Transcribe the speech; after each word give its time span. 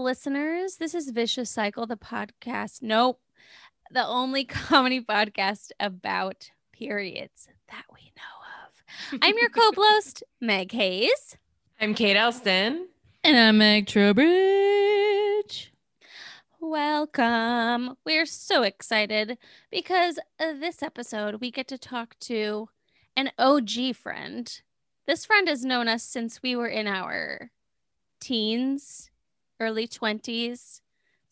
listeners. 0.00 0.76
This 0.76 0.94
is 0.94 1.10
Vicious 1.10 1.50
Cycle, 1.50 1.86
the 1.86 1.96
podcast. 1.96 2.80
Nope. 2.80 3.20
The 3.90 4.06
only 4.06 4.44
comedy 4.46 5.00
podcast 5.00 5.72
about 5.78 6.50
periods 6.72 7.48
that 7.68 7.84
we 7.92 8.12
know 8.16 8.22
of. 8.64 9.18
I'm 9.22 9.36
your 9.36 9.50
co 9.50 9.72
host, 9.76 10.22
Meg 10.40 10.72
Hayes. 10.72 11.36
I'm 11.80 11.94
Kate 11.94 12.16
Elston. 12.16 12.88
And 13.22 13.36
I'm 13.36 13.58
Meg 13.58 13.86
Trowbridge. 13.86 15.70
Welcome. 16.60 17.96
We're 18.06 18.26
so 18.26 18.62
excited 18.62 19.36
because 19.70 20.18
uh, 20.38 20.54
this 20.58 20.82
episode 20.82 21.40
we 21.40 21.50
get 21.50 21.68
to 21.68 21.78
talk 21.78 22.18
to 22.20 22.70
an 23.16 23.32
OG 23.38 23.96
friend. 23.96 24.60
This 25.06 25.26
friend 25.26 25.46
has 25.48 25.64
known 25.64 25.88
us 25.88 26.02
since 26.02 26.42
we 26.42 26.56
were 26.56 26.68
in 26.68 26.86
our 26.86 27.50
teens, 28.20 29.09
early 29.60 29.86
20s. 29.86 30.80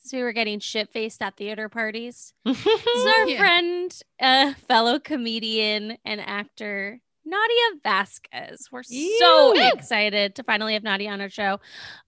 Since 0.00 0.12
we 0.12 0.22
were 0.22 0.32
getting 0.32 0.60
shit 0.60 0.90
faced 0.90 1.20
at 1.22 1.36
theater 1.36 1.68
parties. 1.68 2.32
This 2.44 2.56
is 2.94 3.06
our 3.06 3.28
Yeah. 3.28 3.38
friend, 3.38 4.02
uh, 4.20 4.54
fellow 4.54 4.98
comedian 5.00 5.98
and 6.04 6.20
actor, 6.20 7.00
Nadia 7.24 7.80
Vasquez. 7.82 8.68
We're 8.70 8.82
so 8.84 9.52
excited 9.56 10.34
to 10.36 10.42
finally 10.44 10.74
have 10.74 10.82
Nadia 10.82 11.10
on 11.10 11.20
our 11.20 11.28
show. 11.28 11.58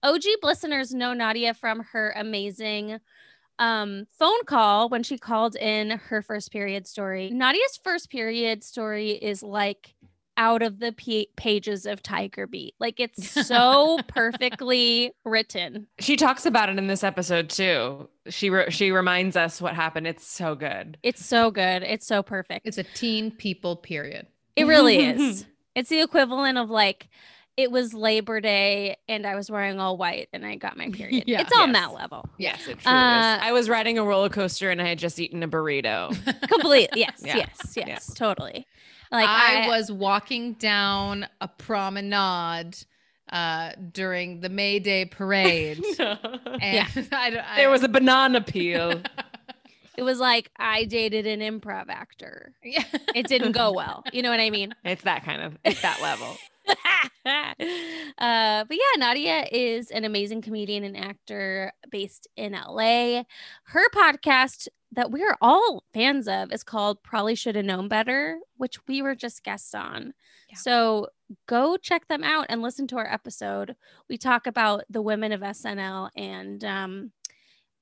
OG 0.03 0.23
listeners 0.41 0.93
know 0.93 1.13
Nadia 1.13 1.53
from 1.53 1.81
her 1.91 2.13
amazing 2.15 2.99
um, 3.59 4.07
phone 4.17 4.43
call 4.45 4.89
when 4.89 5.03
she 5.03 5.17
called 5.19 5.55
in 5.55 5.91
her 5.91 6.21
first 6.23 6.51
period 6.51 6.87
story. 6.87 7.29
Nadia's 7.29 7.79
first 7.83 8.09
period 8.09 8.63
story 8.63 9.11
is 9.11 9.43
like 9.43 9.93
out 10.37 10.61
of 10.61 10.79
the 10.79 10.91
p- 10.93 11.29
pages 11.35 11.85
of 11.85 12.01
Tiger 12.01 12.47
Beat. 12.47 12.75
Like 12.79 12.99
it's 12.99 13.29
so 13.47 13.99
perfectly 14.07 15.11
written. 15.25 15.87
She 15.99 16.15
talks 16.15 16.45
about 16.45 16.69
it 16.69 16.77
in 16.77 16.87
this 16.87 17.03
episode 17.03 17.49
too. 17.49 18.09
She 18.29 18.49
re- 18.49 18.69
she 18.71 18.91
reminds 18.91 19.35
us 19.35 19.61
what 19.61 19.73
happened. 19.75 20.07
It's 20.07 20.25
so 20.25 20.55
good. 20.55 20.97
It's 21.03 21.23
so 21.25 21.51
good. 21.51 21.83
It's 21.83 22.07
so 22.07 22.23
perfect. 22.23 22.65
It's 22.65 22.77
a 22.77 22.83
teen 22.83 23.31
people 23.31 23.75
period. 23.75 24.27
It 24.55 24.65
really 24.65 24.97
is. 24.97 25.45
It's 25.73 25.87
the 25.87 26.01
equivalent 26.01 26.57
of 26.57 26.69
like 26.69 27.07
it 27.55 27.71
was 27.71 27.93
Labor 27.93 28.41
Day 28.41 28.97
and 29.07 29.25
I 29.25 29.35
was 29.35 29.49
wearing 29.49 29.79
all 29.79 29.95
white 29.95 30.27
and 30.33 30.45
I 30.45 30.55
got 30.57 30.75
my 30.75 30.89
period. 30.93 31.23
Yeah. 31.27 31.39
it's 31.39 31.51
on 31.57 31.69
Yes. 31.69 31.77
that 31.79 31.93
level. 31.93 32.29
Yes, 32.37 32.67
it 32.67 32.79
truly 32.79 32.97
Uh, 32.97 33.35
is. 33.37 33.41
I 33.41 33.51
was 33.53 33.69
riding 33.69 33.97
a 33.97 34.03
roller 34.03 34.27
coaster 34.27 34.69
and 34.69 34.81
I 34.81 34.87
had 34.89 34.99
just 34.99 35.17
eaten 35.17 35.41
a 35.43 35.47
burrito. 35.47 36.09
Completely. 36.49 36.99
Yes, 36.99 37.21
Yeah. 37.23 37.37
yes, 37.37 37.73
yes, 37.77 37.87
Yeah. 38.09 38.15
totally. 38.15 38.67
Like 39.11 39.27
I, 39.27 39.65
I, 39.65 39.67
was 39.67 39.91
walking 39.91 40.53
down 40.53 41.27
a 41.41 41.47
promenade 41.47 42.77
uh, 43.31 43.71
during 43.91 44.39
the 44.39 44.49
May 44.49 44.79
Day 44.79 45.05
parade. 45.05 45.83
and 45.99 46.89
I, 47.11 47.43
I, 47.45 47.55
there 47.57 47.69
was 47.69 47.83
a 47.83 47.89
banana 47.89 48.41
peel. 48.41 49.01
it 49.97 50.03
was 50.03 50.19
like 50.19 50.49
I 50.57 50.85
dated 50.85 51.27
an 51.27 51.39
improv 51.39 51.89
actor. 51.89 52.53
Yeah. 52.63 52.83
It 53.13 53.27
didn't 53.27 53.51
go 53.51 53.73
well. 53.73 54.03
You 54.13 54.21
know 54.21 54.29
what 54.29 54.39
I 54.39 54.49
mean? 54.49 54.73
It's 54.85 55.03
that 55.03 55.25
kind 55.25 55.41
of 55.41 55.57
it's 55.65 55.81
that 55.81 56.01
level. 56.01 56.37
uh, 57.27 58.63
but 58.63 58.77
yeah, 58.77 58.97
Nadia 58.97 59.45
is 59.51 59.91
an 59.91 60.05
amazing 60.05 60.41
comedian 60.41 60.83
and 60.83 60.95
actor 60.95 61.73
based 61.89 62.27
in 62.37 62.53
LA. 62.53 63.23
Her 63.65 63.89
podcast 63.93 64.67
that 64.93 65.11
we're 65.11 65.37
all 65.41 65.83
fans 65.93 66.27
of 66.27 66.51
is 66.51 66.63
called 66.63 67.01
Probably 67.03 67.35
Should 67.35 67.55
Have 67.55 67.65
Known 67.65 67.87
Better, 67.87 68.39
which 68.57 68.75
we 68.87 69.01
were 69.01 69.15
just 69.15 69.43
guests 69.43 69.73
on. 69.73 70.13
Yeah. 70.49 70.57
So 70.57 71.07
go 71.47 71.77
check 71.77 72.07
them 72.07 72.23
out 72.23 72.47
and 72.49 72.61
listen 72.61 72.87
to 72.87 72.97
our 72.97 73.11
episode. 73.11 73.75
We 74.09 74.17
talk 74.17 74.47
about 74.47 74.83
the 74.89 75.01
women 75.01 75.31
of 75.31 75.41
SNL 75.41 76.09
and 76.15 76.63
um 76.65 77.11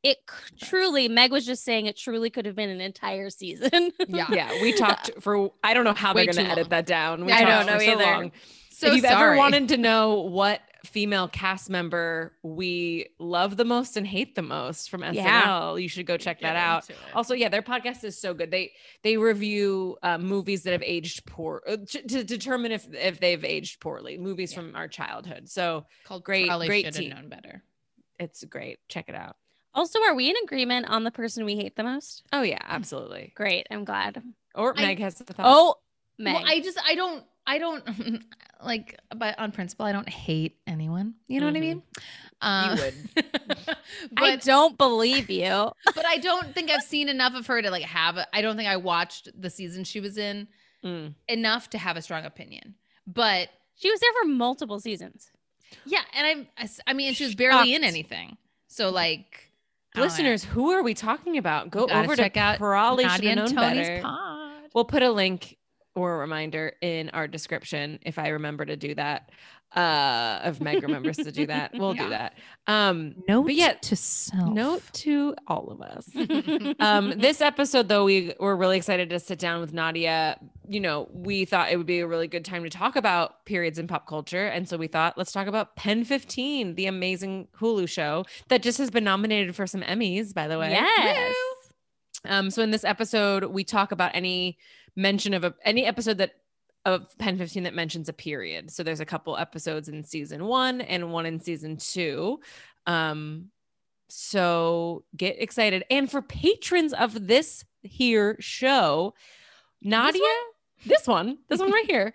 it 0.02 0.18
c- 0.30 0.66
truly 0.66 1.08
Meg 1.10 1.32
was 1.32 1.46
just 1.46 1.66
saying 1.66 1.88
it 1.88 1.98
truly 1.98 2.30
could 2.30 2.46
have 2.46 2.56
been 2.56 2.70
an 2.70 2.80
entire 2.82 3.30
season. 3.30 3.92
Yeah. 4.08 4.28
Yeah, 4.32 4.62
we 4.62 4.72
talked 4.74 5.12
for 5.20 5.52
I 5.64 5.74
don't 5.74 5.84
know 5.84 5.94
how 5.94 6.14
Way 6.14 6.26
they're 6.26 6.34
going 6.34 6.46
to 6.46 6.52
edit 6.52 6.70
that 6.70 6.86
down. 6.86 7.26
We 7.26 7.34
I 7.34 7.44
talked 7.44 7.50
don't 7.50 7.66
know 7.66 7.80
for 7.80 7.86
so 7.86 7.92
either. 7.92 8.04
long. 8.04 8.32
So 8.72 8.88
if 8.88 8.96
you've 8.96 9.06
ever 9.06 9.36
wanted 9.36 9.68
to 9.70 9.78
know 9.78 10.22
what 10.22 10.62
female 10.86 11.28
cast 11.28 11.70
member 11.70 12.34
we 12.44 13.08
love 13.20 13.58
the 13.58 13.66
most 13.66 13.98
and 13.98 14.08
hate 14.08 14.36
the 14.36 14.42
most 14.42 14.90
from 14.90 15.02
SNL, 15.02 15.14
Yeah. 15.14 15.76
you 15.76 15.90
should 15.90 16.06
go 16.06 16.18
check 16.18 16.40
Get 16.40 16.54
that 16.54 16.56
out. 16.56 16.90
it. 16.90 16.96
Also, 17.14 17.34
yeah, 17.34 17.50
their 17.50 17.62
podcast 17.62 18.04
is 18.04 18.20
so 18.20 18.34
good. 18.34 18.50
They 18.52 18.72
they 19.04 19.18
review 19.18 19.98
uh, 20.04 20.18
movies 20.18 20.64
that 20.64 20.72
have 20.72 20.84
aged 20.84 21.26
poor 21.26 21.62
uh, 21.68 21.78
to, 21.78 22.02
to 22.08 22.24
determine 22.24 22.72
if 22.72 22.88
if 22.94 23.20
they've 23.20 23.44
aged 23.44 23.80
poorly. 23.80 24.18
Movies 24.18 24.52
Yeah. 24.52 24.60
from 24.60 24.76
our 24.76 24.88
childhood. 24.88 25.50
So 25.50 25.86
called 26.06 26.24
great- 26.24 26.48
Probably 26.48 26.68
great 26.68 26.86
should 26.86 26.96
teen. 26.96 27.12
have 27.12 27.22
known 27.22 27.30
better. 27.30 27.64
it's 28.20 28.44
great. 28.46 28.80
Check 28.88 29.10
it 29.10 29.16
out. 29.16 29.36
also, 29.74 30.00
are 30.04 30.16
we 30.16 30.30
in 30.30 30.36
agreement 30.44 30.88
on 30.90 31.04
the 31.04 31.12
person 31.12 31.46
we 31.46 31.56
hate 31.56 31.76
the 31.76 31.84
most? 31.84 32.24
Oh 32.34 32.42
yeah, 32.42 32.60
absolutely. 32.68 33.32
Great. 33.36 33.68
I'm 33.72 33.84
glad. 33.86 34.22
Or 34.56 34.78
I- 34.78 34.82
Meg 34.82 35.00
has 35.00 35.16
the 35.16 35.26
thought. 35.26 35.46
Oh, 35.48 35.76
Meg. 36.18 36.34
Well, 36.36 36.44
I 36.46 36.60
just 36.60 36.78
I 36.86 36.96
don't 36.96 37.24
I 37.50 37.58
don't 37.58 37.84
like 38.64 39.00
but 39.16 39.38
on 39.40 39.52
principle 39.52 39.86
I 39.86 39.92
don't 39.92 40.08
hate 40.08 40.58
anyone. 40.68 41.16
You 41.28 41.40
know 41.40 41.48
what 41.48 41.56
I 41.56 41.60
Mhm. 41.60 41.62
mean? 41.62 41.82
Um, 42.42 42.78
would. 42.78 42.94
I 44.18 44.36
but 44.38 44.42
don't 44.44 44.78
believe 44.78 45.30
you. 45.30 45.72
but 45.96 46.06
I 46.06 46.18
don't 46.18 46.54
think 46.54 46.70
I've 46.70 46.84
seen 46.84 47.10
enough 47.10 47.34
of 47.34 47.48
her 47.48 47.62
to 47.62 47.70
like 47.72 47.84
have 47.84 48.18
a, 48.18 48.28
I 48.34 48.42
don't 48.42 48.56
think 48.56 48.70
I 48.70 48.78
watched 48.78 49.30
the 49.40 49.50
season 49.50 49.84
she 49.84 50.00
was 50.00 50.18
in 50.18 50.48
Mm. 50.84 51.14
enough 51.28 51.70
to 51.72 51.78
have 51.78 51.98
a 51.98 52.02
strong 52.02 52.24
opinion. 52.24 52.76
But 53.06 53.50
She 53.76 53.92
was 53.92 54.00
there 54.00 54.12
for 54.22 54.30
multiple 54.30 54.80
seasons. 54.80 55.30
yeah, 55.86 56.00
and 56.16 56.26
I'm 56.26 56.48
I 56.58 56.64
s- 56.64 56.80
I 56.88 56.94
mean 56.94 57.14
she 57.14 57.26
was 57.26 57.36
barely 57.36 57.74
in 57.76 57.84
anything. 57.84 58.38
So 58.68 58.90
like 58.90 59.52
I 59.96 60.00
know. 60.00 60.06
Listeners, 60.06 60.44
who 60.46 60.72
are 60.72 60.82
we 60.84 60.94
talking 60.94 61.38
about? 61.38 61.70
Go 61.72 61.88
Gotta 61.88 62.00
over 62.04 62.16
check 62.16 62.36
to 62.36 62.40
out 62.40 62.58
probably 62.60 63.04
Nadia 63.06 63.32
and 63.32 63.54
Tony's 63.54 64.02
pod. 64.02 64.70
We'll 64.74 64.86
put 64.86 65.02
a 65.04 65.10
link 65.12 65.58
or 66.00 66.16
a 66.16 66.18
reminder 66.18 66.74
in 66.82 67.10
our 67.12 67.28
description 67.28 68.00
if 68.04 68.18
I 68.18 68.30
remember 68.30 68.66
to 68.66 68.76
do 68.76 68.96
that. 68.96 69.30
Uh, 69.76 70.40
if 70.46 70.60
Meg 70.60 70.82
remembers 70.82 71.18
to 71.18 71.32
do 71.32 71.46
that, 71.46 71.72
we'll 71.76 71.94
do 72.06 72.10
that. 72.10 72.34
Um, 72.66 73.14
Note 73.28 73.44
but 73.44 73.54
yeah, 73.54 73.74
to 73.74 73.96
self. 73.96 74.50
note 74.52 74.82
to 74.94 75.36
all 75.48 75.70
of 75.70 75.82
us. 75.82 76.10
um, 76.80 77.20
this 77.20 77.40
episode, 77.40 77.88
though, 77.88 78.04
we 78.04 78.34
were 78.40 78.56
really 78.56 78.78
excited 78.78 79.12
to 79.12 79.20
sit 79.20 79.38
down 79.38 79.62
with 79.62 79.72
Nadia. 79.72 80.40
You 80.68 80.80
know, 80.80 81.08
we 81.12 81.46
thought 81.46 81.72
it 81.72 81.78
would 81.78 81.86
be 81.86 82.00
a 82.00 82.08
really 82.08 82.28
good 82.28 82.46
time 82.46 82.64
to 82.64 82.70
talk 82.72 82.96
about 82.96 83.46
periods 83.46 83.78
in 83.78 83.86
pop 83.86 84.08
culture. 84.08 84.48
And 84.48 84.68
so 84.68 84.76
we 84.76 84.88
thought, 84.88 85.20
let's 85.20 85.32
talk 85.32 85.46
about 85.46 85.76
Pen 85.76 86.04
15, 86.04 86.74
the 86.74 86.88
amazing 86.88 87.48
Hulu 87.60 87.88
show 87.88 88.26
that 88.48 88.64
just 88.64 88.80
has 88.80 88.90
been 88.90 89.04
nominated 89.04 89.56
for 89.56 89.68
some 89.68 89.82
Emmys, 89.82 90.34
by 90.34 90.48
the 90.48 90.58
way. 90.58 90.72
yes. 90.72 91.36
Um, 92.26 92.50
so 92.50 92.62
in 92.64 92.72
this 92.72 92.84
episode, 92.84 93.46
we 93.46 93.64
talk 93.64 93.92
about 93.92 94.12
any 94.14 94.58
mention 94.96 95.34
of 95.34 95.44
a 95.44 95.54
any 95.64 95.86
episode 95.86 96.18
that 96.18 96.34
of 96.86 97.18
Pen 97.18 97.38
15 97.38 97.64
that 97.64 97.74
mentions 97.74 98.10
a 98.10 98.14
period. 98.14 98.72
So 98.72 98.84
there's 98.84 99.02
a 99.02 99.06
couple 99.06 99.38
episodes 99.38 99.90
in 99.90 100.04
season 100.04 100.46
one 100.46 100.82
and 100.82 101.12
one 101.12 101.26
in 101.26 101.40
season 101.40 101.78
two. 101.78 102.40
Um, 102.86 103.50
so 104.08 105.04
get 105.16 105.42
excited. 105.42 105.84
And 105.92 106.10
for 106.10 106.22
patrons 106.22 106.94
of 106.94 107.28
this 107.28 107.66
here 107.84 108.38
show, 108.40 109.14
Nadia, 109.82 110.22
this 110.86 111.08
one, 111.08 111.38
this 111.48 111.60
one 111.60 111.72
right 111.72 111.86
here. 111.86 112.14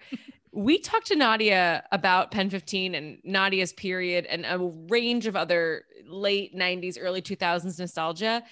We 0.53 0.79
talked 0.79 1.09
to 1.09 1.17
Nadia 1.17 1.85
about 1.91 2.31
Pen 2.31 2.49
15 2.49 2.95
and 2.95 3.19
Nadia's 3.25 3.73
period 3.73 4.25
and 4.27 4.47
a 4.47 4.59
range 4.89 5.27
of 5.27 5.35
other 5.35 5.85
late 6.07 6.55
90s, 6.55 6.97
early 7.01 7.21
2000s 7.21 7.79
nostalgia 7.79 8.43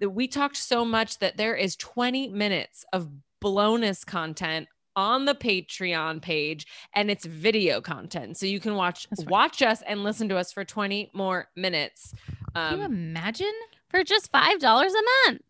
that 0.00 0.10
we 0.10 0.26
talked 0.26 0.56
so 0.56 0.84
much 0.84 1.20
that 1.20 1.36
there 1.36 1.54
is 1.54 1.76
20 1.76 2.28
minutes 2.28 2.84
of 2.92 3.08
bonus 3.42 4.04
content 4.04 4.68
on 4.94 5.24
the 5.24 5.34
Patreon 5.34 6.20
page 6.22 6.66
and 6.94 7.10
it's 7.10 7.24
video 7.24 7.80
content. 7.80 8.36
So 8.36 8.46
you 8.46 8.60
can 8.60 8.74
watch 8.74 9.06
right. 9.18 9.28
watch 9.28 9.62
us 9.62 9.82
and 9.86 10.04
listen 10.04 10.28
to 10.28 10.36
us 10.36 10.52
for 10.52 10.64
20 10.64 11.10
more 11.14 11.48
minutes. 11.56 12.14
Can 12.54 12.78
you 12.78 12.84
Um, 12.84 12.92
imagine? 12.92 13.52
For 13.88 14.04
just 14.04 14.30
$5 14.32 14.62
a 14.62 15.30
month 15.30 15.42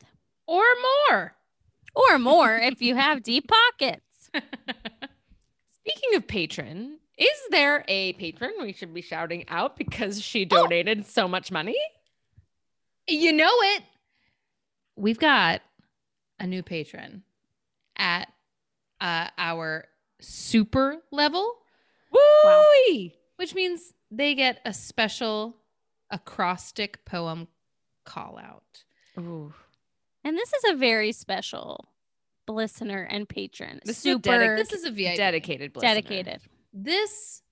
Or 0.47 0.63
more. 1.11 1.35
or 1.95 2.19
more 2.19 2.57
if 2.57 2.81
you 2.83 2.95
have 2.97 3.23
deep 3.25 3.49
pockets. 3.49 4.31
speaking 5.75 6.15
of 6.17 6.27
patron, 6.27 6.99
is 7.19 7.29
there 7.51 7.85
a 7.89 8.13
patron 8.15 8.53
we 8.61 8.73
should 8.73 8.95
be 8.95 9.03
shouting 9.03 9.45
out 9.49 9.77
because 9.77 10.21
she 10.23 10.45
donated 10.45 11.07
so 11.07 11.27
much 11.29 11.51
money? 11.53 11.77
You 13.09 13.33
know 13.33 13.51
it. 13.51 13.83
We've 14.97 15.19
got 15.19 15.63
a 16.39 16.47
new 16.47 16.63
patron 16.63 17.23
at 18.03 18.29
uh, 19.01 19.29
our 19.39 19.87
super 20.21 20.99
level, 21.11 21.55
Woo! 22.13 23.11
which 23.37 23.55
means 23.55 23.95
they 24.11 24.35
get 24.35 24.61
a 24.65 24.75
special 24.75 25.57
acrostic 26.11 27.05
poem 27.05 27.49
call 28.05 28.39
out. 28.39 28.85
Ooh. 29.19 29.55
And 30.25 30.37
this 30.37 30.53
is 30.53 30.73
a 30.73 30.77
very 30.77 31.13
special 31.13 31.89
listener 32.49 33.03
and 33.03 33.29
patron. 33.29 33.81
This 33.85 33.99
is 33.99 34.07
a 34.07 34.09
Super 34.11 34.31
dedic- 34.31 34.57
This 34.59 34.73
is 34.73 34.85
a 34.85 34.91
VIP. 34.91 35.17
Dedicated 35.17 35.77
listener. 35.77 35.95
dedicated. 35.95 36.41
This 36.73 37.43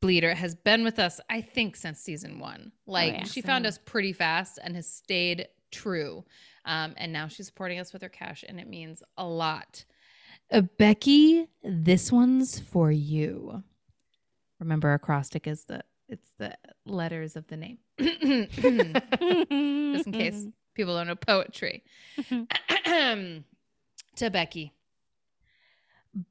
bleeder 0.00 0.34
has 0.34 0.54
been 0.54 0.82
with 0.82 0.98
us, 0.98 1.20
I 1.30 1.40
think, 1.40 1.76
since 1.76 2.00
season 2.00 2.38
one. 2.38 2.72
Like 2.86 3.12
yeah. 3.12 3.24
she 3.24 3.42
found 3.42 3.66
us 3.66 3.78
pretty 3.78 4.12
fast 4.12 4.58
and 4.62 4.74
has 4.76 4.86
stayed 4.86 5.48
true. 5.70 6.24
Um, 6.64 6.94
and 6.96 7.12
now 7.12 7.28
she's 7.28 7.46
supporting 7.46 7.78
us 7.78 7.92
with 7.92 8.02
her 8.02 8.08
cash, 8.08 8.44
and 8.46 8.60
it 8.60 8.68
means 8.68 9.02
a 9.16 9.26
lot. 9.26 9.84
Uh, 10.52 10.62
Becky, 10.78 11.46
this 11.62 12.10
one's 12.10 12.58
for 12.58 12.90
you. 12.90 13.62
Remember, 14.58 14.92
acrostic 14.92 15.46
is 15.46 15.64
the 15.64 15.82
it's 16.08 16.30
the 16.38 16.56
letters 16.86 17.36
of 17.36 17.46
the 17.46 17.56
name. 17.56 17.78
Just 17.98 18.56
in 20.06 20.12
case 20.12 20.46
people 20.74 20.96
don't 20.96 21.06
know 21.06 21.14
poetry. 21.14 21.84
to 22.86 24.30
Becky. 24.30 24.72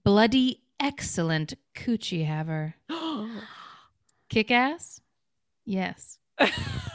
Bloody 0.04 0.62
excellent 0.80 1.54
coochie 1.76 2.26
haver. 2.26 2.76
Kick 4.30 4.52
ass? 4.52 5.02
Yes. 5.66 6.20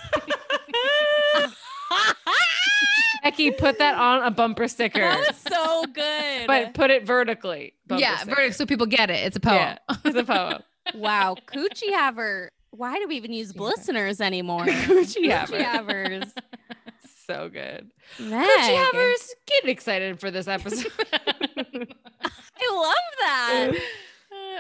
Becky, 3.25 3.50
put 3.50 3.79
that 3.79 3.94
on 3.94 4.23
a 4.23 4.31
bumper 4.31 4.69
sticker, 4.69 5.00
that 5.00 5.19
was 5.19 5.37
so 5.37 5.85
good. 5.87 6.47
but 6.47 6.75
put 6.75 6.91
it 6.91 7.06
vertically. 7.06 7.73
yeah, 7.88 8.19
sticker. 8.19 8.37
verdict 8.37 8.56
so 8.56 8.67
people 8.67 8.87
get 8.87 9.09
it. 9.11 9.25
It's 9.26 9.37
a 9.37 9.41
poem. 9.41 9.56
Yeah, 9.56 9.79
it's 10.05 10.17
a 10.17 10.25
poem. 10.25 10.62
wow, 10.94 11.37
coochie 11.47 11.91
haver. 11.91 12.50
Why 12.71 12.99
do 12.99 13.09
we 13.09 13.17
even 13.17 13.32
use 13.32 13.53
Coochie 13.53 13.55
haver. 13.55 13.65
listeners 13.65 14.21
anymore? 14.21 14.61
Coochie 14.67 15.31
haver. 15.31 15.56
havers. 15.56 16.25
so 17.26 17.49
good. 17.49 17.91
Meg. 18.19 18.47
Coochie 18.47 18.85
havers, 18.93 19.35
get 19.47 19.71
excited 19.71 20.21
for 20.21 20.31
this 20.31 20.47
episode. 20.47 20.93
I 21.00 22.71
love 22.73 22.94
that. 23.21 23.73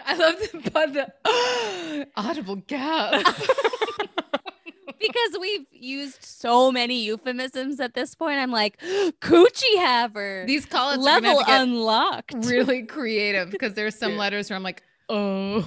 I 0.06 0.16
love 0.16 0.36
the, 0.36 0.70
but 0.70 0.92
the 0.94 2.08
audible 2.16 2.56
gasp. 2.56 3.26
Because 4.98 5.38
we've 5.40 5.66
used 5.70 6.22
so 6.22 6.70
many 6.72 7.02
euphemisms 7.02 7.80
at 7.80 7.94
this 7.94 8.14
point. 8.14 8.38
I'm 8.38 8.50
like, 8.50 8.80
coochie 8.80 9.76
haver. 9.76 10.44
These 10.46 10.66
call-outs 10.66 11.02
level 11.02 11.38
have 11.38 11.38
to 11.40 11.44
get 11.46 11.62
unlocked. 11.62 12.34
really 12.34 12.82
creative 12.84 13.50
because 13.52 13.74
there's 13.74 13.94
some 13.94 14.16
letters 14.16 14.50
where 14.50 14.56
I'm 14.56 14.62
like, 14.62 14.82
oh, 15.08 15.62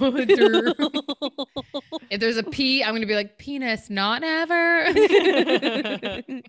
if 2.10 2.20
there's 2.20 2.36
a 2.36 2.42
P, 2.42 2.82
I'm 2.82 2.94
gonna 2.94 3.06
be 3.06 3.14
like 3.14 3.38
penis, 3.38 3.88
not 3.90 4.22
ever. 4.24 4.84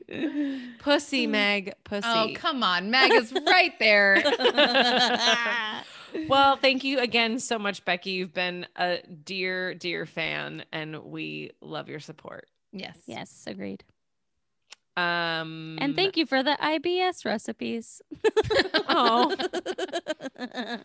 Pussy, 0.79 1.25
hmm. 1.25 1.31
Meg. 1.31 1.73
Pussy. 1.83 2.07
oh, 2.07 2.29
come 2.35 2.63
on, 2.63 2.89
Meg 2.91 3.11
is 3.11 3.33
right 3.45 3.77
there. 3.79 4.23
Well, 6.27 6.57
thank 6.57 6.83
you 6.83 6.99
again 6.99 7.39
so 7.39 7.59
much, 7.59 7.85
Becky. 7.85 8.11
You've 8.11 8.33
been 8.33 8.65
a 8.75 8.99
dear, 9.23 9.73
dear 9.73 10.05
fan, 10.05 10.63
and 10.71 11.03
we 11.03 11.51
love 11.61 11.89
your 11.89 11.99
support. 11.99 12.47
Yes. 12.71 12.97
yes, 13.05 13.43
agreed. 13.47 13.83
Um, 14.97 15.77
And 15.81 15.95
thank 15.95 16.17
you 16.17 16.25
for 16.25 16.43
the 16.43 16.57
IBS 16.61 17.25
recipes. 17.25 18.01
Oh. 18.91 19.35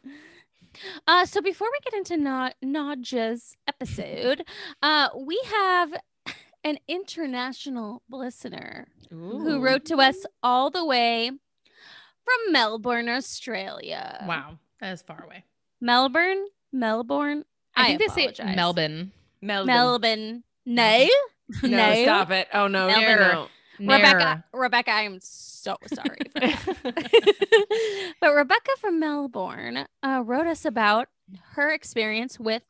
uh, 1.07 1.25
so 1.27 1.41
before 1.41 1.69
we 1.73 1.79
get 1.91 1.95
into 1.95 2.17
Na- 2.17 2.51
Nadia's 2.63 3.57
episode, 3.67 4.45
uh, 4.83 5.09
we 5.19 5.41
have 5.47 5.95
an 6.65 6.79
international 6.87 8.03
listener 8.11 8.89
who 9.11 9.61
wrote 9.61 9.85
to 9.87 9.97
us 9.99 10.27
all 10.43 10.71
the 10.71 10.85
way 10.85 11.31
from 11.31 12.53
Melbourne, 12.53 13.09
Australia. 13.09 14.25
Wow, 14.29 14.59
that 14.81 14.93
is 14.93 15.03
far 15.03 15.23
away. 15.25 15.45
Melbourne, 15.81 16.47
Melbourne. 16.73 17.45
I 17.77 17.87
think 17.87 18.01
they 18.01 18.09
say 18.09 18.23
apologize. 18.27 18.57
Melbourne. 18.57 19.13
Melbourne. 19.41 19.67
Melbourne. 19.75 20.45
No, 20.67 21.09
No, 21.62 21.69
no. 21.69 22.02
stop 22.02 22.31
it. 22.31 22.49
Oh 22.52 22.69
no, 22.69 22.88
no, 22.88 23.00
Never. 23.00 23.32
no. 23.32 23.49
Rebecca, 23.79 24.44
Rebecca, 24.52 24.91
I 24.93 25.02
am 25.02 25.19
so 25.20 25.76
sorry 25.93 26.19
for 26.32 26.41
that. 26.41 28.14
but 28.20 28.32
Rebecca 28.32 28.70
from 28.81 29.00
Melbourne 29.00 29.87
uh, 30.02 30.23
wrote 30.25 30.46
us 30.46 30.64
about 30.64 31.08
her 31.52 31.70
experience 31.70 32.38
with 32.38 32.62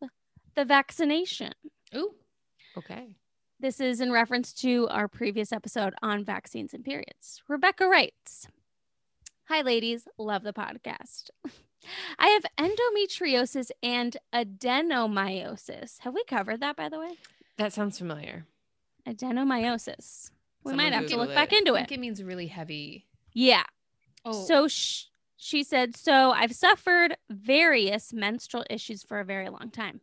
the 0.55 0.65
vaccination. 0.65 1.53
Ooh, 1.95 2.15
okay. 2.79 3.17
This 3.61 3.81
is 3.81 4.01
in 4.01 4.13
reference 4.13 4.53
to 4.55 4.89
our 4.89 5.07
previous 5.09 5.53
episode 5.53 5.95
on 6.03 6.25
vaccines 6.25 6.75
and 6.75 6.85
periods. 6.85 7.43
Rebecca 7.49 7.87
writes 7.87 8.49
Hi, 9.49 9.61
ladies. 9.61 10.09
Love 10.19 10.43
the 10.43 10.53
podcast. 10.53 11.31
I 12.19 12.29
have 12.29 12.45
endometriosis 12.59 13.71
and 13.83 14.17
adenomyosis. 14.35 15.99
Have 16.01 16.15
we 16.15 16.25
covered 16.25 16.61
that, 16.61 16.77
by 16.77 16.89
the 16.89 16.99
way? 16.99 17.19
That 17.59 17.73
sounds 17.73 17.99
familiar. 17.99 18.47
Adenomyosis. 19.07 20.31
We 20.65 20.71
Someone 20.71 20.77
might 20.87 20.93
have 20.95 21.07
to 21.09 21.17
look 21.17 21.31
it. 21.31 21.35
back 21.35 21.53
I 21.53 21.57
into 21.59 21.75
think 21.75 21.91
it. 21.93 21.95
it 21.95 22.01
means 22.01 22.23
really 22.23 22.47
heavy. 22.47 23.07
Yeah. 23.33 23.65
Oh, 24.25 24.33
So 24.47 24.69
sh- 24.69 25.05
she 25.37 25.63
said, 25.63 25.95
So 25.97 26.31
I've 26.33 26.55
suffered 26.55 27.17
various 27.29 28.13
menstrual 28.13 28.65
issues 28.71 29.03
for 29.03 29.21
a 29.21 29.25
very 29.25 29.49
long 29.51 29.71
time. 29.71 30.01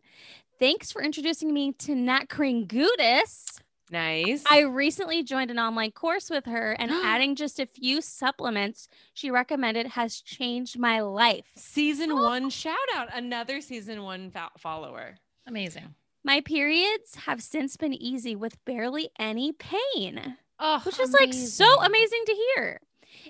Thanks 0.60 0.92
for 0.92 1.02
introducing 1.02 1.52
me 1.54 1.72
to 1.80 1.96
Nat 1.96 2.26
Kringoudis. 2.30 3.60
Nice. 3.90 4.44
I 4.50 4.60
recently 4.62 5.22
joined 5.24 5.52
an 5.52 5.60
online 5.60 5.92
course 5.92 6.30
with 6.30 6.46
her, 6.46 6.74
and 6.80 6.92
adding 7.04 7.36
just 7.36 7.60
a 7.60 7.66
few 7.66 8.02
supplements 8.02 8.88
she 9.14 9.30
recommended 9.32 9.88
has 9.88 10.22
changed 10.22 10.78
my 10.80 11.02
life. 11.02 11.46
season 11.56 12.14
one 12.22 12.50
shout 12.52 12.78
out. 12.96 13.10
Another 13.14 13.60
season 13.62 14.04
one 14.04 14.30
fo- 14.32 14.48
follower. 14.60 15.16
amazing. 15.48 15.96
My 16.24 16.42
periods 16.42 17.16
have 17.26 17.42
since 17.42 17.78
been 17.78 17.94
easy 17.94 18.36
with 18.36 18.64
barely 18.66 19.10
any 19.18 19.52
pain. 19.52 20.38
Oh, 20.60 20.80
which 20.86 21.00
is 21.00 21.14
like 21.20 21.34
so 21.34 21.82
amazing 21.82 22.24
to 22.28 22.34
hear. 22.34 22.80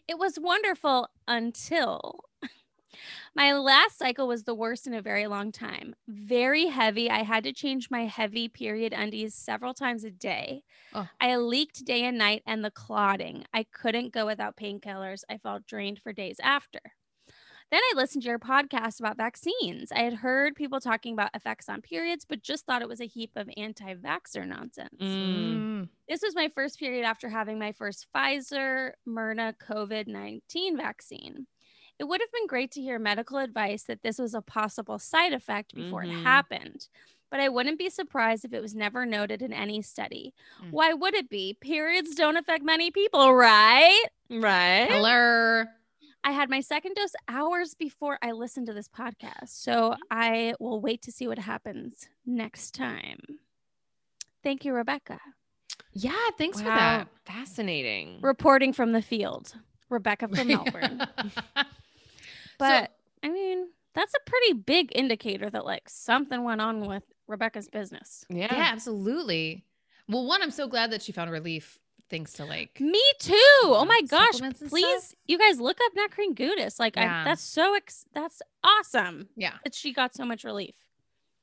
It 0.08 0.20
was 0.20 0.38
wonderful 0.38 1.10
until 1.28 2.26
my 3.36 3.54
last 3.54 3.98
cycle 3.98 4.28
was 4.28 4.44
the 4.44 4.54
worst 4.54 4.86
in 4.86 4.94
a 4.94 5.02
very 5.02 5.28
long 5.28 5.54
time. 5.54 5.96
Very 6.10 6.68
heavy. 6.68 7.10
I 7.10 7.24
had 7.24 7.46
to 7.46 7.54
change 7.54 7.90
my 7.90 8.06
heavy 8.06 8.50
period 8.50 8.94
undies 8.94 9.34
several 9.34 9.74
times 9.74 10.04
a 10.04 10.12
day. 10.12 10.64
Oh. 10.94 11.08
I 11.22 11.38
leaked 11.38 11.86
day 11.86 12.04
and 12.04 12.18
night 12.18 12.44
and 12.46 12.64
the 12.64 12.72
clotting. 12.72 13.46
I 13.54 13.66
couldn't 13.72 14.14
go 14.14 14.26
without 14.26 14.58
painkillers. 14.58 15.24
I 15.30 15.38
felt 15.38 15.66
drained 15.66 16.00
for 16.00 16.12
days 16.12 16.38
after. 16.44 16.82
Then 17.72 17.80
I 17.82 17.94
listened 17.96 18.24
to 18.24 18.30
your 18.30 18.38
podcast 18.40 19.00
about 19.00 19.16
vaccines. 19.16 19.92
I 19.94 20.00
had 20.00 20.14
heard 20.16 20.56
people 20.56 20.82
talking 20.82 21.14
about 21.14 21.30
effects 21.34 21.70
on 21.70 21.82
periods, 21.82 22.26
but 22.28 22.44
just 22.44 22.66
thought 22.66 22.82
it 22.82 22.90
was 22.90 23.00
a 23.00 23.08
heap 23.08 23.32
of 23.38 23.50
anti 23.56 23.96
vaxxer 23.96 24.46
nonsense. 24.46 24.90
Mm. 25.00 25.56
Mm. 25.56 25.90
This 26.10 26.22
was 26.22 26.36
my 26.36 26.50
first 26.50 26.78
period 26.80 27.06
after 27.06 27.30
having 27.30 27.58
my 27.58 27.72
first 27.72 28.08
Pfizer 28.14 28.92
Myrna 29.06 29.56
COVID 29.66 30.08
19 30.08 30.76
vaccine. 30.76 31.48
It 31.98 32.06
would 32.06 32.20
have 32.20 32.32
been 32.32 32.48
great 32.48 32.72
to 32.72 32.82
hear 32.82 33.00
medical 33.00 33.38
advice 33.38 33.84
that 33.84 34.02
this 34.04 34.18
was 34.20 34.34
a 34.34 34.42
possible 34.42 35.00
side 35.00 35.34
effect 35.34 35.74
before 35.74 36.04
Mhm. 36.04 36.20
it 36.20 36.24
happened, 36.24 36.88
but 37.30 37.40
I 37.40 37.48
wouldn't 37.48 37.78
be 37.80 37.90
surprised 37.90 38.44
if 38.44 38.54
it 38.54 38.62
was 38.62 38.76
never 38.76 39.06
noted 39.06 39.42
in 39.42 39.54
any 39.54 39.82
study. 39.82 40.34
Mm. 40.62 40.72
Why 40.72 40.94
would 40.94 41.14
it 41.14 41.30
be? 41.30 41.54
Periods 41.62 42.16
don't 42.16 42.38
affect 42.38 42.64
many 42.66 42.92
people, 42.92 43.34
right? 43.34 44.04
Right. 44.30 44.88
Hello. 44.90 45.66
I 46.24 46.32
had 46.32 46.50
my 46.50 46.60
second 46.60 46.96
dose 46.96 47.14
hours 47.28 47.74
before 47.74 48.20
I 48.22 48.32
listened 48.32 48.68
to 48.68 48.74
this 48.74 48.88
podcast, 48.88 49.50
so 49.50 49.72
mm-hmm. 49.72 50.02
I 50.12 50.54
will 50.60 50.80
wait 50.80 51.02
to 51.04 51.12
see 51.12 51.28
what 51.28 51.40
happens 51.40 52.08
next 52.26 52.76
time. 52.76 53.20
Thank 54.44 54.66
you, 54.66 54.74
Rebecca. 54.74 55.20
Yeah, 55.94 56.14
thanks 56.38 56.60
for 56.60 56.66
that. 56.66 57.08
Fascinating. 57.26 58.20
reporting 58.22 58.74
from 58.74 58.92
the 58.92 59.02
field, 59.02 59.54
Rebecca 59.90 60.28
from 60.28 60.48
Melbourne. 60.48 61.02
but 62.60 62.92
I 63.24 63.30
mean, 63.30 63.68
that's 63.94 64.14
a 64.14 64.30
pretty 64.30 64.54
big 64.54 64.92
indicator 64.96 65.50
that 65.50 65.66
like 65.66 65.90
something 65.90 66.44
went 66.44 66.62
on 66.62 66.88
with 66.88 67.04
Rebecca's 67.28 67.68
business. 67.68 68.26
yeah. 68.30 68.54
yeah, 68.54 68.70
absolutely. 68.72 69.66
Well, 70.08 70.26
one, 70.26 70.42
I'm 70.42 70.52
so 70.52 70.68
glad 70.68 70.92
that 70.92 71.02
she 71.02 71.12
found 71.12 71.32
relief 71.32 71.80
thanks 72.12 72.34
to 72.34 72.46
like 72.46 72.80
Me 72.80 73.02
too. 73.18 73.34
Oh 73.64 73.86
my 73.88 74.02
gosh! 74.08 74.40
Please, 74.70 75.04
stuff? 75.04 75.16
you 75.28 75.40
guys 75.40 75.60
look 75.60 75.80
up 75.84 75.92
Nat 75.96 76.10
Gudis. 76.36 76.80
Like, 76.80 76.96
Yeah. 76.96 77.22
I, 77.22 77.24
that's 77.24 77.42
so 77.42 77.74
ex- 77.74 78.06
that's 78.14 78.42
awesome 78.64 79.30
yeah. 79.36 79.54
that 79.64 79.74
she 79.74 79.92
got 79.94 80.14
so 80.14 80.26
much 80.26 80.44
relief. 80.44 80.76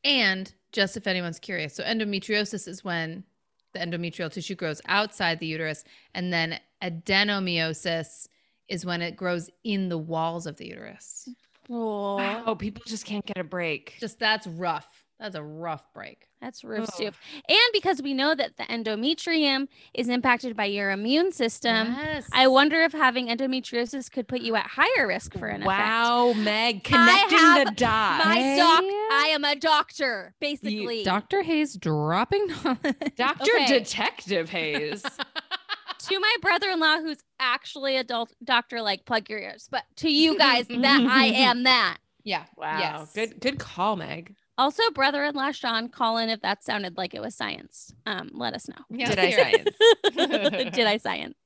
And 0.05 0.55
just 0.71 0.97
if 0.97 1.09
anyone's 1.09 1.41
curious, 1.41 1.75
so 1.75 1.83
endometriosis 1.83 2.69
is 2.69 2.85
when 2.85 3.25
the 3.73 3.81
endometrial 3.81 4.31
tissue 4.33 4.55
grows 4.55 4.81
outside 4.87 5.41
the 5.41 5.47
uterus, 5.47 5.83
and 6.15 6.33
then 6.33 6.61
adenomyosis 6.83 8.29
is 8.69 8.85
when 8.87 9.03
it 9.03 9.17
grows 9.17 9.51
in 9.65 9.89
the 9.89 9.99
walls 9.99 10.47
of 10.47 10.57
the 10.57 10.67
uterus. 10.69 11.29
Oh, 11.71 12.17
Wow, 12.17 12.55
people 12.55 12.83
just 12.87 13.05
can't 13.05 13.27
get 13.27 13.39
a 13.39 13.45
break. 13.45 13.97
Just 14.01 14.19
that's 14.19 14.47
rough. 14.47 14.89
That's 15.19 15.35
a 15.35 15.43
rough 15.43 15.93
break. 15.93 16.28
That's 16.41 16.63
roof 16.63 16.85
Ugh. 16.89 16.95
soup. 16.95 17.15
And 17.49 17.59
because 17.73 18.01
we 18.01 18.15
know 18.15 18.35
that 18.35 18.57
the 18.57 18.63
endometrium 18.65 19.67
is 19.93 20.09
impacted 20.09 20.57
by 20.57 20.67
your 20.67 20.91
immune 20.91 21.33
system, 21.33 21.97
Yes. 21.99 22.29
I 22.33 22.47
wonder 22.47 22.81
if 22.83 22.93
having 22.93 23.29
endometriosis 23.29 24.11
could 24.11 24.29
put 24.29 24.41
you 24.41 24.55
at 24.55 24.67
higher 24.67 25.07
risk 25.07 25.37
for 25.37 25.47
an 25.47 25.63
effect. 25.63 25.67
Wow, 25.67 26.33
Meg, 26.35 26.85
connecting 26.85 27.39
have 27.39 27.67
the 27.69 27.75
dots. 27.75 28.25
My 28.25 28.57
doc, 28.57 28.85
I 28.85 29.31
am 29.33 29.45
a 29.45 29.57
doctor, 29.57 30.35
basically. 30.41 31.03
Dr. 31.03 31.43
Hayes 31.43 31.75
dropping 31.77 32.47
knowledge. 32.65 33.17
Dr. 33.17 33.51
Okay. 33.57 33.67
Detective 33.79 34.51
Hayes. 34.51 35.03
to 35.99 36.21
my 36.21 36.37
brother-in-law, 36.41 37.01
who's 37.01 37.23
actually 37.41 37.97
a 37.97 38.01
adult 38.01 38.33
doctor, 38.43 38.81
like 38.81 39.05
plug 39.05 39.29
your 39.29 39.39
ears. 39.41 39.69
But 39.71 39.85
to 39.97 40.11
you 40.11 40.39
guys, 40.39 40.67
that 40.69 41.07
I 41.11 41.27
am 41.35 41.65
that. 41.65 41.99
Yeah. 42.25 42.45
Wow. 42.57 42.79
Yes. 42.79 43.13
Good 43.13 43.41
good 43.41 43.59
call, 43.59 43.97
Meg. 43.97 44.35
Also, 44.59 44.83
brother-in-law 44.93 45.53
Sean, 45.53 45.89
call 45.89 46.19
in 46.19 46.29
if 46.29 46.41
that 46.43 46.65
sounded 46.65 46.97
like 46.97 47.15
it 47.15 47.23
was 47.23 47.37
science. 47.37 47.95
Um, 48.07 48.31
let 48.35 48.55
us 48.55 48.69
know. 48.69 48.75
Yeah, 48.91 49.15
Did 49.15 49.19
I 49.21 49.31
science? 49.31 49.71
Did 50.75 50.87
I 50.87 50.97
science? 50.97 51.37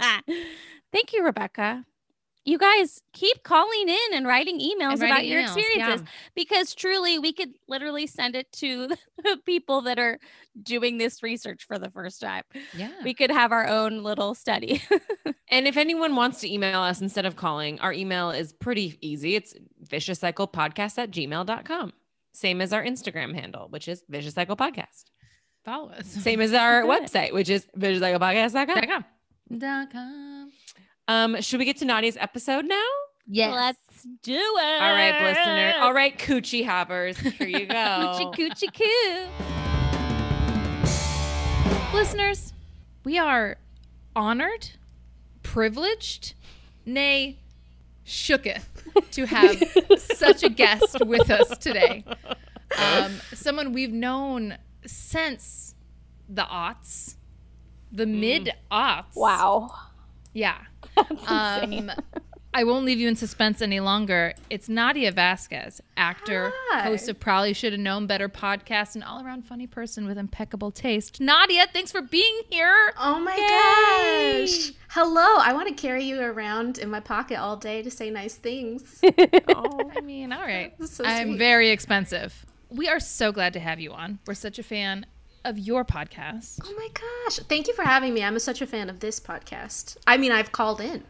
Thank 0.92 1.12
you, 1.12 1.24
Rebecca. 1.24 1.84
You 2.44 2.58
guys 2.58 3.00
keep 3.12 3.42
calling 3.42 3.88
in 3.88 4.14
and 4.14 4.26
writing 4.26 4.60
emails 4.60 4.92
And 4.92 5.02
about 5.02 5.10
writing 5.10 5.30
your 5.32 5.42
emails, 5.42 5.56
experiences 5.56 6.02
yeah. 6.02 6.10
because 6.36 6.74
truly 6.74 7.18
we 7.18 7.32
could 7.32 7.54
literally 7.68 8.06
send 8.06 8.36
it 8.36 8.52
to 8.52 8.86
the 9.18 9.38
people 9.44 9.80
that 9.82 9.98
are 9.98 10.20
doing 10.62 10.98
this 10.98 11.22
research 11.22 11.64
for 11.66 11.78
the 11.78 11.90
first 11.90 12.20
time. 12.20 12.44
Yeah. 12.76 12.92
We 13.02 13.14
could 13.14 13.30
have 13.30 13.50
our 13.50 13.66
own 13.66 14.04
little 14.04 14.34
study. 14.34 14.82
And 15.48 15.66
if 15.66 15.76
anyone 15.76 16.16
wants 16.16 16.40
to 16.40 16.52
email 16.52 16.80
us 16.80 17.00
instead 17.00 17.26
of 17.26 17.36
calling, 17.36 17.80
our 17.80 17.92
email 17.92 18.30
is 18.30 18.52
pretty 18.52 18.98
easy. 19.00 19.36
It's 19.36 19.54
viciouscyclepodcast 19.88 20.98
at 20.98 21.10
gmail.com. 21.10 21.92
Same 22.34 22.60
as 22.60 22.72
our 22.72 22.82
Instagram 22.84 23.32
handle, 23.34 23.68
which 23.70 23.86
is 23.86 24.02
Vicious 24.08 24.34
Cycle 24.34 24.56
Podcast. 24.56 25.04
Follow 25.64 25.90
us. 25.90 26.06
Same 26.22 26.40
as 26.40 26.52
our 26.52 26.82
website, 26.82 27.32
which 27.32 27.48
is 27.48 27.64
viciouscyclepodcast.com. 27.78 28.66
Dot 28.66 28.88
com. 28.88 29.04
Dot 29.58 29.90
com. 29.92 30.50
Um, 31.06 31.40
should 31.40 31.58
we 31.60 31.64
get 31.64 31.76
to 31.78 31.84
Nadia's 31.84 32.16
episode 32.18 32.64
now? 32.64 32.82
Yes. 33.26 33.54
Let's 33.54 34.02
do 34.22 34.32
it. 34.34 34.82
All 34.82 34.92
right, 34.92 35.22
listener. 35.22 35.74
All 35.80 35.94
right, 35.94 36.18
coochie 36.18 36.64
hoppers. 36.66 37.16
Here 37.18 37.46
you 37.46 37.66
go. 37.66 37.74
Coochie 37.74 38.34
coochie 38.34 38.74
coo. 38.74 39.28
Listeners, 41.96 42.52
we 43.04 43.18
are 43.18 43.56
honored, 44.16 44.70
privileged, 45.44 46.34
nay, 46.84 47.38
shooketh 48.06 48.64
to 49.12 49.26
have 49.26 49.56
such 49.98 50.42
a 50.42 50.48
guest 50.50 51.04
with 51.04 51.30
us 51.30 51.56
today. 51.58 52.04
Um, 52.78 53.20
someone 53.32 53.72
we've 53.72 53.92
known 53.92 54.58
since 54.86 55.74
the 56.28 56.42
aughts, 56.42 57.16
the 57.92 58.06
mid 58.06 58.50
aughts. 58.70 59.14
Wow. 59.16 59.70
Yeah. 60.32 60.58
That's 60.96 61.30
Um, 61.30 61.72
insane. 61.72 61.92
I 62.56 62.62
won't 62.62 62.84
leave 62.84 63.00
you 63.00 63.08
in 63.08 63.16
suspense 63.16 63.60
any 63.60 63.80
longer. 63.80 64.32
It's 64.48 64.68
Nadia 64.68 65.10
Vasquez, 65.10 65.80
actor, 65.96 66.52
Hi. 66.70 66.82
host 66.82 67.08
of 67.08 67.18
Probably 67.18 67.52
Should 67.52 67.72
Have 67.72 67.80
Known 67.80 68.06
Better 68.06 68.28
podcast, 68.28 68.94
and 68.94 69.02
all 69.02 69.26
around 69.26 69.44
funny 69.44 69.66
person 69.66 70.06
with 70.06 70.16
impeccable 70.16 70.70
taste. 70.70 71.20
Nadia, 71.20 71.66
thanks 71.72 71.90
for 71.90 72.00
being 72.00 72.42
here. 72.48 72.92
Oh 72.96 73.18
my 73.18 73.34
Yay! 73.34 74.46
gosh. 74.46 74.72
Hello. 74.90 75.38
I 75.40 75.52
want 75.52 75.66
to 75.66 75.74
carry 75.74 76.04
you 76.04 76.20
around 76.20 76.78
in 76.78 76.88
my 76.90 77.00
pocket 77.00 77.40
all 77.40 77.56
day 77.56 77.82
to 77.82 77.90
say 77.90 78.08
nice 78.08 78.36
things. 78.36 79.00
Oh, 79.48 79.90
I 79.96 80.00
mean, 80.00 80.32
all 80.32 80.42
right. 80.42 80.72
So 80.88 81.04
I'm 81.04 81.36
very 81.36 81.70
expensive. 81.70 82.46
We 82.70 82.88
are 82.88 83.00
so 83.00 83.32
glad 83.32 83.52
to 83.54 83.60
have 83.60 83.80
you 83.80 83.90
on. 83.92 84.20
We're 84.28 84.34
such 84.34 84.60
a 84.60 84.62
fan 84.62 85.06
of 85.44 85.58
your 85.58 85.84
podcast. 85.84 86.60
Oh 86.64 86.72
my 86.76 86.88
gosh. 86.94 87.38
Thank 87.48 87.66
you 87.66 87.74
for 87.74 87.82
having 87.82 88.14
me. 88.14 88.22
I'm 88.22 88.38
such 88.38 88.62
a 88.62 88.66
fan 88.66 88.88
of 88.88 89.00
this 89.00 89.18
podcast. 89.18 89.96
I 90.06 90.16
mean, 90.18 90.30
I've 90.30 90.52
called 90.52 90.80
in. 90.80 91.02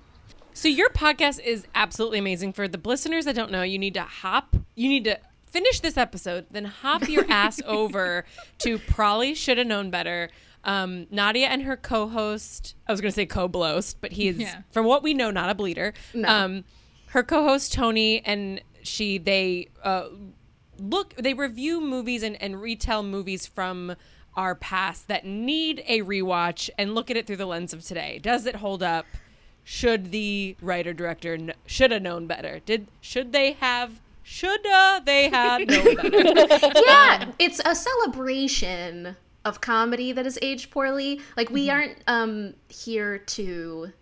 So 0.55 0.69
your 0.69 0.89
podcast 0.91 1.41
is 1.41 1.67
absolutely 1.75 2.19
amazing. 2.21 2.53
For 2.53 2.69
the 2.69 2.81
listeners 2.83 3.25
that 3.27 3.35
don't 3.35 3.51
know, 3.51 3.63
you 3.63 3.79
need 3.79 3.95
to 3.95 4.03
hop. 4.03 4.57
You 4.77 4.89
need 4.89 5.05
to 5.05 5.19
finish 5.47 5.81
this 5.81 5.97
episode, 5.97 6.47
then 6.51 6.65
hop 6.65 7.09
your 7.09 7.25
ass 7.29 7.61
over 7.67 8.25
to 8.59 8.79
probably 8.79 9.35
should 9.35 9.59
have 9.59 9.67
known 9.67 9.91
better. 9.91 10.31
Um, 10.65 11.07
Nadia 11.11 11.47
and 11.49 11.63
her 11.63 11.77
co-host. 11.77 12.75
I 12.89 12.93
was 12.93 13.01
going 13.01 13.11
to 13.11 13.15
say 13.15 13.27
co-blost, 13.27 14.01
but 14.01 14.13
he 14.13 14.29
is, 14.29 14.39
Yeah. 14.39 14.63
from 14.71 14.87
what 14.87 15.03
we 15.03 15.13
know, 15.13 15.31
not 15.31 15.51
a 15.51 15.55
bleeder. 15.55 15.93
No. 16.15 16.29
Um, 16.29 16.65
her 17.09 17.23
co-host 17.23 17.73
Tony 17.73 18.25
and 18.25 18.61
she 18.83 19.19
they 19.19 19.69
uh, 19.83 20.07
look 20.79 21.15
they 21.17 21.35
review 21.35 21.81
movies 21.81 22.23
and, 22.23 22.41
and 22.43 22.61
retell 22.61 23.03
movies 23.03 23.47
from 23.47 23.95
our 24.37 24.55
past 24.57 25.07
that 25.09 25.25
need 25.25 25.83
a 25.87 26.01
rewatch 26.01 26.69
and 26.77 26.95
look 26.95 27.11
at 27.11 27.17
it 27.17 27.27
through 27.27 27.37
the 27.37 27.47
lens 27.47 27.73
of 27.73 27.85
today. 27.85 28.19
Does 28.21 28.47
it 28.47 28.57
hold 28.57 28.83
up? 28.83 29.07
Should 29.65 30.11
the 30.11 30.57
writer 30.61 30.93
director 30.93 31.37
kn- 31.37 31.55
should 31.67 31.91
have 31.91 32.03
known 32.03 32.27
better? 32.27 32.61
Did 32.65 32.89
should 33.01 33.33
they 33.33 33.53
have 33.53 34.01
shoulda 34.23 35.03
they 35.05 35.31
had 35.31 35.69
known 35.69 35.95
better? 35.97 36.73
Yeah, 36.87 37.33
it's 37.39 37.61
a 37.65 37.75
celebration 37.75 39.17
of 39.45 39.61
comedy 39.61 40.13
that 40.13 40.27
is 40.27 40.39
aged 40.43 40.71
poorly. 40.71 41.21
Like 41.37 41.51
we 41.51 41.71
aren't 41.71 41.97
um 42.07 42.55
here 42.69 43.19
to 43.19 43.93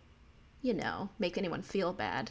you 0.63 0.73
know, 0.73 1.11
make 1.19 1.37
anyone 1.37 1.61
feel 1.61 1.93
bad. 1.93 2.31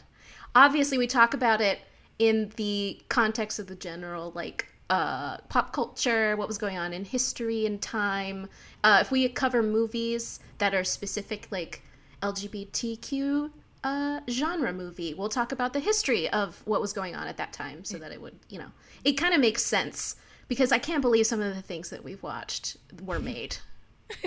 Obviously, 0.54 0.98
we 0.98 1.06
talk 1.06 1.34
about 1.34 1.60
it 1.60 1.80
in 2.18 2.50
the 2.56 3.00
context 3.08 3.58
of 3.58 3.66
the 3.66 3.74
general 3.74 4.32
like 4.34 4.66
uh, 4.90 5.38
pop 5.48 5.72
culture, 5.72 6.36
what 6.36 6.48
was 6.48 6.58
going 6.58 6.76
on 6.76 6.92
in 6.92 7.04
history 7.04 7.64
and 7.66 7.80
time. 7.80 8.48
Uh, 8.82 8.98
if 9.00 9.10
we 9.10 9.28
cover 9.28 9.62
movies 9.62 10.40
that 10.58 10.74
are 10.74 10.84
specific, 10.84 11.46
like 11.50 11.82
LGBTQ 12.22 13.50
uh, 13.84 14.20
genre 14.30 14.72
movie, 14.72 15.14
we'll 15.14 15.28
talk 15.28 15.52
about 15.52 15.72
the 15.72 15.80
history 15.80 16.28
of 16.30 16.62
what 16.64 16.80
was 16.80 16.92
going 16.92 17.14
on 17.16 17.26
at 17.26 17.36
that 17.36 17.52
time, 17.52 17.84
so 17.84 17.98
that 17.98 18.12
it 18.12 18.20
would, 18.20 18.38
you 18.48 18.58
know, 18.58 18.72
it 19.04 19.12
kind 19.12 19.34
of 19.34 19.40
makes 19.40 19.64
sense 19.64 20.16
because 20.48 20.72
I 20.72 20.78
can't 20.78 21.02
believe 21.02 21.26
some 21.26 21.40
of 21.40 21.54
the 21.54 21.62
things 21.62 21.90
that 21.90 22.04
we've 22.04 22.22
watched 22.22 22.76
were 23.02 23.18
made. 23.18 23.56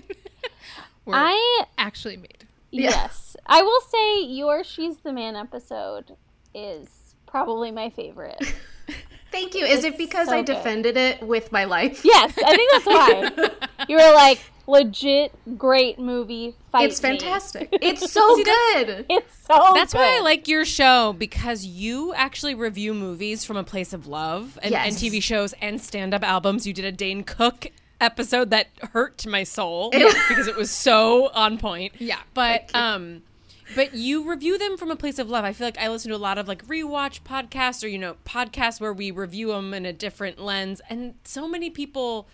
We're 1.06 1.16
I 1.16 1.64
actually 1.78 2.18
made. 2.18 2.48
Yeah. 2.72 2.90
yes, 2.90 3.36
I 3.46 3.62
will 3.62 3.82
say 3.82 4.24
your 4.24 4.64
"She's 4.64 4.98
the 4.98 5.14
Man" 5.14 5.36
episode 5.36 6.16
is 6.54 7.16
probably 7.28 7.72
my 7.72 7.90
favorite. 7.90 8.42
Thank 9.32 9.54
you. 9.54 9.66
Is 9.66 9.84
it 9.84 9.98
because 9.98 10.30
so 10.30 10.36
I 10.36 10.42
good. 10.42 10.56
defended 10.56 10.98
it 10.98 11.22
with 11.22 11.52
my 11.52 11.66
life? 11.66 12.04
Yes, 12.04 12.34
I 12.44 12.56
think 12.56 12.72
that's 12.72 12.86
why. 12.86 13.50
You 13.88 13.98
were 13.98 14.14
like 14.16 14.40
legit 14.68 15.32
great 15.58 16.00
movie. 16.00 16.56
Fight 16.72 16.90
It's 16.90 17.02
me." 17.02 17.10
fantastic. 17.10 17.70
It's 17.82 18.12
so 18.12 18.36
good. 18.36 19.06
It's 19.10 19.46
so. 19.46 19.72
That's 19.74 19.94
why 19.94 20.18
I 20.18 20.22
like 20.22 20.48
your 20.48 20.66
show 20.66 21.14
because 21.14 21.66
you 21.66 22.14
actually 22.14 22.56
review 22.56 22.94
movies 22.94 23.46
from 23.46 23.58
a 23.58 23.64
place 23.64 23.94
of 23.94 24.08
love 24.08 24.58
and, 24.64 24.74
and 24.74 24.96
TV 24.96 25.22
shows 25.22 25.54
and 25.62 25.80
stand 25.80 26.14
up 26.14 26.24
albums. 26.24 26.66
You 26.66 26.74
did 26.74 26.86
a 26.86 26.92
Dane 26.92 27.24
Cook 27.24 27.68
episode 28.02 28.50
that 28.50 28.68
hurt 28.94 29.26
my 29.28 29.44
soul 29.44 29.90
because 29.92 30.48
it 30.48 30.56
was 30.56 30.72
so 30.72 31.30
on 31.34 31.58
point. 31.58 31.94
Yeah. 32.00 32.20
But 32.34 32.74
um 32.76 33.22
but 33.74 33.96
you 33.96 34.30
review 34.30 34.58
them 34.58 34.78
from 34.78 34.92
a 34.92 34.96
place 34.96 35.18
of 35.18 35.30
love. 35.30 35.44
I 35.44 35.54
feel 35.54 35.66
like 35.66 35.80
I 35.80 35.88
listen 35.90 36.10
to 36.10 36.16
a 36.16 36.20
lot 36.20 36.38
of 36.38 36.48
like 36.48 36.66
rewatch 36.68 37.22
podcasts 37.22 37.84
or 37.84 37.88
you 37.88 37.98
know 37.98 38.16
podcasts 38.26 38.80
where 38.80 38.94
we 38.94 39.12
review 39.12 39.48
them 39.48 39.74
in 39.74 39.86
a 39.86 39.94
different 39.94 40.40
lens 40.40 40.82
and 40.90 41.16
so 41.24 41.48
many 41.48 41.70
people 41.70 42.28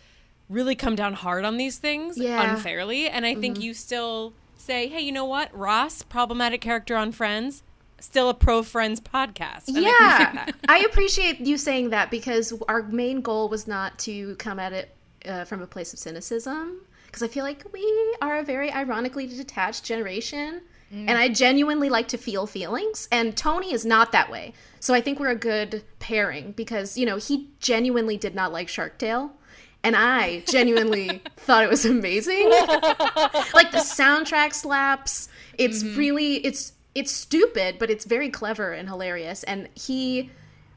really 0.52 0.76
come 0.76 0.96
down 0.96 1.14
hard 1.14 1.46
on 1.46 1.58
these 1.58 1.78
things 1.78 2.18
Yeah. 2.18 2.52
unfairly 2.52 3.08
and 3.08 3.26
I 3.26 3.36
think 3.36 3.60
you 3.62 3.74
still 3.74 4.34
say, 4.58 4.88
"Hey, 4.88 5.02
you 5.02 5.12
know 5.12 5.26
what? 5.26 5.50
Ross, 5.58 6.04
problematic 6.04 6.62
character 6.62 6.96
on 6.96 7.12
Friends, 7.12 7.64
still 8.00 8.30
a 8.30 8.34
pro 8.34 8.62
Friends 8.62 9.00
podcast." 9.00 9.68
And 9.70 9.78
I 9.78 9.90
appreciate 9.90 10.34
yeah. 10.46 10.52
I 10.68 10.80
appreciate 10.80 11.40
you 11.40 11.58
saying 11.58 11.90
that 11.92 12.12
because 12.12 12.54
our 12.68 12.84
main 12.84 13.22
goal 13.22 13.50
was 13.50 13.66
not 13.68 13.98
to 14.00 14.36
come 14.36 14.60
at 14.60 14.74
it 14.74 14.96
uh, 15.28 15.46
from 15.46 15.62
a 15.62 15.68
place 15.68 15.94
of 15.94 16.00
cynicism. 16.00 16.82
Because 17.08 17.24
I 17.24 17.28
feel 17.28 17.44
like 17.44 17.66
we 17.74 18.16
are 18.22 18.38
a 18.40 18.44
very 18.44 18.72
ironically 18.72 19.28
detached 19.28 19.84
generation, 19.84 20.62
and 20.94 21.12
I 21.12 21.28
genuinely 21.30 21.90
like 21.90 22.08
to 22.10 22.18
feel 22.18 22.46
feelings. 22.48 23.08
And 23.12 23.36
Tony 23.36 23.74
is 23.74 23.84
not 23.86 24.12
that 24.14 24.30
way, 24.32 24.54
so 24.80 24.94
I 24.94 25.02
think 25.02 25.20
we're 25.20 25.30
a 25.30 25.36
good 25.36 25.84
pairing 26.00 26.52
because 26.54 26.98
you 26.98 27.06
know 27.06 27.18
he 27.18 27.50
genuinely 27.60 28.16
did 28.16 28.34
not 28.36 28.54
like 28.54 28.68
Shark 28.70 28.98
Tale. 28.98 29.34
And 29.84 29.96
I 29.96 30.44
genuinely 30.48 31.22
thought 31.38 31.64
it 31.64 31.70
was 31.70 31.86
amazing. 31.86 32.50
like 32.50 33.72
the 33.72 33.84
soundtrack 33.84 34.54
slaps. 34.54 35.28
It's 35.58 35.84
mm-hmm. 35.84 35.98
really 35.98 36.36
it's 36.46 36.74
it's 36.94 37.12
stupid, 37.12 37.78
but 37.80 37.90
it's 37.90 38.06
very 38.06 38.30
clever 38.30 38.74
and 38.74 38.90
hilarious. 38.90 39.44
And 39.44 39.70
he 39.76 40.30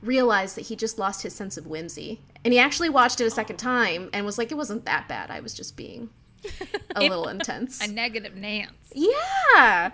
realized 0.02 0.56
that 0.56 0.62
he 0.62 0.76
just 0.76 0.98
lost 0.98 1.22
his 1.22 1.34
sense 1.34 1.56
of 1.56 1.66
whimsy. 1.66 2.20
And 2.44 2.52
he 2.52 2.60
actually 2.60 2.90
watched 2.90 3.20
it 3.20 3.24
a 3.24 3.30
second 3.30 3.56
oh. 3.56 3.64
time 3.64 4.10
and 4.12 4.26
was 4.26 4.38
like, 4.38 4.52
it 4.52 4.56
wasn't 4.56 4.84
that 4.84 5.08
bad. 5.08 5.30
I 5.30 5.40
was 5.40 5.54
just 5.54 5.76
being 5.76 6.10
a 6.96 7.00
little 7.00 7.28
intense. 7.28 7.82
A 7.82 7.90
negative 7.90 8.36
Nance. 8.36 8.72
yeah. 8.94 9.92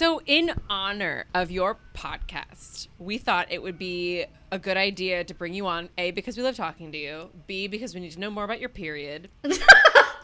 So, 0.00 0.22
in 0.24 0.54
honor 0.70 1.26
of 1.34 1.50
your 1.50 1.76
podcast, 1.92 2.88
we 2.98 3.18
thought 3.18 3.52
it 3.52 3.62
would 3.62 3.76
be 3.76 4.24
a 4.50 4.58
good 4.58 4.78
idea 4.78 5.24
to 5.24 5.34
bring 5.34 5.52
you 5.52 5.66
on. 5.66 5.90
A, 5.98 6.10
because 6.12 6.38
we 6.38 6.42
love 6.42 6.56
talking 6.56 6.90
to 6.92 6.96
you. 6.96 7.28
B, 7.46 7.68
because 7.68 7.94
we 7.94 8.00
need 8.00 8.12
to 8.12 8.18
know 8.18 8.30
more 8.30 8.44
about 8.44 8.60
your 8.60 8.70
period. 8.70 9.28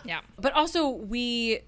Yeah. 0.07 0.21
But 0.39 0.55
also, 0.55 0.89
we, 0.89 1.61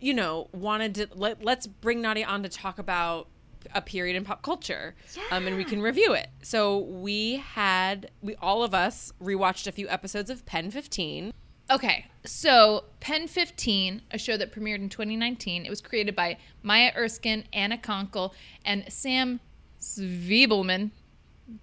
you 0.00 0.14
know, 0.14 0.48
wanted 0.52 0.96
to 0.96 1.08
let, 1.14 1.44
let's 1.44 1.68
bring 1.68 2.00
Nadia 2.00 2.26
on 2.26 2.42
to 2.42 2.48
talk 2.48 2.80
about 2.80 3.28
a 3.72 3.82
period 3.82 4.16
in 4.16 4.24
pop 4.24 4.42
culture. 4.42 4.96
Um, 5.30 5.46
and 5.46 5.56
we 5.56 5.64
can 5.64 5.80
review 5.80 6.12
it. 6.12 6.30
So, 6.42 6.78
we 6.78 7.36
had, 7.36 8.10
we 8.20 8.34
all 8.36 8.64
of 8.64 8.74
us 8.74 9.12
rewatched 9.22 9.68
a 9.68 9.72
few 9.72 9.88
episodes 9.88 10.28
of 10.28 10.44
Pen 10.44 10.72
15. 10.72 11.32
Okay, 11.70 12.06
so 12.24 12.84
Pen 13.00 13.26
15, 13.26 14.02
a 14.10 14.18
show 14.18 14.36
that 14.36 14.52
premiered 14.52 14.76
in 14.76 14.88
2019, 14.88 15.64
it 15.64 15.70
was 15.70 15.80
created 15.80 16.14
by 16.14 16.36
Maya 16.62 16.92
Erskine, 16.96 17.44
Anna 17.52 17.78
Konkle, 17.78 18.32
and 18.64 18.84
Sam 18.88 19.40
Zvibleman. 19.80 20.90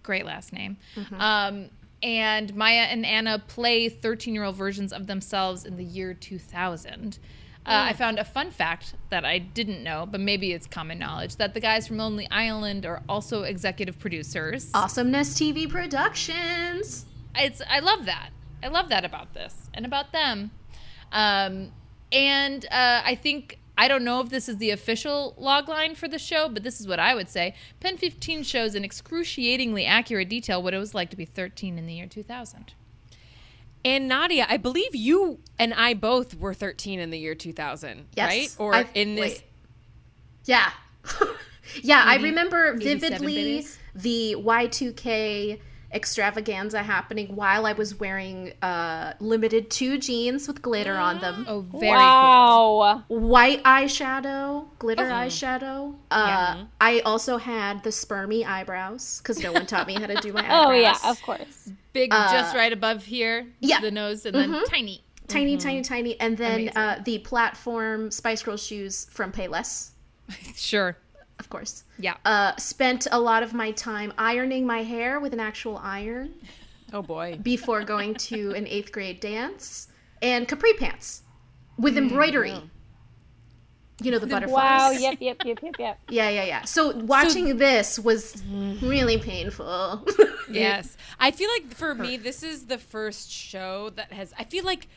Great 0.03 0.25
last 0.25 0.53
name. 0.53 0.77
Um, 1.17 1.69
and 2.03 2.55
Maya 2.55 2.87
and 2.89 3.05
Anna 3.05 3.39
play 3.47 3.89
13 3.89 4.33
year 4.33 4.43
old 4.43 4.55
versions 4.55 4.91
of 4.91 5.07
themselves 5.07 5.65
in 5.65 5.77
the 5.77 5.83
year 5.83 6.13
2000. 6.13 7.19
Uh, 7.63 7.69
I 7.89 7.93
found 7.93 8.17
a 8.17 8.25
fun 8.25 8.49
fact 8.49 8.95
that 9.11 9.23
I 9.23 9.37
didn't 9.37 9.83
know, 9.83 10.07
but 10.09 10.19
maybe 10.19 10.51
it's 10.51 10.65
common 10.65 10.97
knowledge 10.97 11.35
that 11.35 11.53
the 11.53 11.59
guys 11.59 11.87
from 11.87 11.97
Lonely 11.97 12.27
Island 12.31 12.87
are 12.87 13.03
also 13.07 13.43
executive 13.43 13.99
producers. 13.99 14.71
Awesomeness 14.73 15.35
TV 15.35 15.69
Productions. 15.69 17.05
it's 17.35 17.61
I 17.69 17.79
love 17.79 18.05
that. 18.05 18.31
I 18.63 18.67
love 18.67 18.89
that 18.89 19.05
about 19.05 19.33
this 19.33 19.69
and 19.73 19.85
about 19.85 20.11
them. 20.11 20.51
Um, 21.11 21.71
and 22.11 22.65
uh, 22.65 23.01
I 23.03 23.15
think 23.15 23.57
I 23.77 23.87
don't 23.87 24.03
know 24.03 24.21
if 24.21 24.29
this 24.29 24.47
is 24.47 24.57
the 24.57 24.69
official 24.71 25.33
log 25.37 25.67
line 25.67 25.95
for 25.95 26.07
the 26.07 26.19
show, 26.19 26.47
but 26.49 26.63
this 26.63 26.79
is 26.79 26.87
what 26.87 26.99
I 26.99 27.15
would 27.15 27.29
say. 27.29 27.55
Pen 27.79 27.97
15 27.97 28.43
shows 28.43 28.75
in 28.75 28.83
excruciatingly 28.83 29.85
accurate 29.85 30.29
detail 30.29 30.61
what 30.61 30.73
it 30.73 30.77
was 30.77 30.93
like 30.93 31.09
to 31.11 31.17
be 31.17 31.25
13 31.25 31.77
in 31.77 31.85
the 31.87 31.93
year 31.93 32.05
2000. 32.07 32.73
And 33.83 34.07
Nadia, 34.07 34.45
I 34.47 34.57
believe 34.57 34.93
you 34.93 35.39
and 35.57 35.73
I 35.73 35.95
both 35.95 36.35
were 36.35 36.53
13 36.53 36.99
in 36.99 37.09
the 37.09 37.17
year 37.17 37.33
2000, 37.33 38.05
Yes. 38.15 38.27
right? 38.29 38.55
Or 38.59 38.75
I've- 38.75 38.89
in 38.93 39.15
this 39.15 39.33
wait. 39.39 39.43
Yeah. 40.45 40.69
yeah, 41.81 42.03
I 42.05 42.17
remember 42.17 42.73
vividly 42.75 43.65
the 43.95 44.35
Y2K 44.37 45.59
extravaganza 45.93 46.83
happening 46.83 47.35
while 47.35 47.65
I 47.65 47.73
was 47.73 47.99
wearing 47.99 48.53
uh, 48.61 49.13
Limited 49.19 49.69
Too 49.69 49.97
jeans 49.97 50.47
with 50.47 50.61
glitter 50.61 50.95
on 50.95 51.19
them. 51.21 51.45
Oh, 51.47 51.61
very 51.61 51.91
cool. 51.91 52.79
wow. 52.79 53.03
White 53.07 53.63
eyeshadow, 53.63 54.67
glitter 54.79 55.03
Uh-huh. 55.03 55.13
eyeshadow. 55.25 55.95
Uh, 56.09 56.65
I 56.79 56.99
also 57.01 57.37
had 57.37 57.83
the 57.83 57.89
spermy 57.89 58.45
eyebrows 58.45 59.19
because 59.19 59.39
no 59.41 59.51
one 59.51 59.65
taught 59.65 59.87
me 59.87 59.95
how 59.95 60.07
to 60.07 60.15
do 60.15 60.33
my 60.33 60.41
eyebrows. 60.43 60.65
Oh 60.67 60.71
yeah, 60.71 60.97
of 61.05 61.21
course. 61.21 61.71
Big, 61.93 62.11
just 62.11 62.55
right 62.55 62.71
above 62.71 63.03
here, 63.03 63.47
yeah. 63.59 63.81
the 63.81 63.91
nose, 63.91 64.25
and 64.25 64.33
then 64.35 64.65
tiny. 64.67 65.03
Tiny, 65.27 65.57
tiny, 65.57 65.81
tiny. 65.81 66.19
And 66.19 66.37
then 66.37 66.69
uh, 66.75 67.01
the 67.03 67.19
platform 67.19 68.11
Spice 68.11 68.43
Girls 68.43 68.63
shoes 68.65 69.07
from 69.11 69.31
Payless, 69.31 69.91
Sure. 70.55 70.97
Of 71.41 71.49
course. 71.49 71.83
Yeah. 71.99 72.15
Uh, 72.23 72.55
spent 72.55 73.07
a 73.11 73.19
lot 73.19 73.43
of 73.43 73.53
my 73.53 73.71
time 73.71 74.13
ironing 74.17 74.65
my 74.65 74.83
hair 74.83 75.19
with 75.19 75.33
an 75.33 75.39
actual 75.41 75.77
iron 75.77 76.35
Oh 76.93 77.01
boy. 77.01 77.37
before 77.41 77.83
going 77.83 78.13
to 78.31 78.53
an 78.55 78.65
eighth 78.67 78.91
grade 78.93 79.19
dance 79.19 79.87
and 80.21 80.47
capri 80.47 80.73
pants 80.73 81.23
with 81.77 81.97
embroidery. 81.97 82.55
You 84.03 84.11
know 84.11 84.19
the 84.19 84.27
butterflies. 84.27 84.53
Wow. 84.53 84.91
Yep. 84.91 85.17
Yep. 85.19 85.37
Yep. 85.45 85.59
Yep. 85.63 85.75
Yep. 85.79 85.99
Yeah, 86.09 86.29
yeah, 86.29 86.43
yeah. 86.43 86.61
So 86.63 86.95
watching 86.95 87.57
this 87.57 87.99
was 87.99 88.41
really 88.81 89.17
painful. 89.17 90.05
Yes. 90.49 90.95
I 91.19 91.31
feel 91.31 91.49
like 91.57 91.73
for 91.73 91.93
me, 91.93 92.17
this 92.17 92.41
is 92.43 92.65
the 92.67 92.77
first 92.79 93.29
show 93.31 93.91
that 93.91 94.11
has, 94.11 94.33
I 94.39 94.43
feel 94.43 94.63
like 94.65 94.87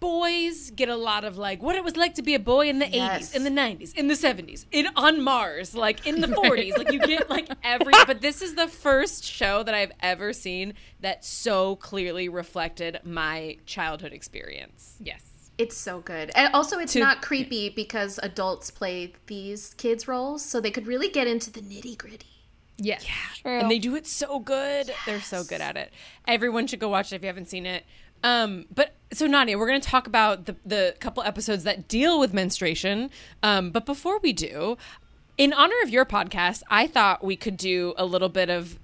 boys 0.00 0.70
get 0.70 0.88
a 0.88 0.96
lot 0.96 1.24
of 1.24 1.36
like 1.38 1.62
what 1.62 1.76
it 1.76 1.84
was 1.84 1.96
like 1.96 2.14
to 2.14 2.22
be 2.22 2.34
a 2.34 2.38
boy 2.38 2.68
in 2.68 2.78
the 2.78 2.88
Yes. 2.88 3.32
80s, 3.32 3.36
in 3.36 3.44
the 3.44 3.50
90s, 3.50 3.94
in 3.94 4.08
the 4.08 4.14
70s, 4.14 4.64
in 4.72 4.86
on 4.96 5.20
Mars, 5.22 5.74
like 5.74 6.06
in 6.06 6.20
the 6.20 6.26
40s. 6.42 6.76
like 6.78 6.92
you 6.92 6.98
get 7.00 7.28
like 7.30 7.48
every, 7.62 7.92
but 8.06 8.20
this 8.20 8.42
is 8.42 8.54
the 8.54 8.68
first 8.68 9.24
show 9.24 9.62
that 9.62 9.74
I've 9.74 9.92
ever 10.00 10.32
seen 10.32 10.74
that 11.00 11.24
so 11.24 11.76
clearly 11.76 12.28
reflected 12.28 13.00
my 13.04 13.56
childhood 13.66 14.12
experience. 14.12 14.96
Yes. 15.00 15.24
it's 15.58 15.76
so 15.76 16.00
good. 16.00 16.30
And 16.36 16.54
also 16.54 16.78
it's 16.78 16.92
To- 16.92 17.00
not 17.00 17.20
creepy 17.22 17.68
because 17.68 18.18
adults 18.22 18.70
play 18.70 19.14
these 19.26 19.74
kids 19.74 20.06
roles, 20.06 20.44
so 20.44 20.60
they 20.60 20.70
could 20.70 20.86
really 20.86 21.08
get 21.08 21.26
into 21.26 21.50
the 21.50 21.60
nitty-gritty. 21.60 22.26
Yes. 22.80 23.04
True. 23.42 23.58
and 23.58 23.68
they 23.68 23.80
do 23.80 23.96
it 23.96 24.06
so 24.06 24.38
good. 24.38 24.92
They're 25.04 25.20
so 25.20 25.42
good 25.42 25.60
at 25.60 25.76
it. 25.76 25.92
Everyone 26.28 26.68
should 26.68 26.78
go 26.78 26.88
watch 26.88 27.12
it 27.12 27.16
if 27.16 27.22
you 27.22 27.26
haven't 27.26 27.48
seen 27.48 27.66
it. 27.66 27.84
Um, 28.24 28.66
but 28.74 28.94
so 29.12 29.26
Nadia, 29.26 29.58
we're 29.58 29.68
going 29.68 29.80
to 29.80 29.88
talk 29.88 30.06
about 30.06 30.46
the 30.46 30.56
the 30.64 30.94
couple 31.00 31.22
episodes 31.22 31.64
that 31.64 31.88
deal 31.88 32.18
with 32.18 32.34
menstruation. 32.34 33.10
Um, 33.42 33.70
but 33.70 33.86
before 33.86 34.18
we 34.18 34.32
do, 34.32 34.76
in 35.36 35.52
honor 35.52 35.76
of 35.82 35.90
your 35.90 36.04
podcast, 36.04 36.62
I 36.68 36.86
thought 36.86 37.24
we 37.24 37.36
could 37.36 37.56
do 37.56 37.94
a 37.96 38.04
little 38.04 38.28
bit 38.28 38.50
of 38.50 38.78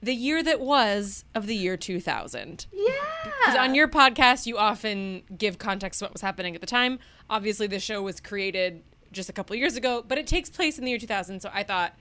the 0.00 0.14
year 0.14 0.42
that 0.44 0.60
was 0.60 1.24
of 1.34 1.46
the 1.46 1.56
year 1.56 1.76
2000. 1.76 2.66
Yeah. 2.72 2.92
Because 3.40 3.56
on 3.56 3.74
your 3.74 3.88
podcast, 3.88 4.46
you 4.46 4.56
often 4.56 5.22
give 5.36 5.58
context 5.58 5.98
to 5.98 6.04
what 6.04 6.12
was 6.12 6.22
happening 6.22 6.54
at 6.54 6.60
the 6.60 6.68
time. 6.68 7.00
Obviously, 7.28 7.66
the 7.66 7.80
show 7.80 8.00
was 8.00 8.20
created 8.20 8.82
just 9.10 9.28
a 9.28 9.32
couple 9.32 9.56
years 9.56 9.74
ago, 9.74 10.04
but 10.06 10.16
it 10.18 10.26
takes 10.26 10.50
place 10.50 10.78
in 10.78 10.84
the 10.84 10.90
year 10.90 10.98
2000. 11.00 11.40
So 11.40 11.50
I 11.52 11.64
thought, 11.64 11.94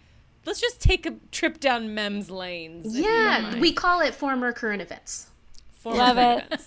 let's 0.45 0.61
just 0.61 0.79
take 0.79 1.05
a 1.07 1.15
trip 1.31 1.59
down 1.59 1.95
Mems 1.95 2.29
lanes. 2.29 2.85
if 2.85 2.97
you 2.97 3.03
don't 3.03 3.53
Yeah, 3.53 3.59
we 3.59 3.73
call 3.73 4.01
it 4.01 4.13
former 4.13 4.51
current 4.51 4.81
events. 4.81 5.27
Former 5.89 5.97
Love 5.97 6.15
current 6.15 6.39
it. 6.39 6.45
events. 6.53 6.65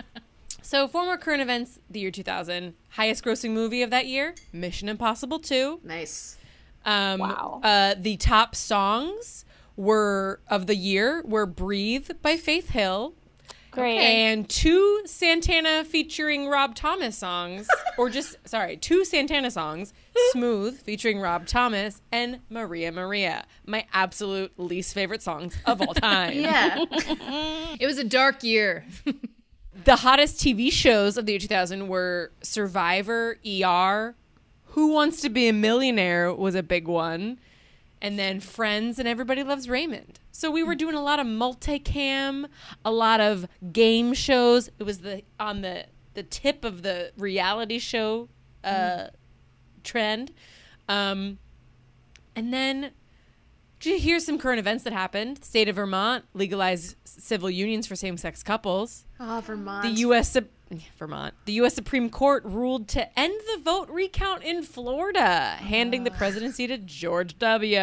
so, 0.62 0.86
former 0.88 1.16
current 1.16 1.42
events, 1.42 1.78
the 1.90 2.00
year 2.00 2.10
2000. 2.10 2.74
Highest 2.90 3.24
grossing 3.24 3.50
movie 3.50 3.82
of 3.82 3.90
that 3.90 4.06
year, 4.06 4.34
Mission 4.52 4.88
Impossible 4.88 5.38
2. 5.38 5.80
Nice. 5.84 6.36
Um, 6.84 7.20
Wow. 7.20 7.60
Uh, 7.62 7.94
the 7.98 8.16
top 8.16 8.54
songs 8.54 9.44
were 9.76 10.40
of 10.48 10.66
the 10.66 10.76
year 10.76 11.22
were 11.24 11.46
"Breathe" 11.46 12.10
by 12.20 12.36
Faith 12.36 12.70
Hill 12.70 13.14
Great. 13.70 13.98
and 13.98 14.48
two 14.48 15.02
Santana 15.06 15.84
featuring 15.84 16.48
Rob 16.48 16.74
Thomas 16.74 17.16
songs, 17.16 17.68
or 17.96 18.10
just 18.10 18.36
sorry, 18.46 18.76
two 18.76 19.04
Santana 19.04 19.50
songs: 19.50 19.94
"Smooth" 20.32 20.78
featuring 20.80 21.20
Rob 21.20 21.46
Thomas 21.46 22.00
and 22.10 22.40
"Maria 22.50 22.92
Maria," 22.92 23.44
my 23.66 23.86
absolute 23.92 24.52
least 24.58 24.94
favorite 24.94 25.22
songs 25.22 25.56
of 25.66 25.80
all 25.80 25.94
time. 25.94 26.32
Yeah. 26.38 26.84
It 27.80 27.86
was 27.86 27.98
a 27.98 28.04
dark 28.04 28.42
year. 28.42 28.84
The 29.84 29.96
hottest 29.96 30.38
TV 30.38 30.70
shows 30.70 31.16
of 31.16 31.26
the 31.26 31.32
year 31.32 31.38
2000 31.38 31.88
were 31.88 32.32
Survivor, 32.42 33.38
ER, 33.46 34.14
Who 34.66 34.92
Wants 34.92 35.20
to 35.22 35.28
Be 35.28 35.48
a 35.48 35.52
Millionaire 35.52 36.32
was 36.32 36.54
a 36.54 36.62
big 36.62 36.86
one, 36.86 37.38
and 38.00 38.18
then 38.18 38.40
Friends 38.40 38.98
and 38.98 39.08
Everybody 39.08 39.42
Loves 39.42 39.68
Raymond. 39.68 40.20
So 40.30 40.50
we 40.50 40.62
were 40.62 40.74
doing 40.74 40.94
a 40.94 41.02
lot 41.02 41.20
of 41.20 41.26
multicam, 41.26 42.46
a 42.84 42.90
lot 42.90 43.20
of 43.20 43.46
game 43.72 44.12
shows. 44.14 44.68
It 44.78 44.84
was 44.84 44.98
the 44.98 45.22
on 45.40 45.62
the 45.62 45.86
the 46.14 46.22
tip 46.22 46.64
of 46.64 46.82
the 46.82 47.12
reality 47.16 47.78
show 47.78 48.28
uh, 48.64 49.06
trend. 49.82 50.32
Um, 50.88 51.38
and 52.36 52.52
then 52.52 52.90
did 53.80 53.90
you 53.94 53.98
hear 53.98 54.20
some 54.20 54.38
current 54.38 54.58
events 54.58 54.84
that 54.84 54.92
happened? 54.92 55.44
State 55.44 55.68
of 55.68 55.76
Vermont 55.76 56.24
legalized 56.34 56.96
civil 57.04 57.50
unions 57.50 57.86
for 57.86 57.96
same-sex 57.96 58.42
couples. 58.42 59.04
Oh, 59.18 59.42
Vermont. 59.44 59.82
The 59.82 60.00
U.S. 60.02 60.36
Vermont. 60.98 61.34
The 61.46 61.52
U.S. 61.54 61.74
Supreme 61.74 62.08
Court 62.08 62.44
ruled 62.44 62.86
to 62.88 63.18
end 63.18 63.34
the 63.54 63.60
vote 63.62 63.88
recount 63.90 64.44
in 64.44 64.62
Florida, 64.62 65.56
handing 65.58 66.04
the 66.04 66.10
presidency 66.12 66.66
to 66.68 66.78
George 66.78 67.38
W. 67.38 67.80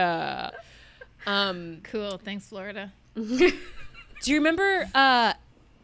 Um, 1.28 1.82
Cool. 1.84 2.18
Thanks, 2.18 2.48
Florida. 2.48 2.94
do 3.16 3.52
you 4.24 4.36
remember 4.36 4.90
uh, 4.96 5.34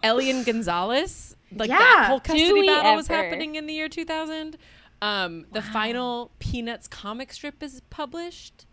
Elian 0.02 0.44
Gonzalez? 0.44 1.36
Like 1.54 1.70
Yeah. 1.70 1.78
that 1.78 2.06
whole 2.08 2.20
Do 2.20 2.24
custody 2.32 2.54
we 2.54 2.68
battle 2.68 2.96
was 2.96 3.08
happening 3.08 3.56
in 3.56 3.66
the 3.68 3.74
year 3.74 3.90
2000. 3.90 4.58
Um, 5.06 5.46
The 5.52 5.62
final 5.62 6.32
Peanuts 6.40 6.88
comic 6.88 7.32
strip 7.34 7.62
is 7.62 7.82
published. 7.90 8.66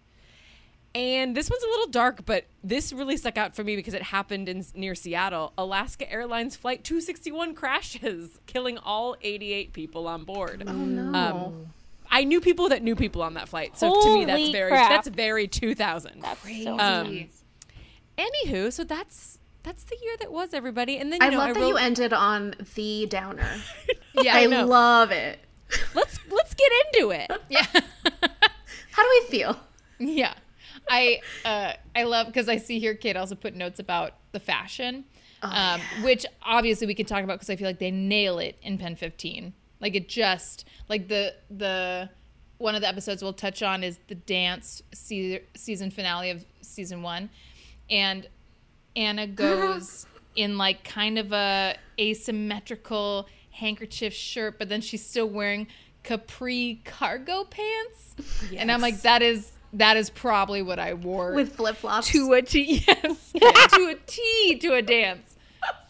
And 0.95 1.35
this 1.35 1.49
one's 1.49 1.63
a 1.63 1.69
little 1.69 1.87
dark, 1.87 2.27
but 2.27 2.45
this 2.63 2.93
really 2.93 3.17
stuck 3.17 3.39
out 3.39 3.57
for 3.57 3.65
me 3.65 3.77
because 3.77 3.95
it 3.95 4.03
happened 4.03 4.47
in 4.49 4.63
near 4.75 4.95
Seattle. 4.95 5.55
Alaska 5.57 6.11
Airlines 6.13 6.55
flight 6.55 6.85
261 6.85 7.55
crashes, 7.55 8.39
killing 8.47 8.77
all 8.77 9.17
88 9.23 9.73
people 9.73 10.07
on 10.07 10.25
board. 10.25 10.63
oh 10.67 10.73
no. 10.73 11.15
Um, 11.19 11.67
I 12.11 12.25
knew 12.25 12.43
people 12.43 12.69
that 12.69 12.83
knew 12.83 12.95
people 12.95 13.23
on 13.23 13.33
that 13.35 13.49
flight, 13.49 13.79
so 13.79 14.03
to 14.03 14.15
me 14.19 14.27
that's 14.27 14.51
very 14.51 14.71
crap. 14.71 14.91
that's 14.91 15.09
very 15.09 15.49
2000. 15.49 16.21
That's 16.21 16.63
so 16.63 16.79
Um, 16.79 17.29
Anywho, 18.19 18.71
so 18.71 18.85
that's 18.85 19.39
that's 19.63 19.85
the 19.85 19.97
year 20.03 20.13
that 20.21 20.31
was 20.31 20.53
everybody, 20.53 20.99
and 20.99 21.11
then 21.11 21.21
you 21.23 21.27
I 21.27 21.31
know 21.31 21.39
love 21.39 21.49
I 21.49 21.53
that 21.55 21.61
wrote. 21.61 21.69
you 21.69 21.77
ended 21.79 22.13
on 22.13 22.55
the 22.75 23.07
downer. 23.07 23.49
Yeah, 24.15 24.37
I 24.37 24.45
know. 24.45 24.67
love 24.67 25.11
it. 25.11 25.39
Let's 25.95 26.19
let's 26.31 26.55
get 26.55 26.71
into 26.95 27.11
it. 27.11 27.31
yeah. 27.49 27.67
How 28.93 29.03
do 29.03 29.09
we 29.09 29.27
feel? 29.29 29.59
Yeah. 29.99 30.35
I 30.89 31.21
uh 31.45 31.73
I 31.95 32.05
love 32.05 32.27
because 32.27 32.49
I 32.49 32.57
see 32.57 32.79
here 32.79 32.95
Kate 32.95 33.17
also 33.17 33.35
put 33.35 33.55
notes 33.55 33.79
about 33.79 34.15
the 34.33 34.41
fashion. 34.41 35.05
um, 35.43 35.81
which 36.03 36.25
obviously 36.45 36.87
we 36.87 36.95
can 36.95 37.05
talk 37.07 37.25
about 37.25 37.35
because 37.35 37.51
I 37.51 37.57
feel 37.57 37.67
like 37.67 37.79
they 37.81 37.91
nail 37.91 38.39
it 38.39 38.57
in 38.63 38.79
Pen 38.79 38.95
15. 38.97 39.53
Like 39.81 39.95
it 39.97 40.09
just 40.09 40.65
like 40.89 41.09
the 41.09 41.35
the 41.51 42.09
one 42.59 42.75
of 42.77 42.81
the 42.81 42.87
episodes 42.89 43.23
we'll 43.23 43.33
touch 43.33 43.61
on 43.63 43.83
is 43.83 43.99
the 44.07 44.15
dance 44.15 44.83
se- 44.93 45.43
season 45.57 45.91
finale 45.91 46.31
of 46.31 46.45
season 46.61 47.03
one, 47.03 47.29
and 47.91 48.29
Anna 48.95 49.27
goes 49.45 50.07
in 50.37 50.57
like 50.59 50.85
kind 50.85 51.19
of 51.19 51.33
a 51.33 51.77
asymmetrical 51.99 53.27
handkerchief 53.53 54.13
shirt, 54.13 54.59
but 54.59 54.69
then 54.69 54.81
she's 54.81 55.05
still 55.05 55.29
wearing 55.29 55.67
capri 56.03 56.81
cargo 56.85 57.45
pants, 57.45 58.17
and 58.57 58.71
I'm 58.73 58.81
like 58.81 59.03
that 59.03 59.23
is 59.23 59.53
that 59.75 59.97
is 59.97 60.11
probably 60.11 60.61
what 60.63 60.79
I 60.79 60.95
wore 60.95 61.33
With 61.35 61.55
flip 61.57 61.77
flops. 61.77 62.09
to 62.09 62.33
a 62.33 62.43
T. 62.43 62.85
Yes, 62.87 63.33
to 63.75 63.89
a 63.89 63.95
T 64.07 64.59
to 64.61 64.75
a 64.75 64.83
dance. 64.83 65.37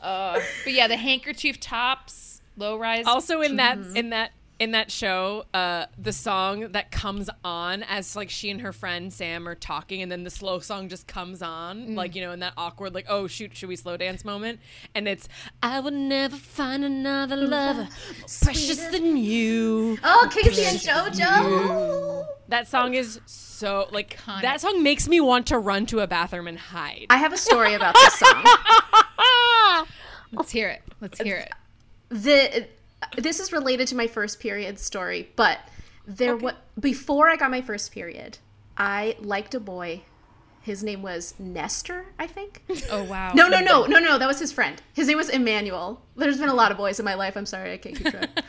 Uh, 0.01 0.38
but 0.64 0.72
yeah, 0.72 0.87
the 0.87 0.96
handkerchief 0.96 1.59
tops, 1.59 2.42
low 2.57 2.77
rise. 2.79 3.07
also 3.07 3.40
in 3.40 3.57
that 3.57 3.79
in 3.96 4.11
that 4.11 4.33
in 4.62 4.70
that 4.70 4.92
show 4.92 5.44
uh 5.55 5.87
the 5.98 6.12
song 6.12 6.70
that 6.70 6.92
comes 6.92 7.29
on 7.44 7.83
as 7.83 8.14
like 8.14 8.31
she 8.31 8.48
and 8.48 8.61
her 8.61 8.72
friend 8.72 9.12
sam 9.12 9.48
are 9.48 9.57
talking 9.57 10.03
and 10.03 10.12
then 10.12 10.22
the 10.22 10.31
slow 10.31 10.61
song 10.61 10.88
just 10.88 11.09
comes 11.09 11.42
on 11.42 11.96
like 11.96 12.14
you 12.14 12.22
know 12.22 12.31
in 12.31 12.38
that 12.38 12.53
awkward 12.57 12.94
like 12.94 13.05
oh 13.09 13.27
shoot 13.27 13.57
should 13.57 13.68
we 13.68 13.75
slow 13.75 13.96
dance 13.96 14.25
moment 14.25 14.61
and 14.94 15.09
it's 15.09 15.29
i 15.64 15.81
will 15.81 15.90
never 15.90 16.37
find 16.37 16.85
another 16.85 17.35
lover 17.35 17.88
precious 18.42 18.79
than 18.92 19.16
you 19.16 19.98
Oh, 20.05 20.29
K-Ci 20.33 20.64
and 20.64 20.79
JoJo. 20.79 22.25
that 22.48 22.68
song 22.68 22.94
is 22.94 23.20
so 23.27 23.88
like 23.90 24.16
Iconic. 24.18 24.42
that 24.42 24.61
song 24.61 24.81
makes 24.85 25.09
me 25.09 25.18
want 25.20 25.48
to 25.48 25.59
run 25.59 25.87
to 25.87 26.01
a 26.01 26.07
bathroom 26.07 26.46
and 26.46 26.59
hide 26.59 27.07
I 27.11 27.16
have 27.16 27.33
a 27.33 27.38
story 27.38 27.75
about 27.75 27.94
this 27.94 28.14
song. 28.14 28.44
Let's 30.33 30.51
hear 30.53 30.68
it. 30.68 30.83
Let's 31.01 31.20
hear 31.20 31.37
it. 31.37 31.53
the 32.11 32.66
this 33.17 33.41
is 33.41 33.53
related 33.53 33.88
to 33.88 33.97
my 33.97 34.07
first 34.07 34.41
period 34.41 34.79
story, 34.79 35.31
but 35.37 35.59
there 36.07 36.37
what 36.37 36.57
before 36.79 37.29
I 37.29 37.37
got 37.37 37.51
my 37.51 37.62
first 37.62 37.93
period, 37.93 38.38
I 38.77 39.17
liked 39.21 39.55
a 39.55 39.61
boy. 39.61 40.03
His 40.62 40.83
name 40.85 41.03
was 41.03 41.35
Nestor, 41.38 42.07
I 42.18 42.27
think. 42.27 42.62
Oh 42.90 43.03
wow. 43.05 43.33
No, 43.35 43.48
no, 43.48 43.61
no, 43.61 43.85
no, 43.87 43.98
no. 43.98 44.18
That 44.18 44.29
was 44.29 44.38
his 44.38 44.53
friend. 44.53 44.81
His 44.94 45.09
name 45.09 45.16
was 45.16 45.29
Emmanuel. 45.29 46.03
There's 46.14 46.38
been 46.38 46.48
a 46.48 46.55
lot 46.55 46.70
of 46.70 46.77
boys 46.77 46.98
in 46.98 47.05
my 47.05 47.14
life. 47.14 47.37
I'm 47.37 47.46
sorry, 47.46 47.72
I 47.72 47.77
can't 47.79 47.96
keep 47.96 48.11
track. 48.11 48.29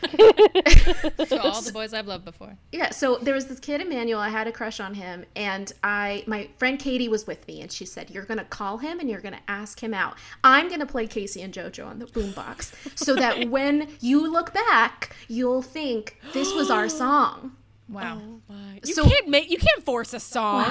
To 1.28 1.42
all 1.42 1.62
the 1.62 1.72
boys 1.74 1.94
I've 1.94 2.08
loved 2.08 2.26
before. 2.26 2.56
yeah, 2.72 2.92
so 2.92 3.18
there 3.18 3.34
was 3.34 3.48
this 3.48 3.60
kid 3.60 3.82
Emmanuel. 3.82 4.20
I 4.20 4.30
had 4.30 4.48
a 4.48 4.52
crush 4.52 4.80
on 4.80 4.94
him, 4.94 5.26
and 5.36 5.72
I, 5.84 6.24
my 6.28 6.50
friend 6.58 6.78
Katie 6.78 7.08
was 7.10 7.26
with 7.26 7.48
me, 7.48 7.62
and 7.62 7.72
she 7.72 7.86
said, 7.86 8.10
"You're 8.12 8.26
gonna 8.26 8.46
call 8.46 8.78
him 8.78 9.00
and 9.00 9.10
you're 9.10 9.22
gonna 9.22 9.42
ask 9.48 9.82
him 9.82 9.94
out. 9.94 10.18
I'm 10.44 10.70
gonna 10.70 10.86
play 10.86 11.08
K-Ci 11.08 11.42
and 11.42 11.54
JoJo 11.54 11.86
on 11.88 12.00
the 12.00 12.06
boombox, 12.06 12.74
so 12.98 13.16
that 13.16 13.50
when 13.50 13.88
you 14.02 14.32
look 14.32 14.54
back, 14.54 15.16
you'll 15.28 15.62
think 15.62 16.20
this 16.34 16.54
was 16.54 16.70
our 16.70 16.90
song." 16.90 17.56
Wow. 17.90 18.22
Oh 18.50 18.54
you 18.84 18.94
So- 18.94 19.08
can't 19.08 19.28
make 19.28 19.50
you 19.52 19.58
can't 19.58 19.84
force 19.84 20.14
a 20.14 20.20
song 20.20 20.66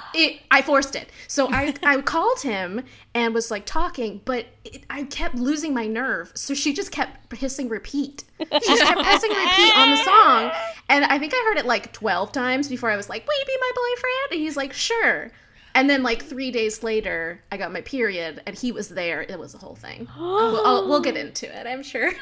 it, 0.14 0.40
I 0.50 0.62
forced 0.62 0.94
it. 0.94 1.08
So 1.26 1.48
I, 1.50 1.74
I 1.82 2.00
called 2.02 2.40
him 2.40 2.82
and 3.14 3.34
was 3.34 3.50
like 3.50 3.66
talking, 3.66 4.20
but 4.24 4.46
it, 4.64 4.84
I 4.90 5.04
kept 5.04 5.34
losing 5.34 5.72
my 5.74 5.86
nerve. 5.86 6.32
So 6.34 6.54
she 6.54 6.72
just 6.72 6.92
kept 6.92 7.32
hissing 7.34 7.68
repeat. 7.68 8.24
She 8.38 8.46
just 8.66 8.82
kept 8.82 9.00
pressing 9.00 9.30
repeat 9.30 9.76
on 9.76 9.90
the 9.90 9.96
song. 10.04 10.52
And 10.88 11.04
I 11.06 11.18
think 11.18 11.32
I 11.34 11.44
heard 11.48 11.58
it 11.58 11.66
like 11.66 11.92
12 11.92 12.32
times 12.32 12.68
before 12.68 12.90
I 12.90 12.96
was 12.96 13.08
like, 13.08 13.26
Will 13.26 13.38
you 13.38 13.46
be 13.46 13.56
my 13.60 13.70
boyfriend? 13.74 14.32
And 14.32 14.40
he's 14.40 14.56
like, 14.56 14.72
Sure. 14.72 15.30
And 15.74 15.88
then 15.88 16.02
like 16.02 16.22
three 16.24 16.50
days 16.50 16.82
later, 16.82 17.42
I 17.52 17.56
got 17.56 17.72
my 17.72 17.80
period 17.80 18.42
and 18.46 18.56
he 18.58 18.72
was 18.72 18.88
there. 18.88 19.22
It 19.22 19.38
was 19.38 19.54
a 19.54 19.58
whole 19.58 19.76
thing. 19.76 20.08
we'll, 20.18 20.66
I'll- 20.66 20.88
we'll 20.88 21.00
get 21.00 21.16
into 21.16 21.46
it, 21.46 21.66
I'm 21.66 21.82
sure. 21.82 22.10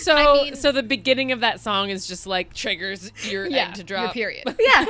So, 0.00 0.14
mean- 0.44 0.56
so 0.56 0.72
the 0.72 0.82
beginning 0.82 1.30
of 1.30 1.40
that 1.40 1.60
song 1.60 1.90
is 1.90 2.06
just 2.06 2.26
like 2.26 2.54
triggers 2.54 3.12
your 3.30 3.46
Yeah. 3.46 3.68
egg 3.68 3.74
to 3.74 3.84
drop. 3.84 4.16
Your 4.16 4.30
period. 4.32 4.44
yeah. 4.58 4.86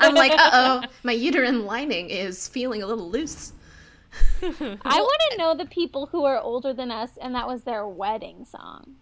I'm 0.00 0.14
like, 0.14 0.30
uh 0.30 0.50
oh, 0.52 0.82
my 1.02 1.10
uterine 1.10 1.66
lining 1.66 2.08
is 2.08 2.46
feeling 2.46 2.80
a 2.80 2.86
little 2.86 3.10
loose. 3.10 3.52
I 4.42 4.46
want 4.80 5.20
to 5.32 5.36
know 5.38 5.54
the 5.56 5.66
people 5.66 6.06
who 6.06 6.24
are 6.24 6.38
older 6.38 6.72
than 6.72 6.92
us, 6.92 7.18
and 7.20 7.34
that 7.34 7.48
was 7.48 7.64
their 7.64 7.84
wedding 7.84 8.44
song. 8.44 8.94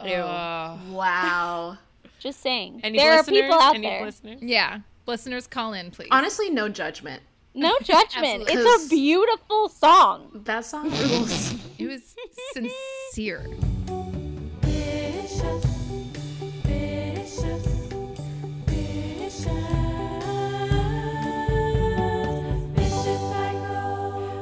Uh, 0.00 0.78
Wow. 0.88 1.76
Just 2.18 2.40
saying. 2.40 2.80
Any 2.82 2.96
there 2.96 3.12
are 3.18 3.24
people 3.24 3.52
out 3.54 3.74
Any 3.74 3.86
there. 3.86 4.06
listeners? 4.06 4.38
yeah. 4.40 4.78
Listeners, 5.06 5.46
call 5.46 5.72
in, 5.72 5.90
please. 5.90 6.08
Honestly, 6.10 6.50
no 6.50 6.68
judgment. 6.68 7.22
No 7.54 7.76
judgment. 7.82 8.44
It's 8.48 8.86
a 8.86 8.88
beautiful 8.88 9.68
song. 9.68 10.42
That 10.44 10.64
song 10.64 10.90
rules. 10.90 11.54
it 11.78 11.86
was 11.86 12.14
sincere. 12.52 13.46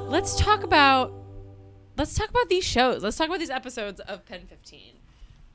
Let's 0.09 0.35
talk 0.37 0.65
about 0.65 1.13
let's 1.97 2.15
talk 2.15 2.29
about 2.29 2.49
these 2.49 2.65
shows. 2.65 3.03
Let's 3.03 3.17
talk 3.17 3.29
about 3.29 3.39
these 3.39 3.51
episodes 3.51 4.01
of 4.01 4.27
Pen 4.27 4.43
15. 4.47 4.95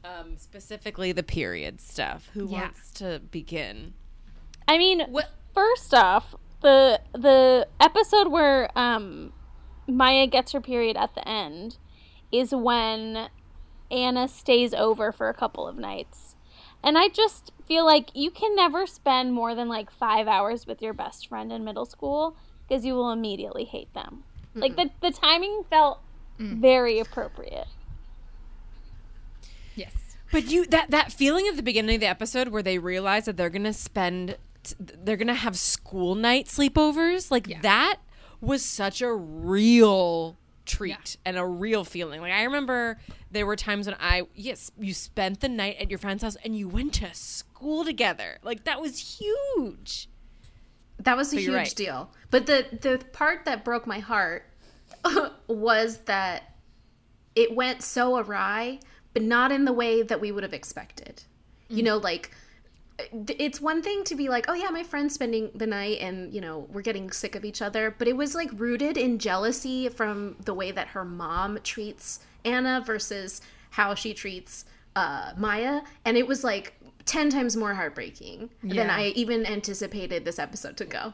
Um, 0.04 0.38
specifically 0.38 1.12
the 1.12 1.24
period 1.24 1.82
stuff. 1.82 2.30
Who 2.34 2.48
Yeah. 2.48 2.62
wants 2.62 2.92
to 2.92 3.20
begin? 3.32 3.94
I 4.68 4.78
mean, 4.78 5.02
What- 5.10 5.32
first 5.54 5.94
off, 5.94 6.36
the 6.62 7.00
the 7.14 7.68
episode 7.80 8.28
where 8.28 8.70
um 8.78 9.34
Maya 9.88 10.26
gets 10.28 10.52
her 10.54 10.62
period 10.62 10.98
at 10.98 11.14
the 11.14 11.28
end 11.28 11.78
is 12.32 12.54
when 12.56 13.30
Anna 13.92 14.28
stays 14.28 14.74
over 14.74 15.12
for 15.12 15.30
a 15.30 15.34
couple 15.34 15.68
of 15.68 15.78
nights. 15.78 16.36
And 16.84 16.98
I 16.98 17.08
just 17.08 17.52
feel 17.68 17.86
like 17.86 18.10
you 18.16 18.30
can 18.32 18.56
never 18.56 18.86
spend 18.88 19.34
more 19.34 19.54
than 19.56 19.68
like 19.70 19.90
5 19.92 20.28
hours 20.28 20.66
with 20.68 20.82
your 20.82 20.94
best 20.94 21.28
friend 21.28 21.52
in 21.52 21.64
middle 21.64 21.86
school 21.86 22.36
because 22.68 22.86
you 22.86 22.94
will 22.96 23.12
immediately 23.12 23.66
hate 23.66 23.94
them. 23.94 24.24
Like 24.56 24.76
the 24.76 24.90
the 25.02 25.12
timing 25.12 25.64
felt 25.70 26.00
very 26.40 27.00
appropriate. 27.00 27.68
Yes. 29.76 30.18
But 30.32 30.46
you 30.50 30.66
that 30.68 30.92
that 30.92 31.12
feeling 31.12 31.48
at 31.48 31.56
the 31.56 31.64
beginning 31.64 31.96
of 31.96 32.02
the 32.02 32.08
episode 32.08 32.48
where 32.50 32.64
they 32.64 32.78
realize 32.80 33.26
that 33.26 33.38
they're 33.38 33.50
gonna 33.50 33.74
spend 33.74 34.38
they're 34.80 35.18
gonna 35.18 35.34
have 35.34 35.58
school 35.58 36.16
night 36.16 36.48
sleepovers 36.48 37.32
like 37.32 37.48
Yeah. 37.48 37.62
that 37.62 37.98
was 38.42 38.64
such 38.64 39.02
a 39.02 39.14
real 39.14 40.38
treat 40.66 40.90
Yeah. 40.90 41.22
and 41.26 41.38
a 41.38 41.46
real 41.46 41.84
feeling. 41.84 42.22
Like 42.22 42.34
I 42.34 42.44
remember 42.44 43.00
there 43.32 43.46
were 43.46 43.56
times 43.56 43.86
when 43.86 43.96
I 44.00 44.24
yes 44.34 44.72
you 44.80 44.94
spent 44.94 45.42
the 45.42 45.50
night 45.50 45.78
at 45.80 45.90
your 45.90 46.00
friend's 46.00 46.24
house 46.24 46.38
and 46.44 46.58
you 46.58 46.68
went 46.68 46.94
to 46.96 47.14
school 47.14 47.86
together. 47.86 48.40
Like 48.44 48.64
that 48.64 48.82
was 48.82 49.20
huge. 49.20 50.10
That 51.00 51.18
was 51.18 51.34
a 51.34 51.40
huge 51.40 51.54
right. 51.54 51.76
deal. 51.76 52.12
But 52.32 52.46
the 52.46 52.66
the 52.82 53.04
part 53.14 53.46
that 53.46 53.64
broke 53.64 53.86
my 53.86 54.00
heart 54.00 54.46
was 55.48 55.98
that 56.06 56.56
it 57.36 57.56
went 57.56 57.84
so 57.84 58.18
awry, 58.18 58.80
but 59.14 59.22
not 59.22 59.52
in 59.52 59.66
the 59.66 59.74
way 59.74 60.02
that 60.02 60.22
we 60.22 60.32
would 60.32 60.44
have 60.44 60.54
expected. 60.54 61.24
You 61.68 61.82
mm. 61.82 61.86
know, 61.86 61.98
like 61.98 62.32
it's 63.00 63.60
one 63.60 63.82
thing 63.82 64.04
to 64.06 64.16
be 64.16 64.30
like, 64.30 64.46
oh 64.48 64.54
yeah, 64.54 64.70
my 64.70 64.84
friend's 64.84 65.14
spending 65.14 65.52
the 65.54 65.68
night 65.68 66.00
and, 66.00 66.34
you 66.34 66.40
know, 66.42 66.68
we're 66.72 66.82
getting 66.82 67.12
sick 67.12 67.36
of 67.36 67.44
each 67.44 67.62
other, 67.62 67.94
but 67.98 68.08
it 68.08 68.16
was 68.16 68.36
like 68.36 68.50
rooted 68.54 68.98
in 68.98 69.20
jealousy 69.20 69.90
from 69.90 70.38
the 70.46 70.54
way 70.54 70.72
that 70.72 70.88
her 70.90 71.04
mom 71.04 71.60
treats 71.64 72.20
Anna 72.46 72.82
versus 72.86 73.42
how 73.72 73.96
she 73.96 74.14
treats 74.14 74.66
uh, 74.96 75.34
Maya. 75.38 75.82
And 76.06 76.16
it 76.16 76.26
was 76.26 76.44
like 76.44 76.74
10 77.06 77.30
times 77.30 77.58
more 77.58 77.74
heartbreaking 77.74 78.50
than 78.64 78.90
I 78.90 79.08
even 79.10 79.46
anticipated 79.46 80.24
this 80.24 80.40
episode 80.40 80.78
to 80.78 80.86
go. 80.86 81.14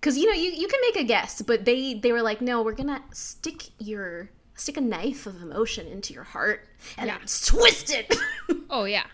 Cause 0.00 0.16
you 0.16 0.26
know, 0.26 0.32
you, 0.40 0.52
you 0.52 0.68
can 0.68 0.80
make 0.82 0.96
a 0.96 1.02
guess, 1.04 1.42
but 1.42 1.64
they, 1.64 1.94
they 1.94 2.12
were 2.12 2.22
like, 2.22 2.40
no, 2.40 2.62
we're 2.62 2.72
gonna 2.72 3.02
stick 3.12 3.64
your 3.78 4.30
stick 4.54 4.76
a 4.76 4.80
knife 4.80 5.26
of 5.26 5.40
emotion 5.42 5.86
into 5.88 6.12
your 6.12 6.22
heart 6.24 6.66
and 6.96 7.08
Yeah. 7.08 7.18
twist 7.44 7.92
it. 7.92 8.14
Oh 8.70 8.84
yeah. 8.84 9.06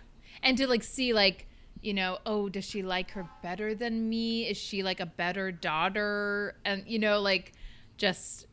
And 0.43 0.59
to 0.59 0.67
like 0.67 0.83
see 0.83 1.13
like, 1.15 1.47
you 1.85 1.95
know, 1.95 2.19
oh, 2.27 2.49
does 2.49 2.65
she 2.65 2.83
like 2.83 3.11
her 3.13 3.29
better 3.43 3.75
than 3.75 4.09
me? 4.09 4.47
Is 4.49 4.57
she 4.57 4.83
like 4.83 5.01
a 5.01 5.07
better 5.07 5.53
daughter? 5.53 6.57
And 6.65 6.85
you 6.87 6.99
know, 6.99 7.21
like 7.21 7.53
just 7.97 8.47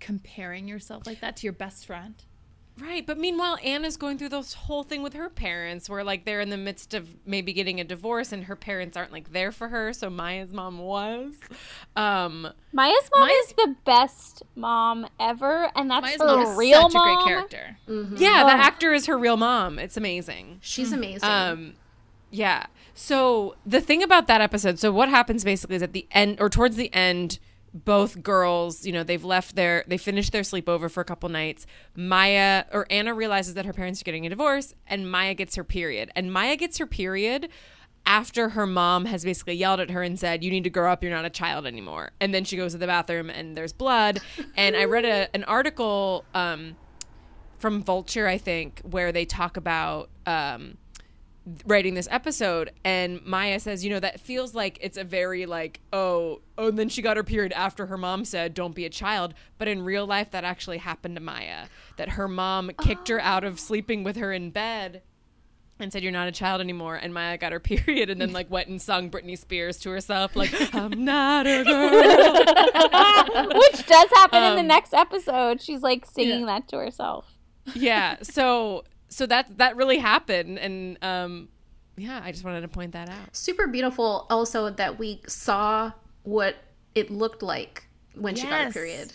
comparing 0.00 0.68
yourself 0.68 1.06
like 1.06 1.20
that 1.20 1.36
to 1.38 1.44
your 1.46 1.52
best 1.52 1.86
friend. 1.86 2.14
Right, 2.76 3.06
but 3.06 3.18
meanwhile, 3.18 3.56
Anna's 3.62 3.96
going 3.96 4.18
through 4.18 4.30
this 4.30 4.52
whole 4.54 4.82
thing 4.82 5.00
with 5.00 5.12
her 5.12 5.28
parents, 5.30 5.88
where 5.88 6.02
like 6.02 6.24
they're 6.24 6.40
in 6.40 6.50
the 6.50 6.56
midst 6.56 6.92
of 6.92 7.08
maybe 7.24 7.52
getting 7.52 7.78
a 7.78 7.84
divorce, 7.84 8.32
and 8.32 8.42
her 8.44 8.56
parents 8.56 8.96
aren't 8.96 9.12
like 9.12 9.30
there 9.32 9.52
for 9.52 9.68
her. 9.68 9.92
So 9.92 10.10
Maya's 10.10 10.52
mom 10.52 10.78
was. 10.80 11.34
Um, 11.94 12.48
Maya's 12.72 13.08
mom 13.14 13.28
Maya's- 13.28 13.46
is 13.46 13.52
the 13.52 13.76
best 13.84 14.42
mom 14.56 15.06
ever, 15.20 15.70
and 15.76 15.88
that's 15.88 16.02
Maya's 16.02 16.20
her 16.20 16.26
mom 16.26 16.40
is 16.40 16.56
real 16.58 16.82
such 16.82 16.94
mom. 16.94 17.08
a 17.08 17.14
great 17.14 17.26
character. 17.28 17.76
yeah, 18.16 18.42
the 18.42 18.50
actor 18.50 18.92
is 18.92 19.06
her 19.06 19.16
real 19.16 19.36
mom. 19.36 19.78
It's 19.78 19.96
amazing. 19.96 20.58
She's 20.60 20.90
amazing. 20.90 21.28
Um, 21.28 21.74
yeah. 22.34 22.66
So 22.94 23.54
the 23.64 23.80
thing 23.80 24.02
about 24.02 24.26
that 24.26 24.40
episode, 24.40 24.78
so 24.78 24.90
what 24.92 25.08
happens 25.08 25.44
basically 25.44 25.76
is 25.76 25.82
at 25.82 25.92
the 25.92 26.06
end 26.10 26.40
or 26.40 26.50
towards 26.50 26.74
the 26.74 26.92
end, 26.92 27.38
both 27.72 28.22
girls, 28.22 28.84
you 28.84 28.92
know, 28.92 29.04
they've 29.04 29.24
left 29.24 29.54
their 29.54 29.84
they 29.86 29.98
finished 29.98 30.32
their 30.32 30.42
sleepover 30.42 30.90
for 30.90 31.00
a 31.00 31.04
couple 31.04 31.28
nights. 31.28 31.64
Maya 31.94 32.64
or 32.72 32.86
Anna 32.90 33.14
realizes 33.14 33.54
that 33.54 33.66
her 33.66 33.72
parents 33.72 34.00
are 34.00 34.04
getting 34.04 34.26
a 34.26 34.28
divorce 34.28 34.74
and 34.86 35.10
Maya 35.10 35.34
gets 35.34 35.54
her 35.54 35.64
period. 35.64 36.10
And 36.16 36.32
Maya 36.32 36.56
gets 36.56 36.78
her 36.78 36.86
period 36.86 37.48
after 38.06 38.50
her 38.50 38.66
mom 38.66 39.06
has 39.06 39.24
basically 39.24 39.54
yelled 39.54 39.80
at 39.80 39.90
her 39.90 40.02
and 40.02 40.18
said, 40.18 40.42
"You 40.42 40.50
need 40.50 40.64
to 40.64 40.70
grow 40.70 40.92
up. 40.92 41.02
You're 41.02 41.12
not 41.12 41.24
a 41.24 41.30
child 41.30 41.66
anymore." 41.66 42.10
And 42.20 42.34
then 42.34 42.44
she 42.44 42.56
goes 42.56 42.72
to 42.72 42.78
the 42.78 42.86
bathroom 42.86 43.30
and 43.30 43.56
there's 43.56 43.72
blood. 43.72 44.20
And 44.56 44.76
I 44.76 44.84
read 44.84 45.04
a, 45.04 45.34
an 45.34 45.44
article 45.44 46.24
um, 46.34 46.76
from 47.58 47.82
Vulture, 47.82 48.26
I 48.26 48.38
think, 48.38 48.80
where 48.82 49.10
they 49.10 49.24
talk 49.24 49.56
about 49.56 50.10
um, 50.26 50.76
writing 51.66 51.92
this 51.94 52.08
episode 52.10 52.70
and 52.84 53.22
Maya 53.26 53.60
says, 53.60 53.84
you 53.84 53.90
know, 53.90 54.00
that 54.00 54.18
feels 54.20 54.54
like 54.54 54.78
it's 54.80 54.96
a 54.96 55.04
very 55.04 55.44
like, 55.44 55.80
oh, 55.92 56.40
oh, 56.56 56.68
and 56.68 56.78
then 56.78 56.88
she 56.88 57.02
got 57.02 57.16
her 57.18 57.24
period 57.24 57.52
after 57.52 57.86
her 57.86 57.98
mom 57.98 58.24
said, 58.24 58.54
don't 58.54 58.74
be 58.74 58.86
a 58.86 58.90
child. 58.90 59.34
But 59.58 59.68
in 59.68 59.82
real 59.82 60.06
life, 60.06 60.30
that 60.30 60.44
actually 60.44 60.78
happened 60.78 61.16
to 61.16 61.20
Maya. 61.20 61.66
That 61.98 62.10
her 62.10 62.28
mom 62.28 62.70
kicked 62.80 63.08
her 63.08 63.20
out 63.20 63.44
of 63.44 63.60
sleeping 63.60 64.04
with 64.04 64.16
her 64.16 64.32
in 64.32 64.50
bed 64.50 65.02
and 65.78 65.92
said, 65.92 66.02
you're 66.02 66.12
not 66.12 66.28
a 66.28 66.32
child 66.32 66.60
anymore. 66.62 66.96
And 66.96 67.12
Maya 67.12 67.36
got 67.36 67.52
her 67.52 67.60
period 67.72 68.08
and 68.08 68.18
then 68.20 68.32
like 68.32 68.50
went 68.50 68.68
and 68.68 68.80
sung 68.80 69.10
Britney 69.10 69.36
Spears 69.38 69.76
to 69.80 69.90
herself, 69.90 70.34
like, 70.36 70.52
I'm 70.74 71.04
not 71.04 71.46
a 71.46 71.62
girl. 71.62 71.90
Which 73.58 73.86
does 73.86 74.08
happen 74.14 74.42
in 74.42 74.54
the 74.54 74.60
Um, 74.60 74.66
next 74.66 74.94
episode. 74.94 75.60
She's 75.60 75.82
like 75.82 76.06
singing 76.06 76.46
that 76.46 76.68
to 76.68 76.78
herself. 76.78 77.26
yeah. 77.74 78.16
So, 78.22 78.84
so 79.14 79.26
that, 79.26 79.58
that 79.58 79.76
really 79.76 79.98
happened. 79.98 80.58
And, 80.58 80.98
um, 81.02 81.48
yeah, 81.96 82.20
I 82.24 82.32
just 82.32 82.44
wanted 82.44 82.62
to 82.62 82.68
point 82.68 82.92
that 82.92 83.08
out. 83.08 83.34
Super 83.36 83.66
beautiful 83.68 84.26
also 84.28 84.70
that 84.70 84.98
we 84.98 85.20
saw 85.28 85.92
what 86.24 86.56
it 86.94 87.10
looked 87.10 87.42
like 87.42 87.86
when 88.14 88.34
she 88.34 88.42
got 88.48 88.64
her 88.64 88.72
period. 88.72 89.12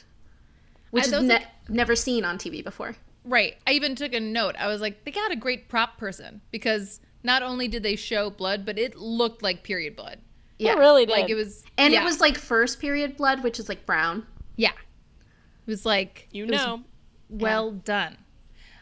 Which 0.92 1.06
is 1.06 1.12
ne- 1.12 1.28
like- 1.36 1.48
never 1.70 1.96
seen 1.96 2.24
on 2.24 2.38
TV 2.38 2.64
before. 2.64 2.96
Right. 3.26 3.58
I 3.68 3.72
even 3.74 3.96
took 3.96 4.14
a 4.14 4.20
note. 4.20 4.56
I 4.58 4.68
was 4.68 4.80
like, 4.82 5.04
they 5.04 5.12
got 5.12 5.32
a 5.32 5.36
great 5.36 5.68
prop 5.68 5.98
person 5.98 6.42
because 6.52 7.02
not 7.24 7.44
only 7.44 7.68
did 7.68 7.84
they 7.84 7.96
show 7.98 8.30
blood, 8.30 8.66
but 8.66 8.80
it 8.80 8.96
looked 8.96 9.44
like 9.44 9.64
period 9.64 9.96
blood. 9.98 10.20
Yeah. 10.58 10.74
It 10.74 10.78
really 10.80 11.06
did. 11.06 11.12
Like 11.12 11.30
it 11.30 11.36
was, 11.36 11.64
And 11.78 11.94
yeah, 11.94 12.02
it 12.02 12.06
was 12.06 12.22
like 12.22 12.38
first 12.38 12.80
period 12.80 13.18
blood, 13.18 13.44
which 13.44 13.60
is 13.60 13.68
like 13.70 13.86
brown. 13.86 14.26
yeah. 14.56 14.72
It 14.72 15.70
was 15.72 15.86
like 15.86 16.28
You 16.32 16.46
know. 16.48 16.84
well 17.30 17.72
done. 17.72 18.18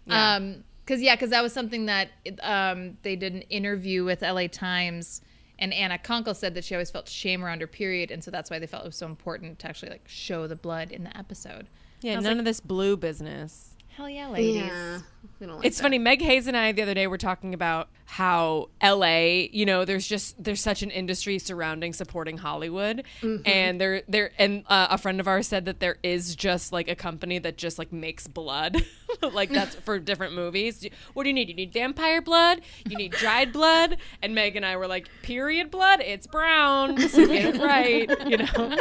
Yeah. 0.05 0.35
Um, 0.35 0.63
because 0.87 1.01
yeah, 1.01 1.15
because 1.15 1.31
that 1.31 1.43
was 1.43 1.51
something 1.53 1.87
that 1.87 2.09
um 2.41 2.97
they 3.03 3.15
did 3.15 3.33
an 3.33 3.41
interview 3.43 4.05
with 4.05 4.21
LA 4.21 4.47
Times, 4.47 5.21
and 5.59 5.73
Anna 5.73 5.97
Konkle 5.97 6.35
said 6.35 6.53
that 6.53 6.63
she 6.63 6.73
always 6.75 6.89
felt 6.89 7.09
shame 7.09 7.43
around 7.43 7.59
her 7.61 7.67
period, 7.67 8.09
and 8.09 8.23
so 8.23 8.31
that's 8.31 8.49
why 8.49 8.57
they 8.57 8.67
felt 8.67 8.83
it 8.83 8.87
was 8.87 8.95
so 8.95 9.05
important 9.05 9.59
to 9.59 9.67
actually 9.67 9.91
like 9.91 10.07
show 10.07 10.47
the 10.47 10.55
blood 10.55 10.91
in 10.91 11.03
the 11.03 11.15
episode. 11.17 11.67
Yeah, 12.01 12.15
none 12.15 12.23
like- 12.23 12.37
of 12.39 12.45
this 12.45 12.61
blue 12.61 12.95
business. 12.95 13.73
Hell 13.97 14.07
yeah, 14.07 14.27
ladies. 14.29 14.57
Yeah. 14.57 14.99
Like 15.39 15.65
It's 15.65 15.77
that. 15.77 15.83
funny. 15.83 15.97
Meg 15.97 16.21
Hayes 16.21 16.45
and 16.45 16.55
I 16.55 16.71
the 16.71 16.83
other 16.83 16.93
day 16.93 17.07
were 17.07 17.17
talking 17.17 17.55
about 17.55 17.89
how 18.05 18.69
LA, 18.81 19.47
you 19.51 19.65
know, 19.65 19.85
there's 19.85 20.07
just 20.07 20.41
there's 20.43 20.61
such 20.61 20.83
an 20.83 20.91
industry 20.91 21.39
surrounding 21.39 21.93
supporting 21.93 22.37
Hollywood, 22.37 23.03
and 23.23 23.81
there 23.81 24.03
there 24.07 24.31
and 24.37 24.63
uh, 24.67 24.87
a 24.91 24.99
friend 24.99 25.19
of 25.19 25.27
ours 25.27 25.47
said 25.47 25.65
that 25.65 25.79
there 25.79 25.97
is 26.03 26.35
just 26.35 26.71
like 26.71 26.87
a 26.87 26.95
company 26.95 27.39
that 27.39 27.57
just 27.57 27.79
like 27.79 27.91
makes 27.91 28.27
blood, 28.27 28.83
like 29.33 29.49
that's 29.49 29.73
for 29.77 29.97
different 29.97 30.35
movies. 30.35 30.87
What 31.13 31.23
do 31.23 31.29
you 31.29 31.33
need? 31.33 31.49
You 31.49 31.55
need 31.55 31.73
vampire 31.73 32.21
blood. 32.21 32.61
You 32.87 32.97
need 32.97 33.13
dried 33.13 33.51
blood. 33.51 33.97
And 34.21 34.35
Meg 34.35 34.55
and 34.55 34.65
I 34.65 34.77
were 34.77 34.87
like, 34.87 35.09
period 35.23 35.71
blood. 35.71 36.01
It's 36.01 36.27
brown. 36.27 36.99
So 37.09 37.25
get 37.25 37.55
it 37.55 37.61
right. 37.61 38.29
You 38.29 38.37
know. 38.37 38.77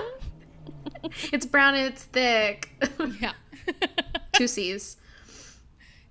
It's 1.33 1.47
brown 1.47 1.75
and 1.75 1.93
it's 1.93 2.05
thick. 2.05 2.71
Yeah. 3.21 3.33
Two 4.33 4.47
C's. 4.47 4.97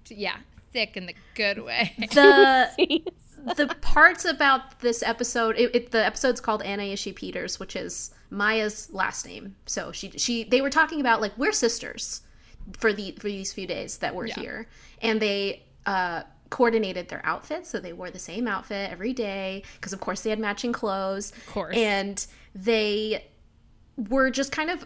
Yeah. 0.09 0.37
Thick 0.71 0.97
in 0.97 1.05
the 1.05 1.15
good 1.35 1.63
way. 1.63 1.93
The 2.13 3.01
the 3.55 3.75
parts 3.81 4.25
about 4.25 4.79
this 4.79 5.03
episode, 5.03 5.55
it, 5.57 5.75
it, 5.75 5.91
the 5.91 6.05
episode's 6.05 6.41
called 6.41 6.61
Anna 6.63 6.83
Ishii 6.83 7.15
Peters, 7.15 7.59
which 7.59 7.75
is 7.75 8.11
Maya's 8.29 8.91
last 8.91 9.25
name. 9.25 9.55
So 9.65 9.91
she 9.91 10.11
she 10.11 10.43
they 10.43 10.61
were 10.61 10.69
talking 10.69 10.99
about 10.99 11.21
like 11.21 11.37
we're 11.37 11.51
sisters 11.51 12.21
for 12.77 12.91
the 12.91 13.11
for 13.19 13.27
these 13.27 13.53
few 13.53 13.67
days 13.67 13.99
that 13.99 14.15
we're 14.15 14.27
here, 14.27 14.67
and 15.01 15.21
they 15.21 15.63
uh, 15.85 16.23
coordinated 16.49 17.09
their 17.09 17.23
outfits, 17.25 17.69
so 17.69 17.79
they 17.79 17.93
wore 17.93 18.09
the 18.09 18.19
same 18.19 18.47
outfit 18.47 18.91
every 18.91 19.13
day 19.13 19.63
because 19.75 19.93
of 19.93 19.99
course 19.99 20.21
they 20.21 20.29
had 20.29 20.39
matching 20.39 20.73
clothes. 20.73 21.31
Of 21.31 21.45
course. 21.47 21.77
and 21.77 22.25
they 22.53 23.25
were 23.97 24.29
just 24.29 24.51
kind 24.51 24.69
of 24.69 24.85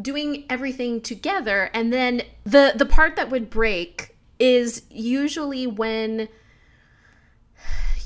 doing 0.00 0.44
everything 0.50 1.00
together 1.00 1.70
and 1.72 1.90
then 1.90 2.20
the 2.44 2.74
the 2.76 2.84
part 2.84 3.16
that 3.16 3.30
would 3.30 3.48
break 3.48 4.15
is 4.38 4.82
usually 4.90 5.66
when 5.66 6.28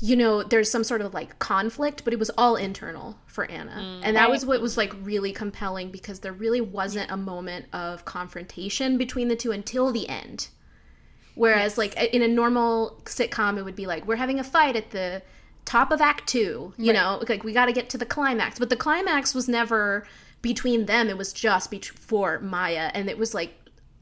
you 0.01 0.15
know 0.15 0.41
there's 0.41 0.71
some 0.71 0.83
sort 0.83 1.01
of 1.01 1.13
like 1.13 1.37
conflict 1.37 2.03
but 2.03 2.11
it 2.11 2.19
was 2.19 2.31
all 2.37 2.55
internal 2.55 3.17
for 3.27 3.45
anna. 3.45 3.71
Mm. 3.71 4.01
And 4.03 4.15
that 4.15 4.29
was 4.29 4.45
what 4.45 4.61
was 4.61 4.77
like 4.77 4.93
really 5.01 5.31
compelling 5.31 5.91
because 5.91 6.21
there 6.21 6.33
really 6.33 6.61
wasn't 6.61 7.11
a 7.11 7.17
moment 7.17 7.67
of 7.71 8.03
confrontation 8.05 8.97
between 8.97 9.27
the 9.27 9.35
two 9.35 9.51
until 9.51 9.91
the 9.91 10.09
end. 10.09 10.49
Whereas 11.35 11.77
like 11.77 11.95
in 11.95 12.21
a 12.21 12.27
normal 12.27 13.01
sitcom 13.05 13.57
it 13.57 13.63
would 13.63 13.75
be 13.75 13.85
like 13.85 14.07
we're 14.07 14.15
having 14.15 14.39
a 14.39 14.43
fight 14.43 14.75
at 14.75 14.91
the 14.91 15.21
top 15.65 15.91
of 15.91 16.01
act 16.01 16.27
two 16.27 16.73
you 16.77 16.91
know? 16.91 17.21
Like 17.29 17.43
we 17.43 17.53
got 17.53 17.67
to 17.67 17.73
get 17.73 17.89
to 17.91 17.97
the 17.97 18.05
climax. 18.05 18.57
But 18.57 18.69
the 18.69 18.75
climax 18.75 19.35
was 19.35 19.47
never 19.47 20.05
between 20.41 20.87
them. 20.87 21.09
It 21.09 21.17
was 21.17 21.31
just 21.31 21.73
for 21.85 22.39
maya. 22.39 22.89
And 22.93 23.09
it 23.09 23.17
was 23.17 23.33
like 23.33 23.53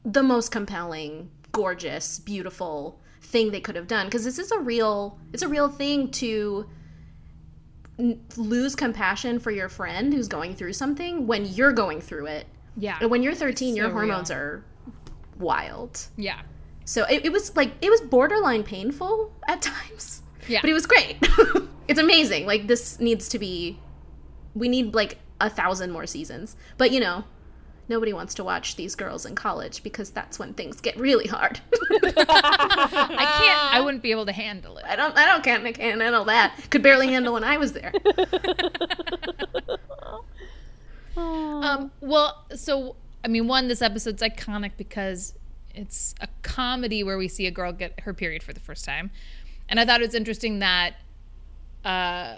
the 0.04 0.22
most 0.22 0.50
compelling 0.50 1.30
gorgeous 1.52 2.18
beautiful 2.20 2.98
thing 3.20 3.50
they 3.50 3.60
could 3.60 3.76
have 3.76 3.86
done 3.86 4.06
because 4.06 4.24
this 4.24 4.38
is 4.38 4.50
a 4.50 4.58
real 4.58 5.18
it's 5.32 5.42
a 5.42 5.48
real 5.48 5.68
thing 5.68 6.10
to 6.10 6.66
n- 7.98 8.20
lose 8.36 8.74
compassion 8.74 9.38
for 9.38 9.50
your 9.50 9.68
friend 9.68 10.12
who's 10.12 10.28
going 10.28 10.54
through 10.54 10.72
something 10.72 11.26
when 11.26 11.44
you're 11.46 11.72
going 11.72 12.00
through 12.00 12.26
it 12.26 12.46
yeah. 12.76 12.98
and 13.00 13.10
when 13.10 13.22
you're 13.22 13.34
13 13.34 13.76
your 13.76 13.88
so 13.88 13.92
hormones 13.92 14.30
real. 14.30 14.38
are 14.38 14.64
wild 15.38 16.06
Yeah. 16.16 16.40
so 16.84 17.04
it, 17.04 17.24
it 17.26 17.32
was 17.32 17.54
like 17.56 17.72
it 17.80 17.90
was 17.90 18.00
borderline 18.00 18.62
painful 18.62 19.32
at 19.48 19.62
times 19.62 20.22
Yeah. 20.48 20.60
but 20.60 20.70
it 20.70 20.74
was 20.74 20.86
great 20.86 21.16
it's 21.88 22.00
amazing 22.00 22.46
like 22.46 22.66
this 22.66 22.98
needs 23.00 23.28
to 23.30 23.38
be 23.38 23.78
we 24.54 24.68
need 24.68 24.94
like 24.94 25.18
a 25.40 25.48
thousand 25.50 25.90
more 25.92 26.06
seasons 26.06 26.56
but 26.78 26.90
you 26.90 27.00
know 27.00 27.24
nobody 27.90 28.12
wants 28.14 28.32
to 28.34 28.42
watch 28.42 28.76
these 28.76 28.94
girls 28.94 29.26
in 29.26 29.34
college 29.34 29.82
because 29.82 30.10
that's 30.10 30.38
when 30.38 30.54
things 30.54 30.80
get 30.80 30.96
really 30.96 31.26
hard 31.26 31.60
I 31.92 33.26
can't. 33.42 33.74
I 33.74 33.80
wouldn't 33.84 34.02
be 34.02 34.10
able 34.12 34.24
to 34.26 34.32
handle 34.32 34.78
it. 34.78 34.84
i 34.88 34.96
don't 34.96 35.14
i 35.18 35.26
don't 35.26 35.44
can't, 35.44 35.66
I 35.66 35.72
can't 35.72 36.00
handle 36.00 36.24
that 36.24 36.58
could 36.70 36.82
barely 36.82 37.08
handle 37.08 37.34
when 37.34 37.44
i 37.44 37.58
was 37.58 37.72
there 37.74 37.92
Um, 41.16 41.90
well, 42.00 42.44
so 42.54 42.96
I 43.24 43.28
mean, 43.28 43.46
one, 43.46 43.68
this 43.68 43.82
episode's 43.82 44.22
iconic 44.22 44.72
because 44.76 45.34
it's 45.74 46.14
a 46.20 46.28
comedy 46.42 47.02
where 47.04 47.18
we 47.18 47.28
see 47.28 47.46
a 47.46 47.50
girl 47.50 47.72
get 47.72 48.00
her 48.00 48.14
period 48.14 48.42
for 48.42 48.52
the 48.52 48.60
first 48.60 48.84
time, 48.84 49.10
and 49.68 49.78
I 49.78 49.84
thought 49.84 50.00
it 50.00 50.06
was 50.06 50.14
interesting 50.14 50.60
that 50.60 50.94
uh, 51.84 52.36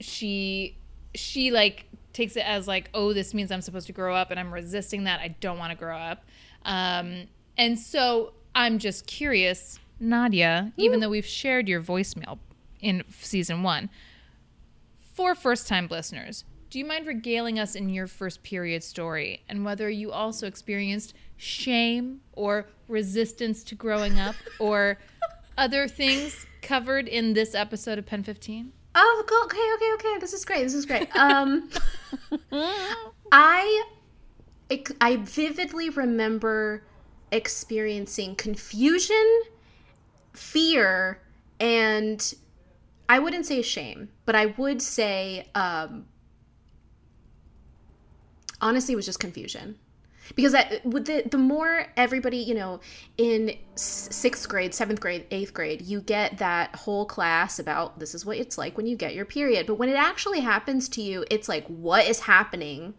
she 0.00 0.76
she 1.14 1.50
like 1.50 1.86
takes 2.12 2.36
it 2.36 2.44
as 2.46 2.66
like, 2.68 2.90
oh, 2.94 3.12
this 3.12 3.34
means 3.34 3.50
I'm 3.50 3.60
supposed 3.60 3.86
to 3.88 3.92
grow 3.92 4.14
up, 4.14 4.30
and 4.30 4.38
I'm 4.40 4.52
resisting 4.52 5.04
that. 5.04 5.20
I 5.20 5.28
don't 5.40 5.58
want 5.58 5.70
to 5.72 5.76
grow 5.78 5.96
up, 5.96 6.24
um, 6.64 7.28
and 7.56 7.78
so 7.78 8.32
I'm 8.54 8.78
just 8.78 9.06
curious, 9.06 9.78
Nadia. 9.98 10.72
Even 10.76 11.00
though 11.00 11.10
we've 11.10 11.26
shared 11.26 11.68
your 11.68 11.82
voicemail 11.82 12.38
in 12.80 13.04
season 13.10 13.62
one, 13.62 13.90
for 15.14 15.34
first 15.34 15.68
time 15.68 15.86
listeners, 15.90 16.44
do 16.70 16.78
you 16.78 16.84
mind 16.84 17.06
regaling 17.06 17.58
us 17.58 17.74
in 17.74 17.88
your 17.88 18.06
first 18.06 18.42
period 18.42 18.82
story 18.84 19.42
and 19.48 19.64
whether 19.64 19.90
you 19.90 20.12
also 20.12 20.46
experienced 20.46 21.14
shame 21.36 22.20
or 22.32 22.66
resistance 22.88 23.64
to 23.64 23.74
growing 23.74 24.18
up 24.18 24.36
or 24.60 24.98
other 25.58 25.88
things 25.88 26.46
covered 26.62 27.08
in 27.08 27.34
this 27.34 27.54
episode 27.54 27.98
of 27.98 28.06
Pen 28.06 28.22
15? 28.22 28.72
Oh, 28.94 29.24
go- 29.26 29.42
okay, 29.44 29.72
okay, 29.74 29.92
okay. 29.94 30.18
This 30.20 30.32
is 30.32 30.44
great. 30.44 30.62
This 30.62 30.74
is 30.74 30.86
great. 30.86 31.14
Um, 31.16 31.68
I, 33.32 33.84
I 35.00 35.16
vividly 35.16 35.90
remember 35.90 36.82
experiencing 37.32 38.34
confusion, 38.36 39.42
fear, 40.32 41.20
and 41.58 42.34
I 43.08 43.18
wouldn't 43.18 43.46
say 43.46 43.62
shame, 43.62 44.08
but 44.24 44.34
I 44.34 44.46
would 44.46 44.80
say, 44.80 45.48
um, 45.54 46.06
honestly, 48.60 48.92
it 48.92 48.96
was 48.96 49.06
just 49.06 49.20
confusion. 49.20 49.78
Because 50.34 50.52
that, 50.52 50.84
with 50.84 51.06
the 51.06 51.22
the 51.30 51.38
more 51.38 51.86
everybody 51.96 52.38
you 52.38 52.54
know 52.54 52.80
in 53.18 53.56
sixth 53.74 54.48
grade 54.48 54.74
seventh 54.74 55.00
grade 55.00 55.26
eighth 55.30 55.54
grade 55.54 55.82
you 55.82 56.00
get 56.00 56.38
that 56.38 56.74
whole 56.76 57.04
class 57.06 57.58
about 57.58 57.98
this 57.98 58.14
is 58.14 58.24
what 58.24 58.36
it's 58.36 58.58
like 58.58 58.76
when 58.76 58.86
you 58.86 58.96
get 58.96 59.14
your 59.14 59.24
period. 59.24 59.66
But 59.66 59.74
when 59.76 59.88
it 59.88 59.96
actually 59.96 60.40
happens 60.40 60.88
to 60.90 61.02
you 61.02 61.24
it's 61.30 61.48
like 61.48 61.66
what 61.66 62.06
is 62.06 62.20
happening? 62.20 62.94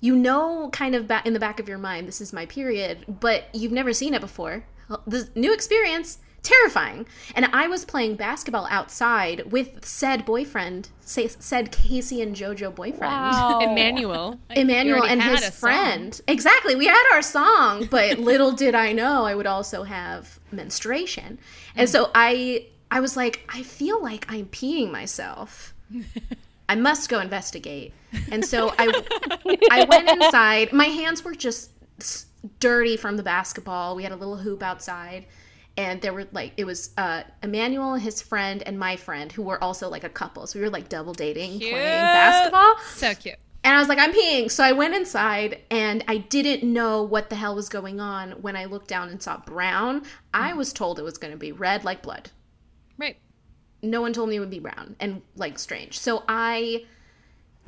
You 0.00 0.14
know 0.14 0.70
kind 0.72 0.94
of 0.94 1.06
back 1.06 1.26
in 1.26 1.32
the 1.32 1.40
back 1.40 1.58
of 1.60 1.68
your 1.68 1.78
mind 1.78 2.06
this 2.06 2.20
is 2.20 2.32
my 2.32 2.46
period 2.46 3.04
but 3.20 3.44
you've 3.54 3.72
never 3.72 3.92
seen 3.92 4.14
it 4.14 4.20
before. 4.20 4.66
The 5.06 5.28
new 5.34 5.52
experience 5.52 6.18
terrifying 6.46 7.06
and 7.34 7.46
i 7.52 7.66
was 7.66 7.84
playing 7.84 8.14
basketball 8.16 8.66
outside 8.70 9.50
with 9.52 9.84
said 9.84 10.24
boyfriend 10.24 10.88
say, 11.00 11.28
said 11.28 11.70
K-Ci 11.70 12.20
and 12.20 12.34
JoJo 12.34 12.74
boyfriend 12.74 13.12
Wow. 13.12 13.58
Emmanuel. 13.62 14.38
Emmanuel 14.50 15.04
and 15.04 15.22
his 15.22 15.40
a 15.40 15.44
song. 15.44 15.52
friend. 15.52 16.20
Exactly. 16.26 16.74
We 16.74 16.86
had 16.86 17.14
our 17.14 17.22
song, 17.22 17.86
but 17.90 18.18
little 18.30 18.52
did 18.52 18.74
I 18.74 18.92
know 18.92 19.24
I 19.24 19.34
would 19.34 19.46
also 19.46 19.84
have 19.84 20.40
menstruation. 20.50 21.38
And 21.76 21.88
so 21.88 22.10
I 22.14 22.66
I 22.90 23.00
was 23.00 23.16
like, 23.16 23.48
I 23.52 23.62
feel 23.62 24.02
like 24.02 24.26
I'm 24.28 24.46
peeing 24.46 24.90
myself. 24.90 25.74
I 26.68 26.74
must 26.74 27.08
go 27.08 27.20
investigate. 27.20 27.94
And 28.30 28.44
so 28.44 28.74
I 28.78 28.92
I 29.70 29.84
went 29.84 30.08
inside. 30.08 30.72
My 30.72 30.86
hands 30.86 31.24
were 31.24 31.34
just 31.34 31.70
dirty 32.58 32.96
from 32.96 33.16
the 33.16 33.22
basketball. 33.22 33.94
We 33.96 34.02
had 34.02 34.12
a 34.12 34.16
little 34.16 34.36
hoop 34.38 34.62
outside. 34.62 35.26
And 35.76 36.00
there 36.00 36.12
were 36.12 36.26
like 36.32 36.52
it 36.56 36.64
was 36.64 36.90
uh 36.96 37.22
Emmanuel, 37.42 37.94
his 37.96 38.22
friend, 38.22 38.62
and 38.64 38.78
my 38.78 38.96
friend 38.96 39.30
who 39.30 39.42
were 39.42 39.62
also 39.62 39.88
like 39.88 40.04
a 40.04 40.08
couple. 40.08 40.46
So 40.46 40.58
we 40.58 40.64
were 40.64 40.70
like 40.70 40.88
double 40.88 41.12
dating 41.12 41.58
Cute. 41.58 41.72
playing 41.72 41.84
basketball. 41.84 42.76
So 42.94 43.14
cute. 43.14 43.36
And 43.66 43.74
I 43.74 43.80
was 43.80 43.88
like, 43.88 43.98
I'm 43.98 44.12
peeing. 44.12 44.48
So 44.48 44.62
I 44.62 44.70
went 44.70 44.94
inside 44.94 45.62
and 45.72 46.04
I 46.06 46.18
didn't 46.18 46.62
know 46.62 47.02
what 47.02 47.30
the 47.30 47.34
hell 47.34 47.56
was 47.56 47.68
going 47.68 47.98
on 47.98 48.30
when 48.40 48.54
I 48.54 48.66
looked 48.66 48.86
down 48.86 49.08
and 49.08 49.20
saw 49.20 49.38
brown. 49.38 50.04
I 50.32 50.52
was 50.52 50.72
told 50.72 51.00
it 51.00 51.02
was 51.02 51.18
going 51.18 51.32
to 51.32 51.36
be 51.36 51.50
red 51.50 51.84
like 51.84 52.00
blood. 52.00 52.30
Right. 52.96 53.16
No 53.82 54.00
one 54.00 54.12
told 54.12 54.28
me 54.28 54.36
it 54.36 54.40
would 54.40 54.50
be 54.50 54.60
brown 54.60 54.94
and 55.00 55.20
like 55.34 55.58
strange. 55.58 55.98
So 55.98 56.22
I 56.28 56.84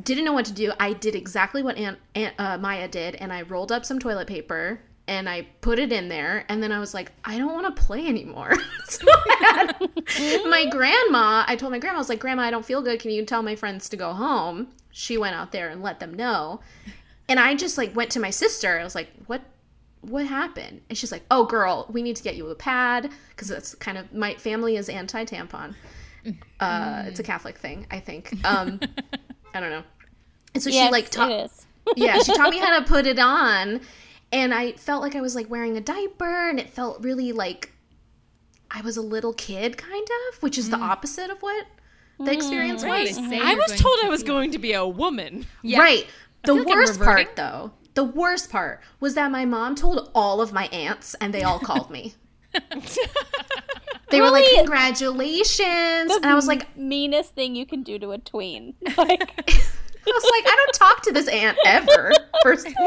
didn't 0.01 0.25
know 0.25 0.33
what 0.33 0.44
to 0.44 0.53
do. 0.53 0.71
I 0.79 0.92
did 0.92 1.16
exactly 1.16 1.64
what 1.64 1.77
Aunt, 1.77 1.99
Aunt 2.14 2.35
uh, 2.38 2.59
Maya 2.59 2.87
did 2.87 3.16
and 3.16 3.33
I 3.33 3.42
rolled 3.42 3.73
up 3.73 3.85
some 3.85 3.99
toilet 3.99 4.29
paper 4.29 4.81
and 5.09 5.29
I 5.29 5.47
put 5.62 5.79
it 5.79 5.90
in 5.90 6.09
there. 6.09 6.44
And 6.49 6.62
then 6.62 6.71
I 6.71 6.79
was 6.79 6.94
like, 6.94 7.11
I 7.25 7.38
don't 7.38 7.53
want 7.53 7.75
to 7.75 7.83
play 7.83 8.07
anymore. 8.07 8.55
so 8.85 9.07
had 9.40 9.73
my 10.47 10.66
grandma, 10.71 11.44
I 11.47 11.57
told 11.57 11.73
my 11.73 11.79
grandma, 11.79 11.97
I 11.97 11.99
was 11.99 12.09
like, 12.09 12.21
Grandma, 12.21 12.42
I 12.42 12.51
don't 12.51 12.64
feel 12.64 12.83
good. 12.83 13.01
Can 13.01 13.11
you 13.11 13.25
tell 13.25 13.42
my 13.42 13.57
friends 13.57 13.88
to 13.88 13.97
go 13.97 14.12
home? 14.12 14.68
She 14.90 15.16
went 15.16 15.35
out 15.35 15.51
there 15.51 15.71
and 15.71 15.83
let 15.83 15.99
them 15.99 16.14
know. 16.14 16.61
And 17.29 17.40
I 17.40 17.55
just 17.55 17.79
like 17.79 17.97
went 17.97 18.11
to 18.12 18.21
my 18.21 18.31
sister. 18.31 18.79
I 18.79 18.85
was 18.85 18.94
like, 18.94 19.09
what 19.27 19.42
what 20.03 20.27
happened? 20.27 20.83
And 20.88 20.97
she's 20.97 21.11
like, 21.11 21.25
oh 21.31 21.44
girl, 21.44 21.87
we 21.90 22.03
need 22.03 22.16
to 22.16 22.23
get 22.23 22.37
you 22.37 22.49
a 22.49 22.55
pad 22.55 23.11
because 23.31 23.49
that's 23.49 23.75
kind 23.75 23.99
of 23.99 24.12
my 24.12 24.35
family 24.35 24.77
is 24.77 24.88
anti 24.88 25.25
tampon. 25.25 25.75
Uh, 26.61 27.05
it's 27.07 27.21
a 27.21 27.23
Catholic 27.23 27.57
thing, 27.57 27.87
I 27.90 28.01
think. 28.01 28.33
Um, 28.44 28.81
I 29.55 29.61
don't 29.61 29.71
know. 29.71 29.83
And 30.55 30.62
so 30.62 30.71
Yes, 30.71 30.87
she 30.87 30.92
like 30.92 31.11
taught 31.11 31.51
yeah, 31.97 32.18
she 32.21 32.35
taught 32.35 32.51
me 32.51 32.59
how 32.59 32.79
to 32.79 32.85
put 32.85 33.07
it 33.07 33.18
on, 33.18 33.81
and 34.33 34.53
I 34.55 34.73
felt 34.73 35.03
like 35.03 35.14
I 35.14 35.21
was 35.21 35.35
like 35.35 35.49
wearing 35.51 35.77
a 35.77 35.81
diaper, 35.81 36.49
and 36.49 36.59
it 36.59 36.71
felt 36.71 37.03
really 37.03 37.33
like 37.33 37.73
I 38.71 38.81
was 38.83 38.97
a 38.97 39.03
little 39.03 39.33
kid, 39.33 39.77
kind 39.77 40.07
of, 40.29 40.43
which 40.43 40.59
is 40.59 40.71
the 40.71 40.77
mm. 40.77 40.83
opposite 40.83 41.31
of 41.31 41.41
what 41.41 41.67
the 42.19 42.33
experience 42.33 42.83
mm, 42.83 42.88
Right. 42.88 43.09
was. 43.09 43.19
I 43.19 43.55
was 43.55 43.81
told 43.81 43.99
to 44.01 44.07
I 44.07 44.09
was 44.09 44.23
going 44.23 44.51
to 44.53 44.59
be 44.59 44.73
a 44.73 44.87
woman. 44.87 45.47
Yeah. 45.62 45.79
Right. 45.79 46.07
The 46.45 46.55
feel 46.55 46.64
like 46.64 46.75
worst 46.75 47.01
part, 47.01 47.37
though, 47.37 47.73
the 47.95 48.05
worst 48.05 48.51
part 48.51 48.81
was 49.01 49.14
that 49.14 49.31
my 49.31 49.45
mom 49.45 49.75
told 49.75 50.11
all 50.14 50.41
of 50.41 50.53
my 50.53 50.67
aunts, 50.67 51.14
and 51.14 51.33
they 51.35 51.43
all 51.43 51.59
called 51.59 51.91
me. 51.91 52.14
they 54.11 54.21
were 54.21 54.31
like, 54.31 54.45
Really? 54.45 54.59
"Congratulations!" 54.59 56.12
and 56.14 56.27
I 56.27 56.35
was 56.35 56.47
like, 56.47 56.77
meanest 56.77 57.35
thing 57.35 57.55
you 57.55 57.67
can 57.67 57.83
do 57.83 57.99
to 57.99 58.12
a 58.12 58.19
tween. 58.19 58.75
Like, 58.97 59.31
I 59.49 59.61
was 60.12 60.31
like, 60.33 60.53
I 60.53 60.57
don't 60.57 60.75
talk 60.75 61.03
to 61.03 61.12
this 61.12 61.29
aunt 61.29 61.59
ever. 61.66 62.12
First, 62.42 62.68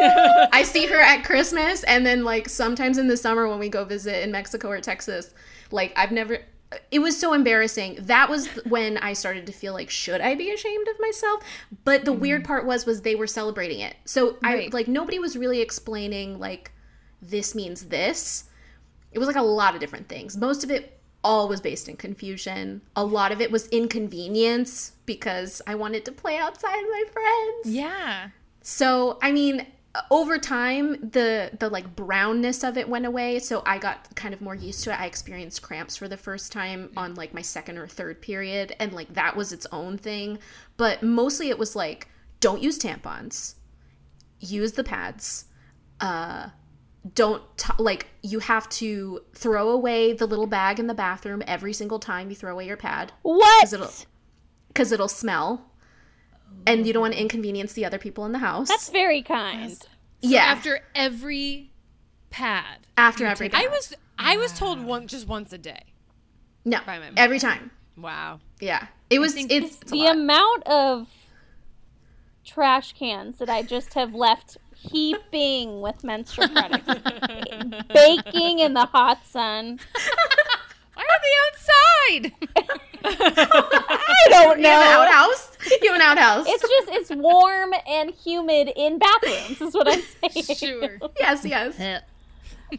I 0.51 0.63
see 0.63 0.85
her 0.87 0.99
at 0.99 1.23
Christmas, 1.23 1.83
and 1.83 2.05
then 2.05 2.23
like 2.23 2.49
sometimes 2.49 2.97
in 2.97 3.07
the 3.07 3.17
summer 3.17 3.47
when 3.47 3.59
we 3.59 3.69
go 3.69 3.85
visit 3.85 4.23
in 4.23 4.31
Mexico 4.31 4.69
or 4.69 4.81
Texas. 4.81 5.33
Like 5.71 5.93
I've 5.95 6.11
never. 6.11 6.39
It 6.89 6.99
was 6.99 7.19
so 7.19 7.33
embarrassing. 7.33 7.97
That 7.99 8.29
was 8.29 8.47
when 8.65 8.97
I 8.97 9.11
started 9.11 9.45
to 9.47 9.51
feel 9.51 9.73
like, 9.73 9.89
should 9.89 10.21
I 10.21 10.35
be 10.35 10.51
ashamed 10.51 10.87
of 10.87 10.95
myself? 11.01 11.43
But 11.83 12.05
the 12.05 12.11
mm-hmm. 12.11 12.21
weird 12.21 12.45
part 12.45 12.65
was, 12.65 12.85
was 12.85 13.01
they 13.01 13.13
were 13.13 13.27
celebrating 13.27 13.81
it. 13.81 13.97
So 14.05 14.37
I 14.41 14.69
like 14.71 14.87
nobody 14.87 15.19
was 15.19 15.35
really 15.35 15.59
explaining 15.59 16.39
like 16.39 16.71
this 17.21 17.53
means 17.53 17.87
this. 17.87 18.45
It 19.11 19.19
was 19.19 19.27
like 19.27 19.35
a 19.35 19.41
lot 19.41 19.73
of 19.73 19.81
different 19.81 20.07
things. 20.07 20.37
Most 20.37 20.63
of 20.63 20.71
it 20.71 21.00
all 21.23 21.47
was 21.47 21.61
based 21.61 21.87
in 21.87 21.97
confusion. 21.97 22.81
A 22.95 23.03
lot 23.03 23.31
of 23.31 23.41
it 23.41 23.51
was 23.51 23.67
inconvenience 23.67 24.93
because 25.05 25.61
I 25.67 25.75
wanted 25.75 26.05
to 26.05 26.11
play 26.11 26.37
outside 26.37 26.77
with 26.81 26.91
my 26.91 27.03
friends. 27.11 27.75
Yeah. 27.75 28.29
So, 28.61 29.19
I 29.21 29.31
mean, 29.31 29.65
over 30.09 30.37
time 30.37 31.09
the 31.11 31.51
the 31.59 31.69
like 31.69 31.95
brownness 31.95 32.63
of 32.63 32.77
it 32.77 32.87
went 32.87 33.05
away, 33.05 33.39
so 33.39 33.61
I 33.65 33.77
got 33.77 34.15
kind 34.15 34.33
of 34.33 34.41
more 34.41 34.55
used 34.55 34.83
to 34.85 34.91
it. 34.91 34.99
I 34.99 35.05
experienced 35.05 35.61
cramps 35.61 35.97
for 35.97 36.07
the 36.07 36.17
first 36.17 36.51
time 36.51 36.91
on 36.95 37.15
like 37.15 37.33
my 37.33 37.41
second 37.41 37.77
or 37.77 37.87
third 37.87 38.21
period 38.21 38.75
and 38.79 38.93
like 38.93 39.13
that 39.13 39.35
was 39.35 39.51
its 39.51 39.67
own 39.71 39.97
thing, 39.97 40.39
but 40.77 41.03
mostly 41.03 41.49
it 41.49 41.59
was 41.59 41.75
like 41.75 42.07
don't 42.39 42.63
use 42.63 42.79
tampons. 42.79 43.55
Use 44.39 44.73
the 44.73 44.83
pads. 44.83 45.45
Uh 45.99 46.49
don't 47.15 47.41
t- 47.57 47.73
like 47.79 48.07
you 48.21 48.39
have 48.39 48.69
to 48.69 49.21
throw 49.33 49.69
away 49.69 50.13
the 50.13 50.25
little 50.27 50.45
bag 50.45 50.79
in 50.79 50.85
the 50.87 50.93
bathroom 50.93 51.41
every 51.47 51.73
single 51.73 51.97
time 51.97 52.29
you 52.29 52.35
throw 52.35 52.51
away 52.51 52.67
your 52.67 52.77
pad 52.77 53.11
what? 53.23 53.73
it'll 53.73 53.89
because 54.67 54.91
it'll 54.91 55.07
smell 55.07 55.71
and 56.67 56.85
you 56.85 56.93
don't 56.93 57.01
want 57.01 57.13
to 57.13 57.19
inconvenience 57.19 57.73
the 57.73 57.83
other 57.85 57.97
people 57.97 58.23
in 58.25 58.31
the 58.33 58.37
house 58.39 58.67
That's 58.67 58.89
very 58.89 59.23
kind. 59.23 59.77
yeah 60.21 60.43
After 60.43 60.81
every 60.93 61.71
pad. 62.29 62.85
after 62.97 63.25
every 63.25 63.51
I 63.51 63.67
was 63.67 63.95
I 64.19 64.37
was 64.37 64.51
told 64.53 64.83
one 64.83 65.07
just 65.07 65.27
once 65.27 65.51
a 65.53 65.57
day. 65.57 65.81
no 66.65 66.79
by 66.85 66.99
my 66.99 67.09
every 67.17 67.39
time 67.39 67.71
Wow. 67.97 68.39
yeah 68.59 68.87
it 69.09 69.17
was 69.19 69.35
it's, 69.35 69.47
it's 69.49 69.77
the 69.91 69.97
lot. 70.03 70.15
amount 70.15 70.67
of 70.67 71.07
trash 72.45 72.93
cans 72.93 73.37
that 73.37 73.49
I 73.49 73.61
just 73.63 73.93
have 73.95 74.13
left 74.13 74.57
heaping 74.91 75.81
with 75.81 76.03
menstrual 76.03 76.49
products, 76.49 76.87
baking 77.93 78.59
in 78.59 78.73
the 78.73 78.85
hot 78.85 79.25
sun. 79.25 79.79
Why 80.93 81.03
are 81.03 81.21
they 81.23 82.25
outside? 82.27 82.79
I 83.03 84.27
don't 84.29 84.59
you 84.59 84.65
have 84.67 84.81
an 84.81 84.91
know. 84.91 85.01
outhouse 85.01 85.57
you 85.81 85.91
have 85.91 85.95
an 85.95 86.01
outhouse 86.01 86.45
It's 86.47 86.61
just 86.61 86.89
it's 86.91 87.09
warm 87.21 87.73
and 87.87 88.11
humid 88.11 88.71
in 88.75 88.99
bathrooms. 88.99 89.61
Is 89.61 89.73
what 89.73 89.87
I'm 89.87 90.01
saying. 90.31 90.57
sure. 90.57 90.97
yes 91.19 91.45
yes 91.45 92.01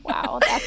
Wow, 0.05 0.39
that's 0.41 0.65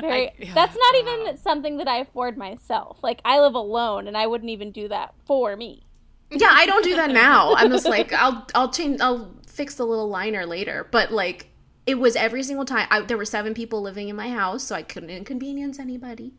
very. 0.00 0.28
I- 0.28 0.34
that's 0.54 0.74
not 0.76 0.94
wow. 1.04 1.22
even 1.24 1.36
something 1.36 1.76
that 1.78 1.86
I 1.88 1.98
afford 1.98 2.38
myself. 2.38 2.96
Like 3.02 3.20
I 3.24 3.38
live 3.40 3.54
alone, 3.54 4.08
and 4.08 4.16
I 4.16 4.26
wouldn't 4.26 4.50
even 4.50 4.70
do 4.70 4.88
that 4.88 5.12
for 5.26 5.54
me. 5.56 5.82
yeah 6.30 6.48
i 6.50 6.64
don't 6.66 6.82
do 6.82 6.96
that 6.96 7.10
now 7.10 7.54
i'm 7.56 7.70
just 7.70 7.86
like 7.86 8.12
i'll 8.12 8.46
i'll 8.54 8.70
change 8.70 9.00
i'll 9.00 9.30
fix 9.54 9.74
the 9.74 9.84
little 9.86 10.08
liner 10.08 10.44
later 10.46 10.86
but 10.90 11.12
like 11.12 11.48
it 11.86 11.96
was 11.96 12.16
every 12.16 12.42
single 12.42 12.64
time 12.64 12.86
I, 12.90 13.00
there 13.00 13.16
were 13.18 13.24
seven 13.24 13.54
people 13.54 13.80
living 13.82 14.08
in 14.08 14.16
my 14.16 14.28
house 14.30 14.62
so 14.64 14.74
i 14.74 14.82
couldn't 14.82 15.10
inconvenience 15.10 15.78
anybody 15.78 16.34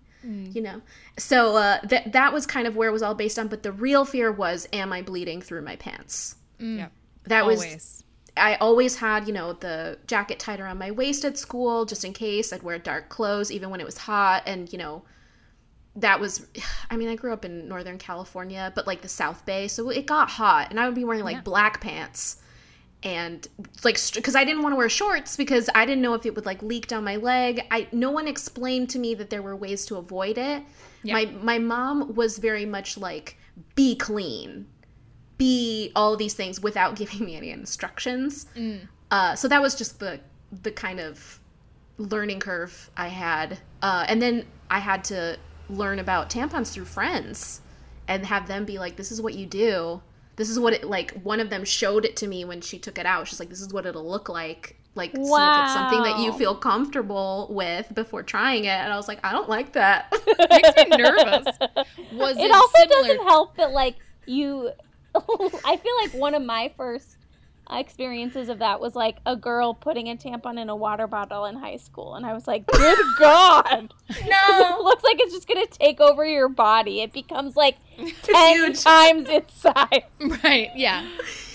you 0.55 0.59
know 0.61 0.81
so 1.19 1.55
uh, 1.55 1.77
that 1.83 2.11
that 2.13 2.33
was 2.33 2.47
kind 2.47 2.65
of 2.67 2.75
where 2.75 2.89
it 2.89 2.91
was 2.91 3.03
all 3.03 3.13
based 3.13 3.37
on 3.37 3.47
but 3.47 3.61
the 3.61 3.71
real 3.71 4.05
fear 4.05 4.31
was 4.31 4.67
am 4.73 4.91
i 4.91 5.01
bleeding 5.01 5.39
through 5.41 5.61
my 5.61 5.75
pants 5.75 6.35
Yeah. 6.59 6.87
that 7.25 7.45
was 7.45 7.61
I 8.37 8.55
always 8.55 8.97
had, 8.97 9.27
you 9.27 9.33
know, 9.33 9.53
the 9.53 9.97
jacket 10.07 10.39
tied 10.39 10.59
around 10.59 10.77
my 10.77 10.91
waist 10.91 11.23
at 11.23 11.37
school 11.37 11.85
just 11.85 12.03
in 12.03 12.11
case. 12.11 12.51
I'd 12.51 12.63
wear 12.63 12.77
dark 12.77 13.07
clothes 13.07 13.49
even 13.49 13.69
when 13.69 13.79
it 13.79 13.85
was 13.85 13.99
hot. 13.99 14.43
And, 14.45 14.69
you 14.73 14.77
know, 14.77 15.03
that 15.95 16.19
was, 16.19 16.45
I 16.91 16.97
mean, 16.97 17.07
I 17.07 17.15
grew 17.15 17.31
up 17.31 17.45
in 17.45 17.69
Northern 17.69 17.97
California, 17.97 18.73
but 18.75 18.87
like 18.87 19.01
the 19.01 19.07
South 19.07 19.45
Bay. 19.45 19.69
So 19.69 19.89
it 19.89 20.05
got 20.05 20.31
hot. 20.31 20.67
And 20.69 20.81
I 20.81 20.85
would 20.85 20.95
be 20.95 21.05
wearing 21.05 21.23
like 21.23 21.45
black 21.45 21.79
pants 21.79 22.35
and 23.05 23.47
like, 23.83 23.97
because 24.13 24.35
I 24.35 24.43
didn't 24.43 24.63
want 24.63 24.73
to 24.73 24.77
wear 24.77 24.89
shorts 24.89 25.37
because 25.37 25.69
I 25.73 25.85
didn't 25.85 26.01
know 26.01 26.15
if 26.15 26.25
it 26.25 26.35
would 26.35 26.45
like 26.45 26.61
leak 26.61 26.87
down 26.87 27.05
my 27.05 27.15
leg. 27.15 27.61
I, 27.71 27.87
no 27.93 28.11
one 28.11 28.27
explained 28.27 28.89
to 28.89 28.99
me 28.99 29.13
that 29.13 29.29
there 29.29 29.41
were 29.41 29.55
ways 29.55 29.85
to 29.85 29.95
avoid 29.95 30.37
it. 30.37 30.63
My, 31.13 31.25
my 31.41 31.59
mom 31.59 32.15
was 32.15 32.39
very 32.39 32.65
much 32.65 32.97
like, 32.97 33.37
be 33.75 33.95
clean 33.95 34.65
be 35.37 35.91
all 35.95 36.13
of 36.13 36.19
these 36.19 36.33
things 36.33 36.61
without 36.61 36.95
giving 37.01 37.25
me 37.25 37.35
any 37.35 37.51
instructions. 37.51 38.47
Uh, 39.11 39.35
so 39.35 39.47
that 39.47 39.61
was 39.61 39.75
just 39.75 39.99
the 39.99 40.19
the 40.63 40.71
kind 40.71 40.99
of 40.99 41.39
learning 41.97 42.39
curve 42.39 42.89
I 42.95 43.07
had, 43.07 43.59
uh, 43.81 44.05
and 44.07 44.21
then 44.21 44.45
I 44.69 44.79
had 44.79 45.03
to 45.05 45.37
learn 45.69 45.99
about 45.99 46.29
tampons 46.29 46.71
through 46.71 46.85
friends 46.85 47.61
and 48.07 48.25
have 48.25 48.47
them 48.47 48.65
be 48.65 48.79
like, 48.79 48.95
"This 48.95 49.11
is 49.11 49.21
what 49.21 49.33
you 49.33 49.45
do. 49.45 50.01
This 50.35 50.49
is 50.49 50.59
what 50.59 50.73
it 50.73 50.83
like." 50.83 51.11
One 51.21 51.39
of 51.39 51.49
them 51.49 51.63
showed 51.65 52.05
it 52.05 52.15
to 52.17 52.27
me 52.27 52.45
when 52.45 52.61
she 52.61 52.79
took 52.79 52.97
it 52.97 53.05
out. 53.05 53.27
She's 53.27 53.39
like, 53.39 53.49
"This 53.49 53.61
is 53.61 53.73
what 53.73 53.85
it'll 53.85 54.09
look 54.09 54.29
like." 54.29 54.77
like 54.95 55.11
see 55.11 55.21
if 55.21 55.63
it's 55.63 55.73
something 55.73 56.03
that 56.03 56.19
you 56.19 56.31
feel 56.31 56.55
comfortable 56.55 57.47
with 57.51 57.93
before 57.93 58.23
trying 58.23 58.63
it. 58.63 58.69
And 58.69 58.93
I 58.93 58.95
was 58.95 59.09
like, 59.09 59.19
I 59.25 59.33
don't 59.33 59.49
like 59.49 59.73
that. 59.73 60.09
Makes 60.49 60.89
me 60.89 60.95
nervous. 60.95 61.45
Was 62.13 62.37
it, 62.37 62.45
it 62.45 62.51
also 62.51 62.77
similar? 62.77 63.01
doesn't 63.01 63.23
help 63.27 63.57
that 63.57 63.71
like 63.71 63.95
you 64.25 64.71
i 65.65 65.77
feel 65.77 65.95
like 66.01 66.13
one 66.13 66.33
of 66.33 66.41
my 66.43 66.71
first 66.77 67.17
experiences 67.71 68.49
of 68.49 68.59
that 68.59 68.79
was 68.79 68.95
like 68.95 69.17
a 69.25 69.35
girl 69.35 69.73
putting 69.73 70.07
a 70.09 70.15
tampon 70.15 70.59
in 70.59 70.69
a 70.69 70.75
water 70.75 71.07
bottle 71.07 71.45
in 71.45 71.55
high 71.55 71.77
school 71.77 72.15
and 72.15 72.25
i 72.25 72.33
was 72.33 72.47
like 72.47 72.65
good 72.67 72.97
god 73.19 73.93
it 74.09 74.83
looks 74.83 75.03
like 75.03 75.19
it's 75.19 75.33
just 75.33 75.47
gonna 75.47 75.65
take 75.67 75.99
over 75.99 76.23
your 76.25 76.47
body 76.49 77.01
it 77.01 77.11
becomes 77.11 77.55
like 77.55 77.77
10 77.97 78.05
huge. 78.55 78.81
times 78.83 79.27
its 79.29 79.53
size 79.59 80.03
Right. 80.43 80.69
Yeah. 80.75 81.07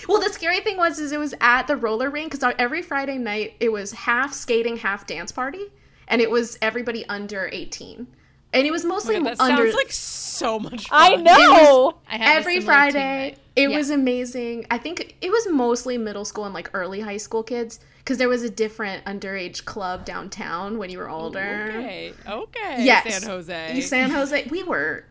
Well, 0.08 0.20
the 0.20 0.30
scary 0.32 0.60
thing 0.60 0.76
was 0.76 0.98
is 0.98 1.12
it 1.12 1.18
was 1.18 1.34
at 1.40 1.66
the 1.68 1.76
roller 1.76 2.10
rink 2.10 2.32
because 2.32 2.54
every 2.58 2.82
Friday 2.82 3.18
night 3.18 3.54
it 3.60 3.70
was 3.70 3.92
half 3.92 4.32
skating, 4.32 4.78
half 4.78 5.06
dance 5.06 5.30
party, 5.30 5.66
and 6.08 6.20
it 6.20 6.30
was 6.30 6.58
everybody 6.60 7.04
under 7.06 7.48
eighteen, 7.52 8.08
and 8.52 8.66
it 8.66 8.70
was 8.70 8.84
mostly 8.84 9.16
Oh 9.16 9.22
that 9.24 9.40
under. 9.40 9.62
sounds 9.64 9.74
like 9.74 9.92
so 9.92 10.58
much 10.58 10.88
fun. 10.88 10.98
i 11.12 11.16
know 11.16 11.94
I 12.08 12.16
had 12.16 12.36
every 12.38 12.60
Friday. 12.60 12.98
night. 13.30 13.38
It 13.56 13.68
Yeah. 13.70 13.76
was 13.76 13.90
amazing. 13.90 14.64
I 14.70 14.78
think 14.78 15.16
it 15.20 15.30
was 15.30 15.46
mostly 15.50 15.98
middle 15.98 16.24
school 16.24 16.44
and 16.44 16.54
like 16.54 16.70
early 16.72 17.00
high 17.00 17.16
school 17.18 17.42
kids 17.42 17.78
because 17.98 18.16
there 18.16 18.28
was 18.28 18.42
a 18.42 18.48
different 18.48 19.04
underage 19.04 19.64
club 19.66 20.04
downtown 20.06 20.78
when 20.78 20.88
you 20.88 20.98
were 20.98 21.10
older. 21.10 21.72
Okay. 21.76 22.12
Okay. 22.26 22.84
Yes. 22.84 23.18
San 23.20 23.28
Jose. 23.30 23.80
San 23.82 24.10
Jose. 24.10 24.46
We 24.50 24.62
were 24.62 25.04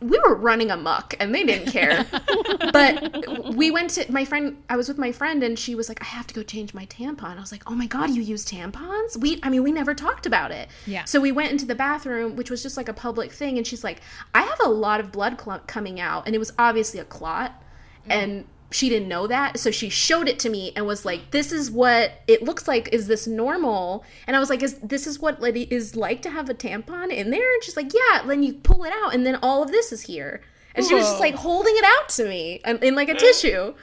we 0.00 0.18
were 0.18 0.34
running 0.34 0.70
amok 0.70 1.14
and 1.18 1.34
they 1.34 1.44
didn't 1.44 1.72
care. 1.72 2.06
but 2.72 3.54
we 3.54 3.70
went 3.70 3.90
to 3.90 4.10
my 4.12 4.24
friend 4.24 4.62
I 4.68 4.76
was 4.76 4.88
with 4.88 4.98
my 4.98 5.12
friend 5.12 5.42
and 5.42 5.58
she 5.58 5.74
was 5.74 5.88
like, 5.88 6.02
I 6.02 6.06
have 6.06 6.26
to 6.28 6.34
go 6.34 6.42
change 6.42 6.74
my 6.74 6.86
tampon. 6.86 7.36
I 7.36 7.40
was 7.40 7.52
like, 7.52 7.62
Oh 7.66 7.74
my 7.74 7.86
god, 7.86 8.10
you 8.10 8.22
use 8.22 8.44
tampons? 8.44 9.16
We 9.16 9.40
I 9.42 9.50
mean 9.50 9.62
we 9.62 9.72
never 9.72 9.94
talked 9.94 10.26
about 10.26 10.50
it. 10.50 10.68
Yeah. 10.86 11.04
So 11.04 11.20
we 11.20 11.32
went 11.32 11.52
into 11.52 11.66
the 11.66 11.74
bathroom, 11.74 12.36
which 12.36 12.50
was 12.50 12.62
just 12.62 12.76
like 12.76 12.88
a 12.88 12.94
public 12.94 13.32
thing, 13.32 13.58
and 13.58 13.66
she's 13.66 13.84
like, 13.84 14.00
I 14.34 14.42
have 14.42 14.60
a 14.64 14.68
lot 14.68 15.00
of 15.00 15.12
blood 15.12 15.40
cl- 15.40 15.62
coming 15.66 16.00
out, 16.00 16.26
and 16.26 16.34
it 16.34 16.38
was 16.38 16.52
obviously 16.58 17.00
a 17.00 17.04
clot. 17.04 17.62
Mm. 18.06 18.12
And 18.12 18.44
she 18.70 18.88
didn't 18.88 19.08
know 19.08 19.26
that 19.26 19.58
so 19.58 19.70
she 19.70 19.88
showed 19.88 20.28
it 20.28 20.38
to 20.38 20.50
me 20.50 20.72
and 20.76 20.86
was 20.86 21.04
like 21.04 21.30
this 21.30 21.52
is 21.52 21.70
what 21.70 22.20
it 22.26 22.42
looks 22.42 22.68
like. 22.68 22.88
Is 22.92 23.06
this 23.06 23.26
normal? 23.26 24.04
And 24.26 24.36
i 24.36 24.38
was 24.38 24.50
like 24.50 24.62
is 24.62 24.78
this 24.80 25.06
is 25.06 25.18
what 25.18 25.42
it 25.42 25.72
is 25.72 25.96
like 25.96 26.22
to 26.22 26.30
have 26.30 26.48
a 26.48 26.54
tampon 26.54 27.10
in 27.10 27.30
there? 27.30 27.54
And 27.54 27.64
she's 27.64 27.76
like 27.76 27.92
yeah 27.94 28.22
then 28.26 28.42
you 28.42 28.54
pull 28.54 28.84
it 28.84 28.92
out 29.02 29.14
and 29.14 29.24
then 29.24 29.38
all 29.42 29.62
of 29.62 29.70
this 29.70 29.92
is 29.92 30.02
here. 30.02 30.42
And 30.74 30.86
she 30.86 30.94
was 30.94 31.04
just 31.04 31.20
like 31.20 31.34
holding 31.34 31.74
it 31.76 31.84
out 31.84 32.08
to 32.10 32.28
me 32.28 32.60
in, 32.64 32.78
in 32.82 32.94
like 32.94 33.08
a 33.08 33.14
tissue. 33.14 33.74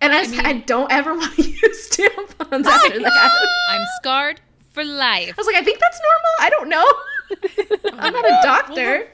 And 0.00 0.12
i, 0.12 0.20
was 0.20 0.38
I 0.38 0.54
don't 0.54 0.90
ever 0.90 1.14
want 1.18 1.34
to 1.36 1.42
use 1.42 1.90
tampons 1.90 2.66
after 2.66 3.00
that. 3.00 3.30
I'm 3.68 3.86
scarred 4.00 4.40
for 4.70 4.84
life. 4.84 5.30
i 5.30 5.34
was 5.36 5.46
like 5.46 5.56
i 5.56 5.62
think 5.62 5.78
that's 5.78 6.00
normal. 6.10 6.32
I 6.40 6.50
don't 6.50 6.68
know. 6.68 7.98
I'm 8.00 8.12
not 8.12 8.24
a 8.24 8.40
doctor 8.42 9.08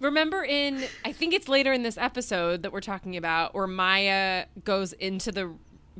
Remember 0.00 0.44
in 0.44 0.84
I 1.04 1.12
think 1.12 1.34
it's 1.34 1.48
later 1.48 1.72
in 1.72 1.82
this 1.82 1.98
episode 1.98 2.62
that 2.62 2.72
we're 2.72 2.80
talking 2.80 3.16
about 3.16 3.54
where 3.54 3.66
Maya 3.66 4.46
goes 4.64 4.92
into 4.92 5.32
the 5.32 5.50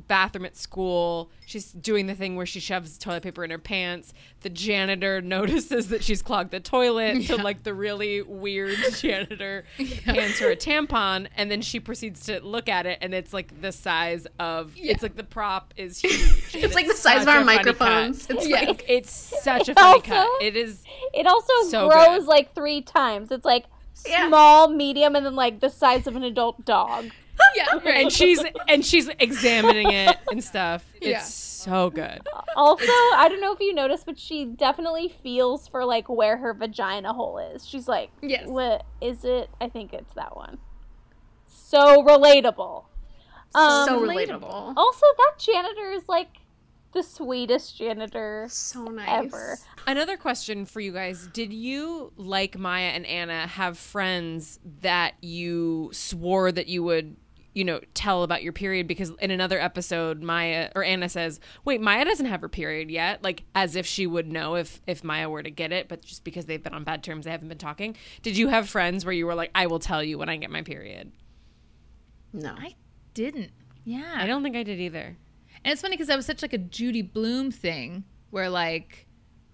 bathroom 0.07 0.45
at 0.45 0.55
school. 0.55 1.29
She's 1.45 1.73
doing 1.73 2.07
the 2.07 2.15
thing 2.15 2.37
where 2.37 2.45
she 2.45 2.61
shoves 2.61 2.97
toilet 2.97 3.21
paper 3.21 3.43
in 3.43 3.51
her 3.51 3.57
pants. 3.57 4.13
The 4.39 4.49
janitor 4.49 5.19
notices 5.37 5.89
that 5.89 6.01
she's 6.05 6.21
clogged 6.21 6.51
the 6.51 6.61
toilet, 6.61 7.23
so 7.23 7.35
like 7.35 7.63
the 7.63 7.73
really 7.73 8.21
weird 8.21 8.77
janitor 8.93 9.65
hands 10.05 10.39
her 10.39 10.51
a 10.51 10.55
tampon 10.55 11.27
and 11.35 11.51
then 11.51 11.61
she 11.61 11.81
proceeds 11.81 12.25
to 12.27 12.39
look 12.39 12.69
at 12.69 12.85
it 12.85 12.99
and 13.01 13.13
it's 13.13 13.33
like 13.33 13.59
the 13.61 13.73
size 13.73 14.25
of 14.39 14.71
it's 14.77 15.03
like 15.03 15.17
the 15.17 15.23
prop 15.25 15.73
is 15.75 15.97
huge. 16.01 16.55
and 16.55 16.63
it's 16.63 16.75
like 16.75 16.87
the 16.87 16.93
size 16.95 17.23
of 17.23 17.27
our 17.27 17.43
microphones 17.43 18.25
cut. 18.25 18.37
it's 18.37 18.47
Yes. 18.47 18.67
like 18.69 18.85
It's 18.87 19.11
such 19.43 19.67
a 19.67 19.73
funny 19.73 19.95
Also- 19.95 20.01
cut. 20.07 20.41
It 20.41 20.55
is 20.55 20.81
it 21.13 21.27
also 21.27 21.51
So 21.67 21.89
grows 21.89 22.19
good. 22.19 22.27
like 22.27 22.55
three 22.55 22.81
times 22.81 23.31
it's 23.31 23.43
like 23.45 23.65
Yeah. 24.07 24.27
small 24.27 24.67
medium 24.69 25.15
and 25.15 25.25
then 25.25 25.35
like 25.35 25.59
the 25.59 25.69
size 25.69 26.07
of 26.07 26.15
an 26.15 26.23
adult 26.23 26.63
dog 26.65 27.05
Yeah. 27.55 27.65
Right. 27.75 28.01
and 28.01 28.11
she's 28.11 28.43
and 28.67 28.85
she's 28.85 29.07
examining 29.19 29.91
it 29.91 30.17
and 30.31 30.43
stuff. 30.43 30.85
It's 31.01 31.33
so 31.33 31.89
good. 31.89 32.21
Also, 32.55 32.83
I 32.85 33.27
don't 33.29 33.39
know 33.41 33.53
if 33.53 33.59
you 33.61 33.73
noticed, 33.73 34.05
but 34.05 34.19
she 34.19 34.43
definitely 34.45 35.07
feels 35.23 35.67
for 35.67 35.85
like 35.85 36.09
where 36.09 36.37
her 36.37 36.53
vagina 36.53 37.13
hole 37.13 37.37
is. 37.37 37.65
She's 37.67 37.87
like, 37.87 38.11
Yes. 38.21 38.47
what 38.47 38.85
is 39.01 39.23
it? 39.23 39.49
I 39.61 39.69
think 39.69 39.93
it's 39.93 40.13
that 40.15 40.35
one. 40.35 40.57
So 41.47 42.03
relatable. 42.03 42.85
Um, 43.55 43.87
so 43.87 43.99
relatable. 44.01 44.41
relatable 44.41 44.73
also, 44.77 45.05
that 45.17 45.33
janitor 45.39 45.91
is 45.91 46.07
like 46.07 46.38
the 46.93 47.03
sweetest 47.03 47.77
janitor 47.77 48.47
so 48.49 48.85
nice 48.85 49.25
ever. 49.25 49.57
Another 49.87 50.17
question 50.17 50.65
for 50.65 50.79
you 50.79 50.91
guys: 50.91 51.27
Did 51.33 51.53
you, 51.53 52.11
like 52.15 52.57
Maya 52.57 52.89
and 52.89 53.05
Anna, 53.05 53.47
have 53.47 53.77
friends 53.77 54.59
that 54.81 55.13
you 55.21 55.89
swore 55.93 56.51
that 56.51 56.67
you 56.67 56.83
would? 56.83 57.15
You 57.55 57.65
know, 57.65 57.79
tell 57.95 58.21
about 58.23 58.43
your 58.43 58.53
period 58.53 58.87
because 58.87 59.11
in 59.19 59.31
another 59.31 59.59
episode, 59.59 60.21
Maya 60.21 60.69
or 60.75 60.83
Anna 60.83 61.09
says, 61.09 61.39
"Wait, 61.65 61.81
Maya 61.81 62.05
doesn't 62.05 62.27
have 62.27 62.41
her 62.41 62.47
period 62.47 62.91
yet," 62.91 63.23
like 63.23 63.43
as 63.55 63.75
if 63.75 63.85
she 63.85 64.05
would 64.05 64.31
know 64.31 64.55
if 64.55 64.81
if 64.85 65.03
Maya 65.03 65.27
were 65.29 65.43
to 65.43 65.49
get 65.49 65.71
it, 65.71 65.89
but 65.89 66.03
just 66.03 66.23
because 66.23 66.45
they've 66.45 66.63
been 66.63 66.75
on 66.75 66.83
bad 66.83 67.03
terms, 67.03 67.25
they 67.25 67.31
haven't 67.31 67.49
been 67.49 67.57
talking. 67.57 67.95
Did 68.21 68.37
you 68.37 68.49
have 68.49 68.69
friends 68.69 69.03
where 69.03 69.13
you 69.13 69.25
were 69.25 69.35
like, 69.35 69.49
"I 69.55 69.65
will 69.65 69.79
tell 69.79 70.03
you 70.03 70.17
when 70.19 70.29
I 70.29 70.37
get 70.37 70.51
my 70.51 70.61
period"? 70.61 71.11
no 72.31 72.53
I 72.57 72.75
didn't. 73.15 73.51
Yeah. 73.83 74.13
I 74.15 74.27
don't 74.27 74.43
think 74.43 74.55
I 74.55 74.61
did 74.63 74.79
either. 74.79 75.17
And 75.63 75.71
it's 75.71 75.81
funny 75.81 75.95
because 75.95 76.07
that 76.07 76.15
was 76.15 76.25
such 76.25 76.41
like 76.41 76.53
a 76.53 76.57
Judy 76.57 77.01
Blume 77.01 77.51
thing 77.51 78.03
where 78.31 78.49
like, 78.49 79.05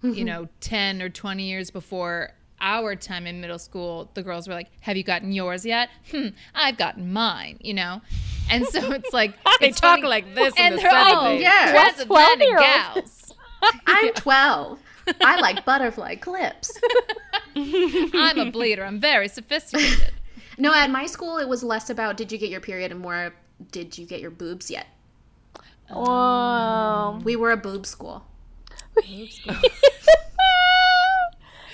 you 0.02 0.24
know, 0.24 0.48
10 0.60 1.02
or 1.02 1.08
20 1.08 1.42
years 1.44 1.70
before 1.70 2.30
our 2.60 2.94
time 2.96 3.26
in 3.26 3.40
middle 3.40 3.58
school, 3.58 4.10
the 4.14 4.22
girls 4.22 4.46
were 4.48 4.54
like, 4.54 4.68
have 4.80 4.96
you 4.96 5.02
gotten 5.02 5.32
yours 5.32 5.66
yet? 5.66 5.88
Hmm, 6.10 6.28
I've 6.54 6.76
gotten 6.78 7.12
mine, 7.12 7.58
you 7.60 7.74
know? 7.74 8.00
And 8.50 8.64
so 8.66 8.92
it's 8.92 9.12
like, 9.12 9.34
They 9.60 9.68
it's 9.68 9.80
talk 9.80 9.96
funny- 9.98 10.08
like 10.08 10.34
this 10.34 10.54
in 10.56 10.64
and 10.66 10.74
the 10.78 10.82
they're 10.82 10.90
all 10.94 11.24
70s. 11.26 11.40
Yeah. 11.40 11.70
transatlantic 11.72 12.48
12-year-olds. 12.48 12.94
gals. 12.94 13.34
i'm 13.86 14.12
12 14.12 14.78
i 15.22 15.40
like 15.40 15.64
butterfly 15.64 16.14
clips 16.14 16.78
I'm 17.56 18.38
a 18.38 18.50
bleeder. 18.50 18.84
I'm 18.84 19.00
very 19.00 19.28
sophisticated. 19.28 20.12
No, 20.58 20.74
at 20.74 20.90
my 20.90 21.06
school, 21.06 21.38
it 21.38 21.48
was 21.48 21.62
less 21.62 21.88
about 21.90 22.16
did 22.18 22.30
you 22.30 22.36
get 22.38 22.50
your 22.50 22.60
period 22.60 22.90
and 22.92 23.00
more 23.00 23.34
did 23.72 23.96
you 23.96 24.06
get 24.06 24.20
your 24.20 24.30
boobs 24.30 24.70
yet. 24.70 24.86
Um, 25.90 27.22
We 27.24 27.36
were 27.36 27.50
a 27.52 27.56
boob 27.56 27.86
school. 27.86 28.24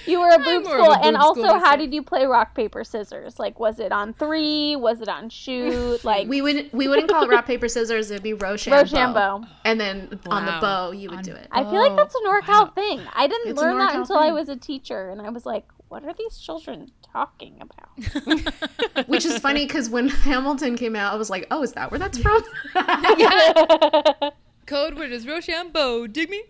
you 0.06 0.18
were 0.20 0.30
a 0.30 0.38
boob 0.38 0.64
school, 0.64 0.90
a 0.90 0.98
and 1.00 1.14
boob 1.14 1.22
also, 1.22 1.42
school 1.44 1.58
how 1.60 1.76
did 1.76 1.94
you 1.94 2.02
play 2.02 2.26
rock 2.26 2.54
paper 2.56 2.82
scissors? 2.82 3.38
Like, 3.38 3.60
was 3.60 3.78
it 3.78 3.92
on 3.92 4.12
three? 4.14 4.74
Was 4.74 5.00
it 5.00 5.08
on 5.08 5.28
shoot? 5.28 6.02
Like 6.04 6.26
We 6.28 6.42
would 6.42 6.70
we 6.72 6.88
wouldn't 6.88 7.08
call 7.08 7.22
it 7.22 7.28
rock 7.30 7.46
paper 7.46 7.68
scissors. 7.68 8.10
It'd 8.10 8.22
be 8.24 8.32
Rochambeau. 8.34 8.78
Rochambeau. 8.82 9.44
And 9.64 9.80
then 9.80 10.18
on 10.26 10.44
the 10.46 10.58
bow, 10.60 10.90
you 10.90 11.08
would 11.10 11.18
On- 11.18 11.24
do 11.24 11.32
it. 11.34 11.46
I 11.52 11.62
feel 11.62 11.74
like 11.80 11.92
Oh, 11.92 11.96
that's 11.96 12.14
a 12.16 12.18
NorCal 12.26 12.74
thing. 12.74 13.00
I 13.14 13.28
didn't 13.28 13.50
It's 13.52 13.60
learn 13.60 13.78
that 13.78 13.92
NorCal 13.94 14.00
until 14.00 14.18
I 14.18 14.32
was 14.32 14.48
a 14.48 14.56
teacher, 14.56 15.10
and 15.10 15.22
I 15.22 15.30
was 15.30 15.46
like, 15.46 15.66
"What 15.88 16.04
are 16.04 16.12
these 16.12 16.38
children 16.38 16.90
talking 17.12 17.60
about?" 17.60 19.06
Which 19.06 19.24
is 19.24 19.38
funny 19.38 19.66
because 19.66 19.90
when 19.90 20.08
Hamilton 20.28 20.76
came 20.76 20.96
out, 20.96 21.12
I 21.12 21.16
was 21.16 21.30
like, 21.30 21.46
oh, 21.50 21.62
is 21.62 21.72
that 21.72 21.90
where 21.90 21.98
that's 21.98 22.18
from? 22.18 22.42
Code 24.66 24.96
word 24.96 25.12
is 25.12 25.26
Rochambeau. 25.26 26.06
Dig 26.06 26.30
me? 26.30 26.42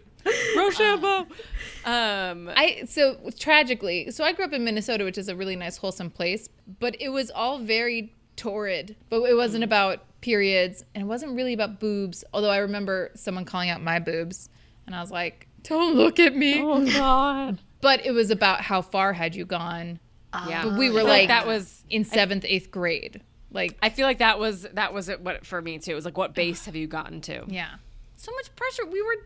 Rochambeau. 0.56 1.26
Um, 1.84 2.50
I 2.54 2.84
so 2.86 3.16
tragically, 3.38 4.10
so 4.12 4.24
I 4.24 4.32
grew 4.32 4.44
up 4.44 4.52
in 4.52 4.64
Minnesota, 4.64 5.04
which 5.04 5.18
is 5.18 5.28
a 5.28 5.34
really 5.34 5.56
nice, 5.56 5.76
wholesome 5.76 6.10
place, 6.10 6.48
but 6.78 6.96
it 7.00 7.08
was 7.08 7.30
all 7.30 7.58
very 7.58 8.14
torrid. 8.36 8.94
But 9.10 9.22
it 9.22 9.34
wasn't 9.34 9.64
about 9.64 10.04
periods, 10.20 10.84
and 10.94 11.02
it 11.02 11.06
wasn't 11.06 11.34
really 11.34 11.52
about 11.52 11.80
boobs. 11.80 12.22
Although 12.32 12.50
I 12.50 12.58
remember 12.58 13.10
someone 13.14 13.44
calling 13.44 13.70
out 13.70 13.82
my 13.82 13.98
boobs, 13.98 14.48
and 14.86 14.94
I 14.94 15.00
was 15.00 15.10
like, 15.10 15.48
"Don't 15.64 15.96
look 15.96 16.20
at 16.20 16.36
me." 16.36 16.60
oh 16.62 16.86
God! 16.86 17.58
But 17.80 18.06
it 18.06 18.12
was 18.12 18.30
about 18.30 18.60
how 18.60 18.80
far 18.80 19.12
had 19.14 19.34
you 19.34 19.44
gone. 19.44 19.98
Yeah, 20.48 20.64
But 20.64 20.78
we 20.78 20.90
were 20.90 21.00
I 21.00 21.02
feel 21.02 21.08
like 21.10 21.28
that 21.28 21.46
was. 21.46 21.82
in 21.90 22.04
seventh, 22.04 22.44
eighth 22.48 22.70
grade. 22.70 23.20
Like, 23.50 23.76
I 23.82 23.90
feel 23.90 24.06
like 24.06 24.18
that 24.18 24.38
was 24.38 24.62
that 24.72 24.94
was 24.94 25.08
it. 25.10 25.20
What 25.20 25.44
for 25.46 25.60
me 25.60 25.78
too? 25.78 25.92
It 25.92 25.94
was 25.94 26.04
like, 26.06 26.16
what 26.16 26.34
base 26.34 26.64
have 26.66 26.74
you 26.76 26.86
gotten 26.86 27.20
to? 27.22 27.44
yeah, 27.48 27.74
so 28.16 28.32
much 28.32 28.54
pressure. 28.56 28.86
We 28.86 29.02
were 29.02 29.16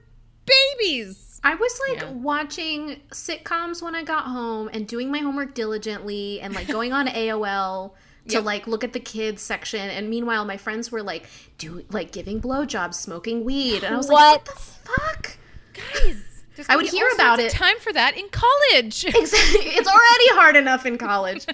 babies. 0.47 1.41
I 1.45 1.55
was 1.55 1.81
like 1.89 2.01
Yeah. 2.03 2.11
watching 2.11 3.01
sitcoms 3.11 3.83
when 3.83 3.95
I 3.95 4.03
got 4.03 4.25
home 4.25 4.69
and 4.73 4.87
doing 4.87 5.11
my 5.11 5.19
homework 5.19 5.55
diligently 5.55 6.41
and 6.41 6.55
like 6.55 6.67
going 6.69 6.93
on 6.93 7.07
AOL 7.09 7.93
to 8.29 8.35
Yep. 8.35 8.45
like 8.45 8.67
look 8.67 8.83
at 8.83 8.93
the 8.93 9.01
kids 9.01 9.43
section. 9.43 9.81
And 9.91 10.11
meanwhile, 10.11 10.45
my 10.45 10.57
friends 10.57 10.91
were 10.91 11.03
like 11.03 11.27
do 11.59 11.85
like 11.91 12.11
giving 12.13 12.41
blowjobs, 12.41 12.95
smoking 12.95 13.45
weed, 13.45 13.85
and 13.85 13.95
I 13.95 13.97
was 13.97 14.09
like, 14.09 14.19
what 14.19 14.45
the 14.45 14.53
fuck? 14.61 15.37
Guys, 15.75 16.36
there's 16.57 16.69
I 16.69 16.77
would 16.77 16.87
hear 16.89 17.09
about 17.15 17.39
it. 17.39 17.51
Time 17.53 17.79
for 17.79 17.93
that 17.93 18.17
in 18.17 18.29
college. 18.31 19.05
Exactly. 19.17 19.71
It's 19.71 19.89
already 19.89 20.29
hard 20.41 20.57
enough 20.57 20.87
in 20.87 20.99
college, 20.99 21.47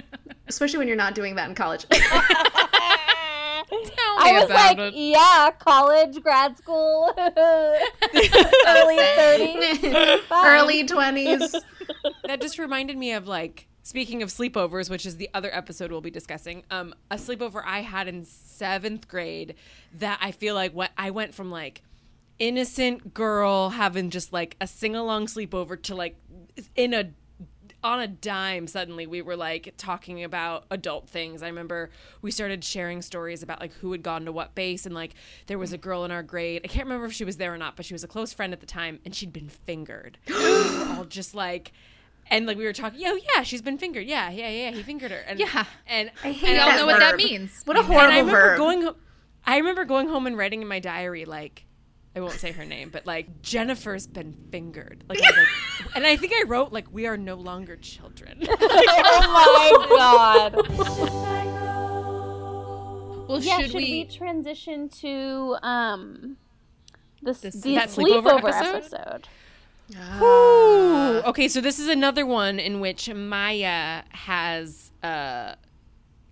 especially 0.48 0.78
when 0.78 0.88
you're 0.88 0.96
not 0.96 1.14
doing 1.14 1.34
that 1.36 1.48
in 1.48 1.54
college. 1.54 1.86
Tell 1.90 2.00
Tell 3.70 4.16
I 4.18 4.32
was 4.32 4.44
about 4.44 4.78
like, 4.78 4.78
it. 4.78 4.94
yeah, 4.94 5.50
college, 5.58 6.20
grad 6.22 6.56
school, 6.58 7.12
early 7.18 8.98
30s. 8.98 10.20
Early 10.30 10.84
20s. 10.86 11.54
that 12.24 12.40
just 12.40 12.58
reminded 12.58 12.96
me 12.98 13.12
of 13.12 13.26
like 13.26 13.68
speaking 13.82 14.22
of 14.22 14.28
sleepovers 14.28 14.90
which 14.90 15.06
is 15.06 15.16
the 15.16 15.28
other 15.34 15.52
episode 15.54 15.90
we'll 15.90 16.00
be 16.00 16.10
discussing 16.10 16.62
um 16.70 16.94
a 17.10 17.16
sleepover 17.16 17.62
i 17.66 17.80
had 17.80 18.06
in 18.06 18.24
seventh 18.24 19.08
grade 19.08 19.54
that 19.94 20.18
i 20.22 20.30
feel 20.30 20.54
like 20.54 20.72
what 20.72 20.90
i 20.96 21.10
went 21.10 21.34
from 21.34 21.50
like 21.50 21.82
innocent 22.40 23.14
girl 23.14 23.68
having 23.70 24.10
just 24.10 24.32
like 24.32 24.56
a 24.60 24.66
sing-along 24.66 25.26
sleepover 25.26 25.80
to 25.80 25.94
like 25.94 26.16
in 26.74 26.92
a 26.92 27.10
on 27.84 28.00
a 28.00 28.08
dime 28.08 28.66
suddenly 28.66 29.06
we 29.06 29.22
were 29.22 29.36
like 29.36 29.72
talking 29.76 30.24
about 30.24 30.64
adult 30.70 31.08
things 31.08 31.42
i 31.42 31.46
remember 31.46 31.88
we 32.20 32.30
started 32.30 32.62
sharing 32.64 33.00
stories 33.00 33.42
about 33.42 33.60
like 33.60 33.72
who 33.74 33.92
had 33.92 34.02
gone 34.02 34.24
to 34.24 34.32
what 34.32 34.54
base 34.54 34.84
and 34.84 34.94
like 34.94 35.14
there 35.46 35.58
was 35.58 35.72
a 35.72 35.78
girl 35.78 36.04
in 36.04 36.10
our 36.10 36.22
grade 36.22 36.60
i 36.64 36.66
can't 36.66 36.84
remember 36.86 37.06
if 37.06 37.12
she 37.12 37.24
was 37.24 37.36
there 37.38 37.54
or 37.54 37.58
not 37.58 37.76
but 37.76 37.84
she 37.86 37.94
was 37.94 38.02
a 38.04 38.08
close 38.08 38.32
friend 38.32 38.52
at 38.52 38.60
the 38.60 38.66
time 38.66 38.98
and 39.04 39.14
she'd 39.14 39.32
been 39.32 39.48
fingered 39.48 40.18
we 40.26 40.34
were 40.34 40.94
all 40.96 41.04
just 41.04 41.34
like 41.34 41.72
and 42.30 42.46
like 42.46 42.56
we 42.56 42.64
were 42.64 42.72
talking, 42.72 43.00
oh 43.06 43.18
yeah, 43.34 43.42
she's 43.42 43.60
been 43.60 43.76
fingered. 43.76 44.06
Yeah, 44.06 44.30
yeah, 44.30 44.48
yeah, 44.48 44.70
he 44.70 44.84
fingered 44.84 45.10
her. 45.10 45.18
And 45.26 45.40
Yeah. 45.40 45.64
and 45.88 46.12
I 46.22 46.30
hate 46.30 46.42
We 46.44 46.48
and 46.50 46.60
all 46.60 46.68
that 46.68 46.76
know 46.76 46.86
what 46.86 47.00
that 47.00 47.16
means. 47.16 47.62
What 47.64 47.76
a 47.76 47.80
and 47.80 47.88
I 47.88 47.92
horrible 47.92 48.16
remember 48.20 48.30
verb. 48.50 48.58
going. 48.58 48.88
I 49.44 49.56
remember 49.56 49.84
going 49.84 50.08
home 50.08 50.28
and 50.28 50.38
writing 50.38 50.62
in 50.62 50.68
my 50.68 50.78
diary 50.78 51.24
like. 51.24 51.64
I 52.16 52.20
won't 52.20 52.32
say 52.34 52.50
her 52.52 52.64
name, 52.64 52.90
but 52.90 53.06
like 53.06 53.40
Jennifer's 53.42 54.06
been 54.08 54.34
fingered. 54.50 55.04
Like, 55.08 55.20
I 55.22 55.30
was 55.30 55.36
like 55.38 55.46
and 55.96 56.04
I 56.06 56.16
think 56.16 56.32
I 56.34 56.42
wrote 56.46 56.72
like 56.72 56.86
we 56.92 57.06
are 57.06 57.16
no 57.16 57.36
longer 57.36 57.76
children. 57.76 58.38
like, 58.40 58.48
oh 58.60 59.86
my 59.88 59.96
god. 59.96 60.54
Well, 63.28 63.40
Yeah, 63.40 63.58
should, 63.58 63.66
should, 63.66 63.76
we? 63.76 63.82
we... 63.82 64.04
transition 64.06 64.88
to 64.88 65.56
um 65.62 66.36
the, 67.22 67.32
This- 67.32 67.54
the 67.62 67.76
sleepover, 67.76 68.22
sleepover 68.22 68.48
episode? 68.48 68.76
episode? 68.76 69.28
Ah. 69.96 70.20
Ooh. 70.22 71.20
Okay, 71.28 71.48
so 71.48 71.60
this 71.60 71.78
is 71.78 71.86
another 71.88 72.24
one 72.26 72.58
in 72.58 72.80
which 72.80 73.08
Maya 73.12 74.02
has 74.10 74.90
uh 75.02 75.54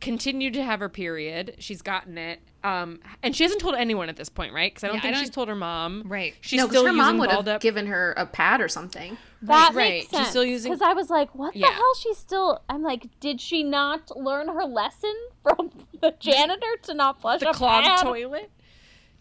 continued 0.00 0.54
to 0.54 0.62
have 0.62 0.80
her 0.80 0.88
period. 0.88 1.56
She's 1.58 1.82
gotten 1.82 2.16
it. 2.18 2.40
Um 2.64 3.00
and 3.22 3.34
she 3.36 3.42
hasn't 3.44 3.60
told 3.60 3.74
anyone 3.74 4.08
at 4.08 4.16
this 4.16 4.28
point, 4.28 4.52
right? 4.52 4.74
Cuz 4.74 4.84
I 4.84 4.88
don't 4.88 4.96
Yeah, 4.96 4.98
I 4.98 5.02
think 5.02 5.14
don't- 5.14 5.22
she's 5.24 5.30
told 5.30 5.48
her 5.48 5.54
mom. 5.56 6.02
Right. 6.06 6.34
She's 6.40 6.58
no, 6.58 6.64
because 6.66 6.74
still 6.80 6.82
her 6.84 6.88
using 6.92 6.96
mom 7.04 7.18
would 7.18 7.30
balled 7.30 7.46
have 7.46 7.56
up. 7.56 7.60
given 7.62 7.86
her 7.86 8.14
a 8.16 8.26
pad 8.26 8.60
or 8.60 8.68
something. 8.68 9.16
That 9.42 9.72
Right, 9.74 9.90
makes 10.00 10.10
she's 10.10 10.18
sense. 10.18 10.28
still 10.30 10.44
using- 10.44 10.72
because 10.72 10.82
I 10.82 10.92
was 10.92 11.10
like, 11.10 11.34
what 11.34 11.54
Yeah. 11.54 11.68
the 11.68 11.72
hell? 11.74 11.94
She's 12.00 12.18
still. 12.18 12.60
I'm 12.68 12.82
like, 12.82 13.06
did 13.20 13.40
she 13.40 13.62
not 13.62 14.16
learn 14.16 14.48
her 14.48 14.64
lesson 14.64 15.14
from 15.42 15.70
the 16.00 16.12
janitor 16.18 16.76
to 16.82 16.94
not 16.94 17.20
flush 17.20 17.40
the 17.40 17.50
a 17.50 17.54
clogged 17.54 17.86
pad? 17.86 18.00
toilet. 18.04 18.50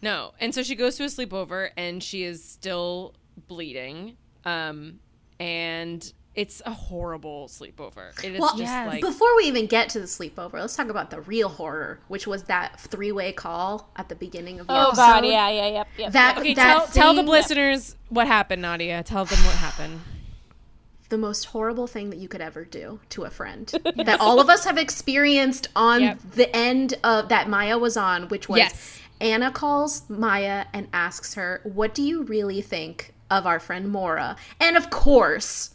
No, 0.02 0.32
and 0.40 0.54
so 0.54 0.62
she 0.62 0.74
goes 0.76 0.96
to 0.96 1.04
a 1.04 1.06
sleepover 1.06 1.70
and 1.76 2.02
she 2.02 2.22
is 2.24 2.42
still 2.44 3.14
bleeding. 3.48 4.16
Um, 4.44 5.00
and 5.40 6.12
it's 6.38 6.62
a 6.64 6.70
horrible 6.70 7.48
sleepover. 7.48 8.16
It 8.22 8.34
is 8.34 8.40
Well, 8.40 8.50
just 8.50 8.60
Yes. 8.62 8.86
like 8.86 9.00
Before 9.00 9.34
we 9.36 9.44
even 9.44 9.66
get 9.66 9.88
to 9.90 9.98
the 10.00 10.06
sleepover, 10.06 10.52
let's 10.54 10.76
talk 10.76 10.88
about 10.88 11.10
the 11.10 11.20
real 11.20 11.48
horror, 11.48 11.98
which 12.06 12.26
was 12.28 12.44
that 12.44 12.78
three-way 12.78 13.32
call 13.32 13.90
at 13.96 14.08
the 14.08 14.14
beginning 14.14 14.60
of 14.60 14.68
the 14.68 14.72
Oh 14.72 14.86
episode. 14.88 14.96
god, 15.02 15.24
yeah, 15.26 15.48
yeah, 15.48 15.66
yep, 15.68 15.88
yep. 15.98 16.12
That 16.12 16.38
okay. 16.38 16.54
that 16.54 16.64
Tell 16.76 16.86
tell 16.86 17.14
the 17.14 17.22
thing- 17.22 17.28
listeners 17.30 17.96
what 18.08 18.26
happened, 18.28 18.62
Nadia. 18.62 19.02
Tell 19.02 19.24
them 19.24 19.38
what 19.44 19.56
happened. 19.56 20.00
the 21.08 21.18
most 21.18 21.46
horrible 21.46 21.86
thing 21.86 22.10
that 22.10 22.18
you 22.18 22.28
could 22.28 22.42
ever 22.42 22.64
do 22.66 23.00
to 23.08 23.24
a 23.24 23.30
friend 23.30 23.66
that 23.96 24.20
all 24.20 24.38
of 24.40 24.50
us 24.50 24.64
have 24.66 24.76
experienced 24.76 25.66
on 25.74 26.02
Yep. 26.02 26.18
the 26.34 26.54
end 26.54 26.94
of 27.02 27.30
that 27.30 27.48
Maya 27.48 27.78
was 27.78 27.96
on, 27.96 28.28
which 28.28 28.46
was 28.48 28.58
Yes. 28.58 29.00
Anna 29.20 29.50
calls 29.50 30.02
Maya 30.10 30.66
and 30.72 30.86
asks 30.92 31.32
her, 31.34 31.62
"What 31.64 31.94
do 31.94 32.02
you 32.02 32.22
really 32.24 32.60
think 32.60 33.14
of 33.30 33.46
our 33.46 33.58
friend 33.58 33.88
Mora?" 33.90 34.36
And 34.60 34.76
of 34.76 34.90
course, 34.90 35.70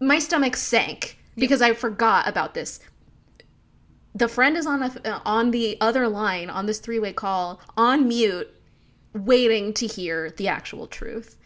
my 0.00 0.18
stomach 0.18 0.56
sank 0.56 1.18
because 1.36 1.62
I 1.62 1.72
forgot 1.72 2.28
about 2.28 2.54
this. 2.54 2.80
The 4.14 4.28
friend 4.28 4.56
is 4.56 4.66
on 4.66 4.82
a, 4.82 5.22
on 5.24 5.50
the 5.50 5.76
other 5.80 6.08
line 6.08 6.48
on 6.48 6.66
this 6.66 6.78
three-way 6.78 7.12
call 7.12 7.60
on 7.76 8.06
mute 8.06 8.48
waiting 9.12 9.72
to 9.74 9.86
hear 9.86 10.30
the 10.30 10.48
actual 10.48 10.86
truth. 10.86 11.36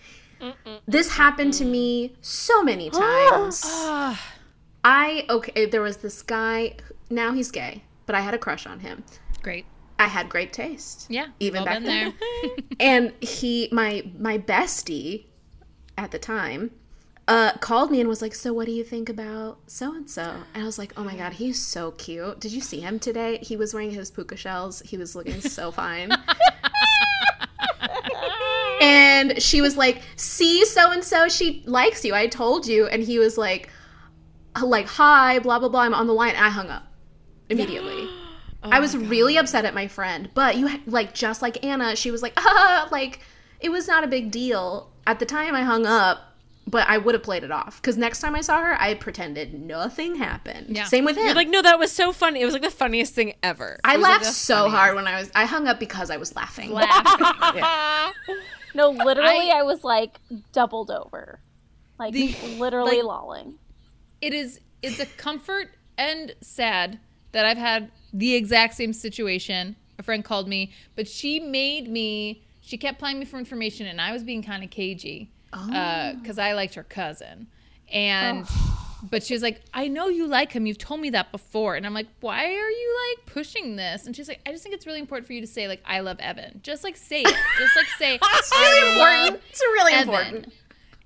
This 0.86 1.16
happened 1.16 1.52
to 1.54 1.64
me 1.64 2.14
so 2.20 2.62
many 2.62 2.90
times. 2.90 3.62
I 4.84 5.26
okay, 5.28 5.52
eh, 5.56 5.66
there 5.66 5.82
was 5.82 5.98
this 5.98 6.22
guy. 6.22 6.76
Now 7.10 7.32
he's 7.32 7.50
gay, 7.50 7.82
but 8.06 8.14
I 8.14 8.20
had 8.20 8.34
a 8.34 8.38
crush 8.38 8.66
on 8.66 8.80
him. 8.80 9.04
Great. 9.42 9.66
I 9.98 10.06
had 10.06 10.28
great 10.28 10.52
taste. 10.52 11.06
Yeah. 11.10 11.28
Even 11.40 11.64
back 11.64 11.82
then. 11.82 12.14
there. 12.42 12.52
And 12.80 13.12
he, 13.20 13.68
my 13.72 14.04
my 14.16 14.38
bestie, 14.38 15.24
at 15.96 16.12
the 16.12 16.18
time, 16.18 16.70
uh, 17.28 17.52
called 17.58 17.90
me 17.90 18.00
and 18.00 18.08
was 18.08 18.22
like, 18.22 18.34
"So 18.34 18.52
what 18.54 18.64
do 18.66 18.72
you 18.72 18.82
think 18.82 19.08
about 19.10 19.58
so 19.66 19.94
and 19.94 20.08
so?" 20.10 20.34
And 20.54 20.62
I 20.62 20.66
was 20.66 20.78
like, 20.78 20.94
"Oh 20.96 21.04
my 21.04 21.14
god, 21.14 21.34
he's 21.34 21.62
so 21.62 21.92
cute. 21.92 22.40
Did 22.40 22.52
you 22.52 22.62
see 22.62 22.80
him 22.80 22.98
today? 22.98 23.38
He 23.42 23.54
was 23.56 23.74
wearing 23.74 23.90
his 23.90 24.10
puka 24.10 24.36
shells. 24.36 24.80
He 24.80 24.96
was 24.96 25.14
looking 25.14 25.40
so 25.42 25.70
fine." 25.82 26.10
and 28.80 29.40
she 29.42 29.60
was 29.60 29.76
like, 29.76 30.02
"See, 30.16 30.64
so 30.64 30.90
and 30.90 31.04
so, 31.04 31.28
she 31.28 31.62
likes 31.66 32.02
you. 32.02 32.14
I 32.14 32.26
told 32.28 32.66
you." 32.66 32.86
And 32.86 33.02
he 33.02 33.18
was 33.18 33.36
like, 33.36 33.68
"Like, 34.60 34.86
hi, 34.86 35.38
blah 35.38 35.58
blah 35.58 35.68
blah. 35.68 35.82
I'm 35.82 35.94
on 35.94 36.06
the 36.06 36.14
line." 36.14 36.34
And 36.34 36.44
I 36.44 36.48
hung 36.48 36.70
up 36.70 36.84
immediately. 37.50 38.08
I 38.62 38.80
was 38.80 38.96
really 38.96 39.36
upset 39.36 39.64
at 39.66 39.74
my 39.74 39.86
friend, 39.86 40.30
but 40.34 40.56
you 40.56 40.68
like 40.86 41.14
just 41.14 41.42
like 41.42 41.62
Anna, 41.64 41.94
she 41.94 42.10
was 42.10 42.22
like, 42.22 42.32
"Ah, 42.38 42.88
like 42.92 43.20
it 43.60 43.68
was 43.68 43.86
not 43.86 44.02
a 44.02 44.06
big 44.06 44.30
deal." 44.30 44.90
At 45.06 45.20
the 45.20 45.26
time, 45.26 45.54
I 45.54 45.62
hung 45.62 45.86
up, 45.86 46.27
but 46.70 46.86
I 46.88 46.98
would 46.98 47.14
have 47.14 47.22
played 47.22 47.44
it 47.44 47.50
off 47.50 47.80
because 47.80 47.96
next 47.96 48.20
time 48.20 48.34
I 48.34 48.40
saw 48.42 48.60
her, 48.60 48.80
I 48.80 48.94
pretended 48.94 49.54
nothing 49.54 50.16
happened. 50.16 50.76
Yeah. 50.76 50.84
Same 50.84 51.04
with 51.04 51.16
him. 51.16 51.24
You're 51.24 51.34
like, 51.34 51.48
no, 51.48 51.62
that 51.62 51.78
was 51.78 51.90
so 51.90 52.12
funny. 52.12 52.42
It 52.42 52.44
was 52.44 52.52
like 52.52 52.62
the 52.62 52.70
funniest 52.70 53.14
thing 53.14 53.34
ever. 53.42 53.78
I 53.84 53.94
It 53.94 53.96
was, 53.98 54.02
like, 54.02 54.12
laughed 54.20 54.26
so 54.26 54.54
funniest. 54.54 54.76
hard 54.76 54.94
when 54.96 55.06
I 55.06 55.18
was. 55.20 55.30
I 55.34 55.44
hung 55.46 55.66
up 55.66 55.80
because 55.80 56.10
I 56.10 56.16
was 56.18 56.36
laughing. 56.36 56.72
Laugh. 56.72 58.12
no, 58.74 58.90
literally, 58.90 59.50
I- 59.50 59.60
I, 59.60 59.62
was 59.62 59.82
like 59.84 60.18
doubled 60.52 60.90
over, 60.90 61.40
like 61.98 62.12
The- 62.12 62.34
literally 62.58 62.96
like- 62.96 63.04
lolling. 63.04 63.54
it 64.20 64.34
is 64.34 64.60
it's 64.82 65.00
a 65.00 65.06
comfort 65.06 65.70
and 65.96 66.34
sad 66.40 66.98
that 67.32 67.44
I've 67.44 67.58
had 67.58 67.90
the 68.12 68.34
exact 68.34 68.74
same 68.74 68.92
situation. 68.92 69.76
A 69.98 70.02
friend 70.02 70.24
called 70.24 70.48
me, 70.48 70.70
but 70.94 71.08
she 71.08 71.40
made 71.40 71.88
me. 71.88 72.42
She 72.60 72.76
kept 72.76 72.98
playing 72.98 73.18
me 73.18 73.24
for 73.24 73.38
information, 73.38 73.86
and 73.86 74.00
I 74.00 74.12
was 74.12 74.22
being 74.22 74.42
kind 74.42 74.62
of 74.62 74.70
cagey 74.70 75.30
Uh, 75.58 76.14
because 76.14 76.38
I 76.38 76.52
liked 76.52 76.74
her 76.74 76.84
cousin, 76.84 77.46
and. 77.92 78.46
Oh. 78.48 78.74
But 79.00 79.22
she 79.22 79.32
was 79.32 79.44
like, 79.44 79.60
I 79.72 79.86
know 79.86 80.08
you 80.08 80.26
like 80.26 80.50
him. 80.50 80.66
You've 80.66 80.76
told 80.76 81.00
me 81.00 81.10
that 81.10 81.30
before. 81.30 81.76
And 81.76 81.86
I'm 81.86 81.94
like, 81.94 82.08
why 82.18 82.46
are 82.46 82.70
you 82.70 82.96
like 83.16 83.26
pushing 83.26 83.76
this? 83.76 84.06
And 84.06 84.16
she's 84.16 84.26
like, 84.26 84.40
I 84.44 84.50
just 84.50 84.64
think 84.64 84.74
it's 84.74 84.88
really 84.88 84.98
important 84.98 85.24
for 85.28 85.34
you 85.34 85.40
to 85.40 85.46
say, 85.46 85.68
like, 85.68 85.80
I 85.86 86.00
love 86.00 86.18
Evan. 86.18 86.58
Just 86.64 86.82
like 86.82 86.96
say 86.96 87.22
it. 87.22 87.36
Just 87.58 87.76
like 87.76 87.86
say, 87.96 88.18
It's 88.20 88.50
really 88.50 88.90
important. 88.90 89.42
It's 89.50 89.60
really 89.60 89.92
Evan. 89.92 90.08
important. 90.08 90.52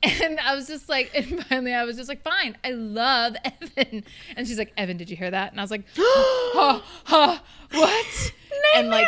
And 0.02 0.40
I 0.40 0.54
was 0.54 0.66
just 0.68 0.88
like, 0.88 1.10
and 1.14 1.44
finally 1.44 1.74
I 1.74 1.84
was 1.84 1.98
just 1.98 2.08
like, 2.08 2.22
fine, 2.22 2.56
I 2.64 2.70
love 2.70 3.36
Evan. 3.44 4.04
And 4.38 4.48
she's 4.48 4.56
like, 4.56 4.72
Evan, 4.78 4.96
did 4.96 5.10
you 5.10 5.16
hear 5.18 5.30
that? 5.30 5.52
And 5.52 5.60
I 5.60 5.62
was 5.62 5.70
like, 5.70 5.84
huh, 5.96 6.80
huh, 7.04 7.38
what? 7.72 8.32
And 8.74 8.88
like, 8.88 9.06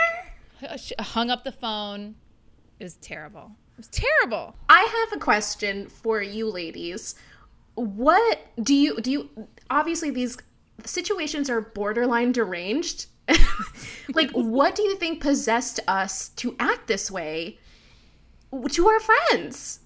hung 1.01 1.31
up 1.31 1.45
the 1.45 1.53
phone. 1.53 2.17
It 2.79 2.85
was 2.85 2.97
terrible. 2.97 3.53
It 3.75 3.79
was 3.79 3.89
terrible. 3.89 4.55
I 4.69 5.07
have 5.09 5.19
a 5.19 5.21
question 5.21 5.89
for 5.89 6.23
you 6.23 6.49
ladies. 6.49 7.17
What 7.75 8.47
do 8.63 8.75
you 8.75 9.01
do 9.01 9.11
you 9.11 9.31
obviously 9.69 10.11
these 10.11 10.39
situations 10.85 11.51
are 11.51 11.61
borderline 11.61 12.33
deranged. 12.33 13.07
like 14.15 14.31
what 14.33 14.75
do 14.75 14.83
you 14.83 14.97
think 14.97 15.21
possessed 15.21 15.81
us 15.89 16.29
to 16.31 16.55
act 16.59 16.87
this 16.87 17.11
way 17.11 17.59
to 18.71 18.89
our 18.89 19.01
friends? 19.01 19.81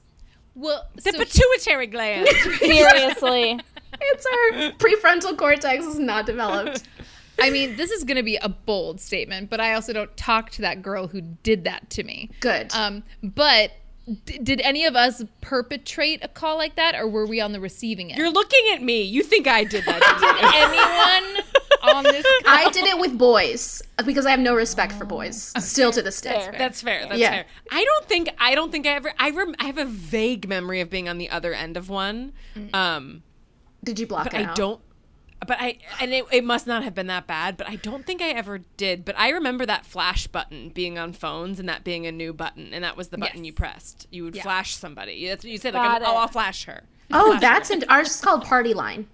Well, 0.55 0.87
The 0.97 1.13
so 1.13 1.19
pituitary 1.19 1.87
gland. 1.87 2.29
Seriously, 2.59 3.61
It's 4.01 4.27
our 4.27 4.73
prefrontal 4.73 5.37
cortex 5.39 5.85
is 5.85 5.99
not 5.99 6.27
developed. 6.27 6.83
I 7.41 7.51
mean, 7.51 7.77
this 7.77 7.93
is 7.93 8.03
going 8.03 8.17
to 8.17 8.25
be 8.25 8.37
a 8.37 8.49
bold 8.49 9.01
statement, 9.01 9.49
but 9.49 9.61
I 9.61 9.75
also 9.75 9.93
don't 9.93 10.15
talk 10.17 10.51
to 10.51 10.63
that 10.63 10.83
girl 10.83 11.07
who 11.07 11.21
did 11.21 11.65
that 11.65 11.89
to 11.91 12.03
me. 12.03 12.31
Good. 12.41 12.73
Um, 12.75 13.05
but 13.23 13.71
d- 14.25 14.39
did 14.43 14.61
any 14.63 14.85
of 14.85 14.97
us 14.97 15.23
perpetrate 15.41 16.25
a 16.25 16.29
call 16.29 16.57
like 16.57 16.77
that, 16.77 16.95
or 16.95 17.07
were 17.09 17.27
we 17.27 17.41
on 17.41 17.53
the 17.53 17.61
receiving 17.61 18.11
end? 18.13 18.19
You're 18.19 18.31
looking 18.31 18.61
at 18.75 18.83
me. 18.83 19.03
You 19.03 19.23
think 19.23 19.47
I 19.47 19.65
did 19.65 19.85
that? 19.85 20.01
didn't 21.81 21.93
anyone 21.93 21.97
on 21.97 22.05
this 22.05 22.25
call? 22.45 22.55
I 22.55 22.71
did 22.71 22.85
it 22.87 22.99
with 22.99 23.17
boys 23.19 23.83
because 24.05 24.27
I 24.27 24.31
have 24.31 24.41
no 24.41 24.55
respect 24.55 24.93
for 24.95 25.05
boys 25.05 25.53
still 25.59 25.93
to 25.93 26.03
this 26.03 26.21
day. 26.21 26.31
That's 26.31 26.45
Fair. 26.47 26.59
That's 26.59 26.83
fair. 26.83 27.07
That's 27.09 27.19
Yeah. 27.21 27.31
fair. 27.31 27.45
I 27.71 27.85
don't 27.85 28.07
think 28.09 28.29
I 28.39 28.55
don't 28.55 28.71
think 28.73 28.87
I 28.87 28.91
ever 28.91 29.13
I 29.19 29.31
rem, 29.31 29.55
I 29.59 29.65
have 29.67 29.79
a 29.79 29.85
vague 29.85 30.49
memory 30.49 30.81
of 30.81 30.91
being 30.91 31.09
on 31.09 31.19
the 31.19 31.31
other 31.31 31.53
end 31.55 31.77
of 31.77 31.89
one. 31.89 32.33
Um 32.75 33.23
Did 33.85 33.99
you 33.99 34.07
block 34.07 34.25
but 34.25 34.35
it 34.35 34.41
I 34.41 34.45
out? 34.51 34.57
don't 34.57 34.81
but 35.47 35.57
I 35.61 35.79
and 36.01 36.13
it, 36.13 36.25
it 36.33 36.45
must 36.45 36.67
not 36.67 36.83
have 36.85 36.95
been 36.95 37.07
that 37.09 37.27
bad. 37.27 37.57
But 37.57 37.69
I 37.69 37.77
don't 37.77 38.05
think 38.05 38.21
I 38.21 38.31
ever 38.31 38.59
did. 38.77 39.05
But 39.05 39.15
I 39.19 39.31
remember 39.31 39.65
that 39.67 39.87
flash 39.87 40.27
button 40.27 40.71
being 40.71 40.99
on 40.99 41.13
phones 41.13 41.61
and 41.61 41.69
that 41.69 41.85
being 41.85 42.07
a 42.07 42.13
new 42.13 42.33
button, 42.33 42.73
and 42.73 42.83
that 42.85 42.97
was 42.97 43.09
the 43.09 43.19
button 43.19 43.39
Yes. 43.45 43.47
you 43.47 43.53
pressed. 43.53 44.07
You 44.11 44.25
would 44.25 44.37
Yeah. 44.37 44.43
flash 44.43 44.75
somebody. 44.77 45.27
That's 45.29 45.45
what 45.45 45.51
you 45.51 45.59
said. 45.59 45.75
Like, 45.75 46.03
oh. 46.05 46.17
I'll 46.17 46.29
flash 46.29 46.65
her. 46.65 46.83
Oh, 47.13 47.39
that's 47.41 47.71
in 47.71 47.85
ours 47.89 48.11
is 48.11 48.21
called 48.21 48.45
Party 48.45 48.75
Line. 48.75 49.07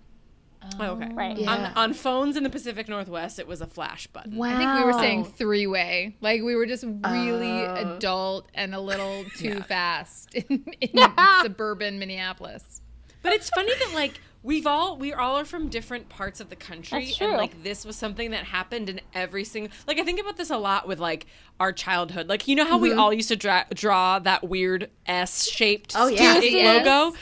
Oh, 0.81 0.93
okay. 0.93 1.09
Oh. 1.11 1.14
Right. 1.14 1.37
Yeah. 1.37 1.51
On, 1.53 1.72
on 1.91 1.93
phones 1.93 2.37
in 2.39 2.43
the 2.43 2.49
Pacific 2.49 2.89
Northwest, 2.89 3.39
it 3.39 3.47
was 3.47 3.61
a 3.61 3.66
flash 3.66 4.07
button. 4.07 4.35
Wow. 4.37 4.47
I 4.49 4.57
think 4.57 4.75
we 4.79 4.85
were 4.85 4.99
saying 4.99 5.27
three 5.27 5.66
way. 5.66 6.16
Like 6.22 6.41
we 6.43 6.55
were 6.57 6.64
just 6.64 6.85
really 6.85 7.66
Oh. 7.66 7.97
adult 7.97 8.49
and 8.55 8.75
a 8.75 8.81
little 8.81 9.25
too 9.37 9.61
fast 9.61 10.35
in, 10.49 10.64
in 10.81 11.07
suburban 11.43 11.99
Minneapolis. 11.99 12.81
But 13.22 13.35
it's 13.35 13.51
funny 13.51 13.72
that 13.79 13.93
like 13.95 14.18
we've 14.45 14.66
all 14.66 14.97
we 14.99 15.12
all 15.12 15.36
are 15.38 15.45
from 15.45 15.68
different 15.68 16.09
parts 16.09 16.38
of 16.38 16.51
the 16.51 16.55
country 16.57 17.12
and 17.20 17.32
like 17.32 17.62
this 17.64 17.84
was 17.84 17.97
something 17.97 18.30
that 18.30 18.45
happened 18.45 18.88
in 18.90 19.01
every 19.14 19.42
single 19.42 19.72
like 19.88 19.99
I 19.99 20.05
think 20.05 20.20
about 20.20 20.36
this 20.36 20.51
a 20.51 20.59
lot 20.59 20.86
with 20.86 21.01
like 21.01 21.26
our 21.59 21.72
childhood. 21.72 22.28
Like 22.28 22.47
you 22.47 22.55
know 22.55 22.64
how 22.66 22.76
we 22.78 22.90
Mm-hmm. 22.90 23.01
all 23.01 23.12
used 23.12 23.28
to 23.30 23.36
dra- 23.36 23.66
draw 23.74 24.18
that 24.20 24.47
weird 24.49 24.90
S-shaped 25.07 25.95
Oh, 25.97 26.09
yeah. 26.09 26.38
Yes. 26.40 26.84
logo? 26.86 27.16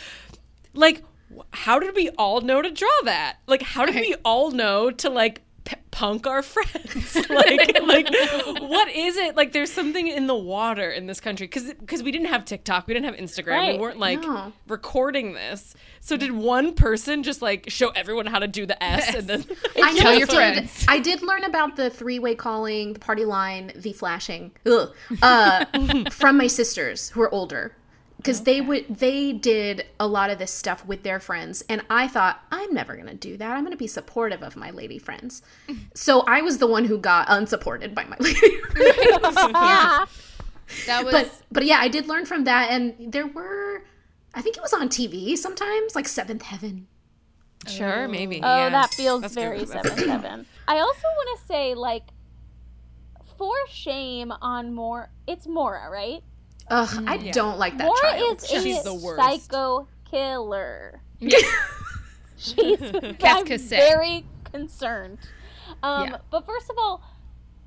Like 0.74 1.04
how 1.52 1.78
did 1.78 1.94
we 1.94 2.10
all 2.18 2.40
know 2.42 2.60
to 2.60 2.70
draw 2.70 2.88
that? 3.04 3.36
Like 3.46 3.62
how 3.62 3.86
did 3.86 3.94
we 3.94 4.14
all 4.24 4.50
know 4.50 4.90
to 4.90 5.08
like 5.08 5.40
p- 5.64 5.76
punk 5.90 6.26
our 6.26 6.42
friends? 6.42 7.14
like 7.30 7.78
like 7.86 8.08
what 8.60 8.88
is 8.90 9.16
it? 9.16 9.36
Like 9.36 9.52
there's 9.52 9.72
something 9.72 10.06
in 10.08 10.26
the 10.26 10.34
water 10.34 10.90
in 10.90 11.06
this 11.06 11.20
country 11.20 11.48
cuz 11.48 11.72
cuz 11.86 12.02
we 12.02 12.10
didn't 12.12 12.28
have 12.28 12.44
TikTok, 12.44 12.86
we 12.86 12.94
didn't 12.94 13.06
have 13.06 13.16
Instagram. 13.16 13.46
Right. 13.58 13.74
We 13.74 13.80
weren't 13.80 13.98
like 13.98 14.20
No. 14.22 14.52
recording 14.68 15.34
this. 15.34 15.74
So 16.00 16.16
did 16.16 16.32
one 16.32 16.74
person 16.74 17.22
just 17.22 17.42
like 17.42 17.70
show 17.70 17.90
everyone 17.90 18.26
how 18.26 18.38
to 18.40 18.48
do 18.48 18.66
the 18.66 18.82
S 18.82 19.14
and 19.14 19.28
then 19.28 19.44
I 19.82 19.96
Tell 19.98 20.12
your 20.14 20.26
did- 20.26 20.34
friends. 20.34 20.84
I 20.88 20.98
did 20.98 21.22
learn 21.22 21.44
about 21.44 21.76
the 21.76 21.90
three-way 21.90 22.34
calling, 22.34 22.94
the 22.94 22.98
party 22.98 23.24
line, 23.24 23.72
the 23.76 23.92
flashing, 23.92 24.52
ugh, 24.66 24.92
uh, 25.22 25.64
from 26.10 26.36
my 26.36 26.46
sisters 26.48 27.10
who 27.10 27.22
are 27.22 27.32
older, 27.32 27.76
because 28.22 28.42
they 28.42 28.60
would 28.60 28.86
they 28.88 29.32
did 29.32 29.86
a 29.98 30.06
lot 30.06 30.30
of 30.30 30.38
this 30.38 30.52
stuff 30.52 30.86
with 30.86 31.02
their 31.02 31.18
friends, 31.18 31.64
and 31.68 31.82
I 31.90 32.06
thought 32.06 32.40
I'm 32.52 32.72
never 32.72 32.96
gonna 32.96 33.14
do 33.14 33.36
that. 33.36 33.56
I'm 33.56 33.64
gonna 33.64 33.76
be 33.76 33.88
supportive 33.88 34.42
of 34.42 34.56
my 34.56 34.70
lady 34.70 34.98
friends. 34.98 35.42
So 35.94 36.20
I 36.22 36.40
was 36.40 36.58
the 36.58 36.66
one 36.66 36.84
who 36.84 36.98
got 36.98 37.26
unsupported 37.28 37.94
by 37.94 38.04
my 38.04 38.16
lady 38.20 38.56
friends. 38.58 39.36
That 40.86 41.04
was 41.04 41.12
but 41.12 41.42
but 41.50 41.64
yeah, 41.66 41.78
I 41.80 41.88
did 41.88 42.08
learn 42.08 42.24
from 42.24 42.44
that, 42.44 42.70
and 42.70 43.12
there 43.12 43.26
were, 43.26 43.84
I 44.32 44.40
think 44.40 44.56
it 44.56 44.62
was 44.62 44.72
on 44.72 44.88
TV 44.88 45.36
sometimes, 45.36 45.94
like 45.94 46.08
Seventh 46.08 46.42
Heaven. 46.42 46.86
Sure, 47.66 48.04
oh. 48.04 48.08
maybe. 48.08 48.40
Oh, 48.42 48.56
yeah. 48.56 48.68
that 48.70 48.94
feels 48.94 49.20
That's 49.20 49.34
very 49.34 49.66
seventh 49.66 49.98
seven 49.98 50.04
seven. 50.04 50.46
I 50.68 50.78
also 50.78 51.02
want 51.02 51.38
to 51.38 51.46
say 51.46 51.74
like 51.74 52.04
for 53.36 53.54
shame 53.68 54.32
on 54.40 54.72
more 54.72 55.10
it's 55.26 55.46
Mora, 55.46 55.90
right? 55.90 56.22
Ugh, 56.72 57.04
I 57.06 57.18
don't 57.32 57.58
like 57.58 57.76
that 57.76 57.84
Mora 57.86 58.00
child. 58.00 58.38
is 58.38 58.50
a 58.50 58.62
She's 58.62 58.82
the 58.82 58.94
worst. 58.94 59.20
psycho 59.22 59.88
killer. 60.10 61.02
yeah. 61.20 61.38
She's 62.38 62.80
I'm 63.22 63.46
very 63.68 64.24
concerned. 64.50 65.18
Um, 65.82 66.08
Yeah. 66.08 66.16
But 66.30 66.46
first 66.46 66.70
of 66.70 66.76
all, 66.78 67.02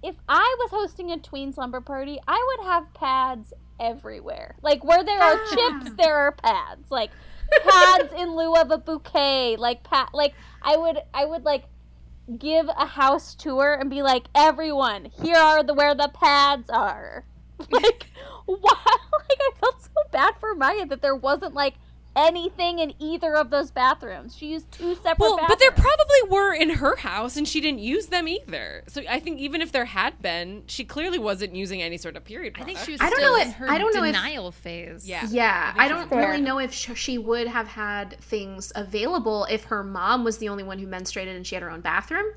if 0.01 0.15
I 0.27 0.55
was 0.59 0.71
hosting 0.71 1.11
a 1.11 1.19
tween 1.19 1.53
slumber 1.53 1.81
party, 1.81 2.19
I 2.27 2.55
would 2.57 2.67
have 2.67 2.91
pads 2.95 3.53
everywhere. 3.79 4.55
Like 4.63 4.83
where 4.83 5.03
there 5.03 5.21
are 5.21 5.37
chips, 5.49 5.91
there 5.97 6.15
are 6.15 6.31
pads. 6.31 6.89
Like 6.89 7.11
pads 7.63 8.11
in 8.17 8.35
lieu 8.35 8.55
of 8.55 8.71
a 8.71 8.79
bouquet. 8.79 9.55
Like 9.57 9.83
pat. 9.83 10.09
Like 10.13 10.33
I 10.63 10.77
would, 10.77 10.97
I 11.13 11.25
would 11.25 11.43
like 11.43 11.65
give 12.39 12.67
a 12.69 12.87
house 12.87 13.35
tour 13.35 13.77
and 13.79 13.87
be 13.89 14.01
like, 14.01 14.25
everyone, 14.33 15.11
here 15.21 15.37
are 15.37 15.61
the 15.63 15.75
where 15.75 15.93
the 15.93 16.09
pads 16.11 16.69
are. 16.71 17.23
Like 17.71 18.07
why? 18.61 18.97
Like 19.29 19.39
I 19.39 19.49
felt 19.59 19.81
so 19.81 19.89
bad 20.11 20.35
for 20.39 20.53
Maya 20.55 20.85
that 20.87 21.01
there 21.01 21.15
wasn't 21.15 21.53
like 21.53 21.75
anything 22.17 22.79
in 22.79 22.93
either 22.97 23.35
of 23.35 23.49
those 23.49 23.71
bathrooms. 23.71 24.37
She 24.37 24.47
used 24.53 24.71
two 24.71 24.95
separate 24.95 25.19
Well, 25.19 25.35
bathrooms. 25.35 25.49
but 25.49 25.59
there 25.59 25.71
probably 25.71 26.29
were 26.29 26.53
in 26.53 26.69
her 26.69 26.95
house 26.95 27.35
and 27.35 27.45
she 27.45 27.59
didn't 27.59 27.79
use 27.79 28.05
them 28.05 28.25
either. 28.29 28.83
So 28.87 29.01
I 29.09 29.19
think 29.19 29.39
even 29.39 29.61
if 29.61 29.73
there 29.73 29.83
had 29.83 30.21
been, 30.21 30.63
she 30.67 30.85
clearly 30.85 31.19
wasn't 31.19 31.55
using 31.57 31.81
any 31.81 31.97
sort 31.97 32.15
of 32.15 32.23
period 32.23 32.55
I 32.57 32.63
think 32.63 32.77
she 32.79 32.93
was 32.93 33.01
I 33.01 33.09
don't 33.09 33.19
still 33.19 33.35
know 33.35 33.41
in 33.41 33.47
if- 33.49 33.53
her 33.55 33.69
I 33.69 33.77
don't 33.77 33.93
know 33.93 34.03
if- 34.03 34.13
denial 34.13 34.51
phase. 34.53 35.05
Yeah. 35.05 35.27
Yeah, 35.29 35.73
I 35.77 35.89
don't 35.89 36.07
Fair. 36.07 36.19
really 36.29 36.41
know 36.41 36.57
if 36.57 36.73
sh- 36.73 36.91
she 36.95 37.17
would 37.17 37.47
have 37.47 37.67
had 37.67 38.17
things 38.21 38.71
available 38.75 39.45
if 39.49 39.65
her 39.65 39.83
mom 39.83 40.23
was 40.23 40.37
the 40.37 40.47
only 40.47 40.63
one 40.63 40.79
who 40.79 40.87
menstruated 40.87 41.35
and 41.35 41.45
she 41.45 41.55
had 41.55 41.63
her 41.63 41.69
own 41.69 41.81
bathroom. 41.81 42.27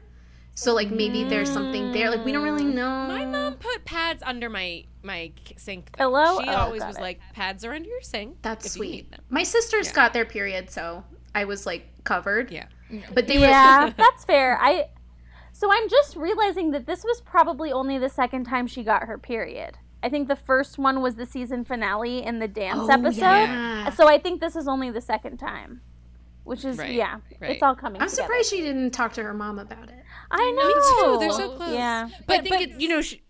So 0.58 0.74
like 0.74 0.90
maybe 0.90 1.22
there's 1.22 1.48
something 1.48 1.92
there. 1.92 2.10
Like 2.10 2.24
we 2.24 2.32
don't 2.32 2.42
really 2.42 2.64
know. 2.64 3.06
My 3.06 3.24
mom 3.24 3.54
put 3.54 3.84
pads 3.84 4.24
under 4.26 4.48
my 4.50 4.84
my 5.04 5.30
sink. 5.56 5.92
though. 5.92 6.10
Pillow? 6.10 6.40
She 6.42 6.48
Oh, 6.48 6.56
always 6.56 6.82
was 6.84 6.96
it. 6.98 7.00
like, 7.00 7.20
pads 7.32 7.64
are 7.64 7.72
under 7.72 7.88
your 7.88 8.00
sink. 8.02 8.38
That's 8.42 8.66
if 8.66 8.74
you 8.76 8.82
need 8.82 8.90
sweet. 8.90 9.10
them." 9.12 9.20
My 9.30 9.44
sisters 9.44 9.92
got 9.92 10.12
their 10.12 10.24
period, 10.24 10.68
so 10.68 11.04
I 11.32 11.44
was 11.44 11.64
like 11.64 11.86
covered. 12.02 12.50
Yeah. 12.50 12.66
But 13.14 13.28
they 13.28 13.38
were. 13.38 13.46
yeah, 13.46 13.92
that's 13.96 14.24
fair. 14.24 14.58
I 14.60 14.88
so 15.52 15.70
I'm 15.72 15.88
just 15.88 16.16
realizing 16.16 16.72
that 16.72 16.86
this 16.86 17.04
was 17.04 17.20
probably 17.20 17.70
only 17.70 17.96
the 17.98 18.08
second 18.08 18.42
time 18.44 18.66
she 18.66 18.82
got 18.82 19.04
her 19.04 19.16
period. 19.16 19.78
I 20.02 20.08
think 20.08 20.26
the 20.26 20.36
first 20.36 20.76
one 20.76 21.02
was 21.02 21.14
the 21.14 21.26
season 21.26 21.64
finale 21.64 22.24
in 22.24 22.40
the 22.40 22.48
dance 22.48 22.80
Oh, 22.82 22.88
episode. 22.90 23.20
yeah. 23.20 23.90
So 23.90 24.08
I 24.08 24.18
think 24.18 24.40
this 24.40 24.56
is 24.56 24.66
only 24.66 24.90
the 24.90 25.00
second 25.00 25.36
time. 25.38 25.82
Which 26.48 26.64
is 26.64 26.78
Right, 26.78 26.92
yeah, 26.94 27.18
right. 27.40 27.52
it's 27.52 27.62
all 27.62 27.74
coming 27.76 28.00
I'm 28.00 28.08
together. 28.08 28.22
surprised 28.22 28.50
she 28.50 28.60
didn't 28.62 28.90
talk 28.92 29.12
to 29.14 29.22
her 29.22 29.34
mom 29.34 29.58
about 29.58 29.88
it. 29.88 30.02
I 30.30 30.50
know. 30.50 30.68
Me 30.68 30.74
too. 30.74 31.20
They're 31.20 31.32
so 31.32 31.56
close. 31.56 31.72
Yeah. 31.72 32.08
But, 32.10 32.26
But, 32.26 32.34
I 32.34 32.42
think 32.42 32.54
but 32.54 32.60
it's 32.62 32.80
you 32.80 32.88
know, 32.88 33.00
she, 33.02 33.22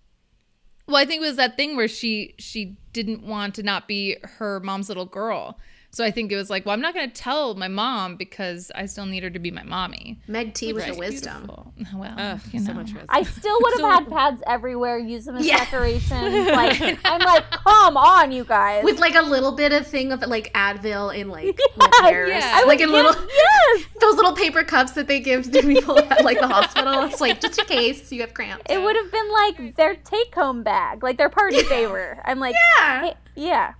Well, 0.86 0.96
I 0.96 1.04
think 1.04 1.22
it 1.22 1.26
was 1.26 1.36
that 1.36 1.56
thing 1.56 1.76
where 1.76 1.88
she 1.88 2.34
she 2.38 2.76
didn't 2.92 3.22
want 3.22 3.54
to 3.56 3.62
not 3.62 3.86
be 3.86 4.16
her 4.38 4.60
mom's 4.60 4.88
little 4.88 5.06
girl. 5.06 5.58
So 5.90 6.04
I 6.04 6.10
think 6.10 6.30
it 6.30 6.36
was 6.36 6.50
like, 6.50 6.66
well, 6.66 6.74
I'm 6.74 6.82
not 6.82 6.92
going 6.94 7.08
to 7.10 7.14
tell 7.14 7.54
my 7.54 7.66
mom 7.66 8.16
because 8.16 8.70
I 8.74 8.84
still 8.84 9.06
need 9.06 9.22
her 9.22 9.30
to 9.30 9.38
be 9.38 9.50
my 9.50 9.62
mommy. 9.62 10.20
Meg 10.28 10.52
T 10.52 10.72
with 10.74 10.84
Right. 10.84 10.92
the 10.92 10.98
wisdom. 10.98 11.38
Beautiful. 11.46 11.72
Well, 11.98 12.14
ugh, 12.18 12.40
you 12.52 12.60
know. 12.60 12.66
so 12.66 12.74
much. 12.74 12.90
I 13.08 13.22
still 13.22 13.56
would 13.62 13.72
have 13.74 13.80
So- 13.80 13.88
had 13.90 14.08
pads 14.08 14.42
everywhere, 14.46 14.98
use 14.98 15.24
them 15.24 15.36
as 15.36 15.46
Yeah. 15.46 15.58
decorations. 15.58 16.46
Like 16.48 16.98
I'm 17.04 17.20
like, 17.20 17.50
come 17.50 17.96
on, 17.96 18.32
you 18.32 18.44
guys. 18.44 18.84
With 18.84 18.98
like 19.00 19.14
a 19.14 19.22
little 19.22 19.52
bit 19.52 19.72
of 19.72 19.86
thing 19.86 20.12
of 20.12 20.20
like 20.26 20.52
Advil 20.54 21.14
in 21.16 21.28
like 21.30 21.58
with 21.76 21.90
hairs. 22.02 22.30
yeah. 22.30 22.62
Like 22.66 22.80
would 22.80 22.88
in 22.88 22.92
little 22.92 23.12
give- 23.14 23.28
yes. 23.36 23.84
those 24.00 24.16
little 24.16 24.34
paper 24.34 24.64
cups 24.64 24.92
that 24.92 25.06
they 25.08 25.20
give 25.20 25.50
to 25.50 25.62
people 25.62 25.98
at 25.98 26.22
like 26.24 26.38
the 26.40 26.48
hospital. 26.48 27.04
It's 27.04 27.20
like 27.20 27.40
just 27.40 27.58
in 27.58 27.64
case 27.64 28.12
you 28.12 28.20
have 28.20 28.34
cramps. 28.34 28.64
It 28.68 28.80
would 28.82 28.94
have 28.96 29.10
been 29.10 29.32
like 29.32 29.76
their 29.76 29.94
take 29.94 30.34
home 30.34 30.62
bag, 30.62 31.02
like 31.02 31.16
their 31.16 31.30
party 31.30 31.62
favor. 31.62 32.20
I'm 32.24 32.38
like, 32.40 32.54
Yeah. 32.78 33.00
hey, 33.00 33.14
yeah. 33.36 33.72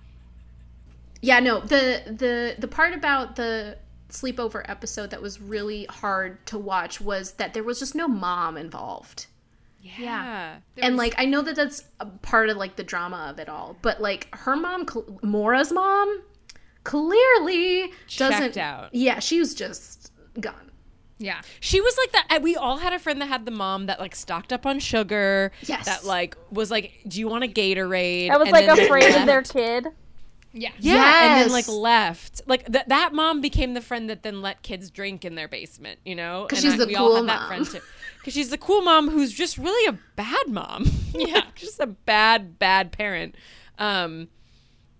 Yeah, 1.21 1.39
no, 1.39 1.59
the 1.59 2.03
the 2.07 2.55
the 2.57 2.67
part 2.67 2.93
about 2.93 3.35
the 3.35 3.77
sleepover 4.09 4.63
episode 4.67 5.11
that 5.11 5.21
was 5.21 5.39
really 5.39 5.85
hard 5.85 6.45
to 6.47 6.57
watch 6.57 6.99
was 6.99 7.33
that 7.33 7.53
there 7.53 7.63
was 7.63 7.79
just 7.79 7.93
no 7.93 8.07
mom 8.07 8.57
involved. 8.57 9.27
yeah. 9.81 10.57
yeah. 10.75 10.85
and 10.85 10.97
like 10.97 11.13
I 11.17 11.25
know 11.25 11.41
that 11.43 11.55
that's 11.55 11.83
a 11.99 12.05
part 12.07 12.49
of 12.49 12.57
like 12.57 12.75
the 12.75 12.83
drama 12.83 13.27
of 13.29 13.39
it 13.39 13.47
all, 13.49 13.77
but 13.81 14.01
like 14.01 14.27
her 14.33 14.55
mom, 14.55 14.87
Cl- 14.87 15.19
Mora's 15.21 15.71
mom, 15.71 16.21
clearly 16.83 17.91
doesn't. 18.17 18.39
Checked 18.41 18.57
out. 18.57 18.93
Yeah, 18.93 19.19
she 19.19 19.39
was 19.39 19.53
just 19.53 20.11
gone. 20.39 20.71
Yeah. 21.17 21.41
She 21.59 21.81
was 21.81 21.97
like 21.97 22.11
that. 22.29 22.41
We 22.41 22.55
all 22.55 22.77
had 22.77 22.93
a 22.93 22.99
friend 22.99 23.19
that 23.21 23.27
had 23.27 23.45
the 23.45 23.51
mom 23.51 23.87
that 23.87 23.99
like 23.99 24.15
stocked 24.15 24.53
up 24.53 24.65
on 24.65 24.79
sugar. 24.79 25.51
Yes. 25.63 25.85
That 25.85 26.05
like 26.05 26.35
was 26.49 26.71
like, 26.71 26.93
"Do 27.07 27.19
you 27.19 27.27
want 27.27 27.43
a 27.43 27.47
Gatorade?" 27.47 28.29
I 28.29 28.37
was 28.37 28.47
And 28.47 28.53
like 28.53 28.67
then 28.67 28.79
afraid 28.79 29.15
of 29.15 29.25
their 29.25 29.41
kid. 29.41 29.87
Yeah. 30.51 30.71
Yeah, 30.79 31.33
and 31.35 31.41
then 31.43 31.51
like 31.51 31.67
left. 31.67 32.41
Like 32.47 32.71
th- 32.71 32.85
that 32.87 33.13
mom 33.13 33.39
became 33.41 33.73
the 33.75 33.81
friend 33.81 34.09
that 34.09 34.23
then 34.23 34.41
let 34.41 34.63
kids 34.63 34.89
drink 34.89 35.23
in 35.23 35.35
their 35.35 35.47
basement. 35.47 35.99
You 36.05 36.15
know, 36.15 36.47
'Cause 36.49 36.63
And 36.63 36.71
she's 36.71 36.79
the 36.79 36.87
we 36.87 36.95
cool 36.95 37.05
all 37.07 37.15
had 37.17 37.27
that 37.27 37.39
mom. 37.41 37.47
friend 37.47 37.65
too. 37.67 37.79
Because 38.17 38.33
she's 38.33 38.49
the 38.49 38.57
cool 38.57 38.81
mom 38.81 39.09
who's 39.09 39.31
just 39.31 39.57
really 39.57 39.87
a 39.87 39.97
bad 40.15 40.47
mom. 40.47 40.85
yeah, 41.13 41.41
just 41.55 41.79
a 41.79 41.87
bad, 41.87 42.57
bad 42.59 42.91
parent. 42.91 43.35
Um, 43.77 44.27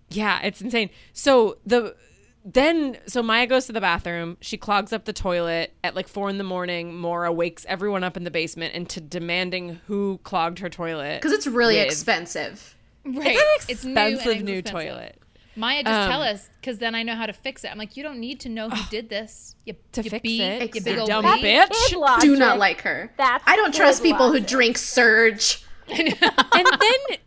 yeah, 0.08 0.40
it's 0.42 0.60
insane. 0.60 0.90
So 1.12 1.58
the 1.66 1.96
then 2.44 2.96
so 3.06 3.22
Maya 3.22 3.46
goes 3.46 3.66
to 3.66 3.72
the 3.72 3.80
bathroom. 3.80 4.36
She 4.40 4.56
clogs 4.56 4.92
up 4.92 5.04
the 5.04 5.12
toilet 5.12 5.74
at 5.84 5.94
like 5.94 6.08
four 6.08 6.30
in 6.30 6.38
the 6.38 6.44
morning. 6.44 6.96
Mora 6.96 7.32
wakes 7.32 7.66
everyone 7.68 8.02
up 8.04 8.16
in 8.16 8.24
the 8.24 8.30
basement 8.30 8.72
into 8.74 9.00
demanding 9.00 9.80
who 9.88 10.18
clogged 10.22 10.60
her 10.60 10.70
toilet. 10.70 11.20
Because 11.20 11.32
it's 11.32 11.46
really 11.46 11.76
With- 11.76 11.86
expensive. 11.86 12.76
Right. 13.04 13.36
It's 13.68 13.82
an 13.84 13.94
new 13.94 14.00
and 14.00 14.14
expensive 14.14 14.42
new 14.44 14.52
inexpensive. 14.52 14.90
toilet. 14.90 15.19
Maya, 15.56 15.82
just 15.82 16.08
tell 16.10 16.22
Um, 16.22 16.34
us 16.34 16.48
because 16.60 16.78
then 16.78 16.94
I 16.94 17.02
know 17.02 17.14
how 17.16 17.26
to 17.26 17.32
fix 17.32 17.64
it. 17.64 17.70
I'm 17.72 17.78
like, 17.78 17.96
you 17.96 18.02
don't 18.02 18.18
need 18.20 18.40
to 18.40 18.48
know 18.48 18.68
who 18.70 18.90
did 18.90 19.08
this. 19.08 19.56
You, 19.66 19.74
To 19.92 20.02
you 20.02 20.10
fix 20.10 20.22
bee, 20.22 20.42
it, 20.42 20.62
you 20.62 20.68
you 20.74 20.80
big 20.82 20.98
old 20.98 21.08
dumb 21.08 21.24
bee. 21.24 21.42
bitch. 21.42 21.88
Kid 21.88 21.96
logic. 21.98 22.22
Do 22.22 22.36
not 22.36 22.58
like 22.58 22.82
her. 22.82 23.12
That's 23.16 23.42
I 23.46 23.56
don't 23.56 23.74
trust 23.74 24.02
people 24.02 24.30
who 24.32 24.40
drink 24.40 24.78
Surge. 24.78 25.62
and 25.88 26.08
then 26.18 27.18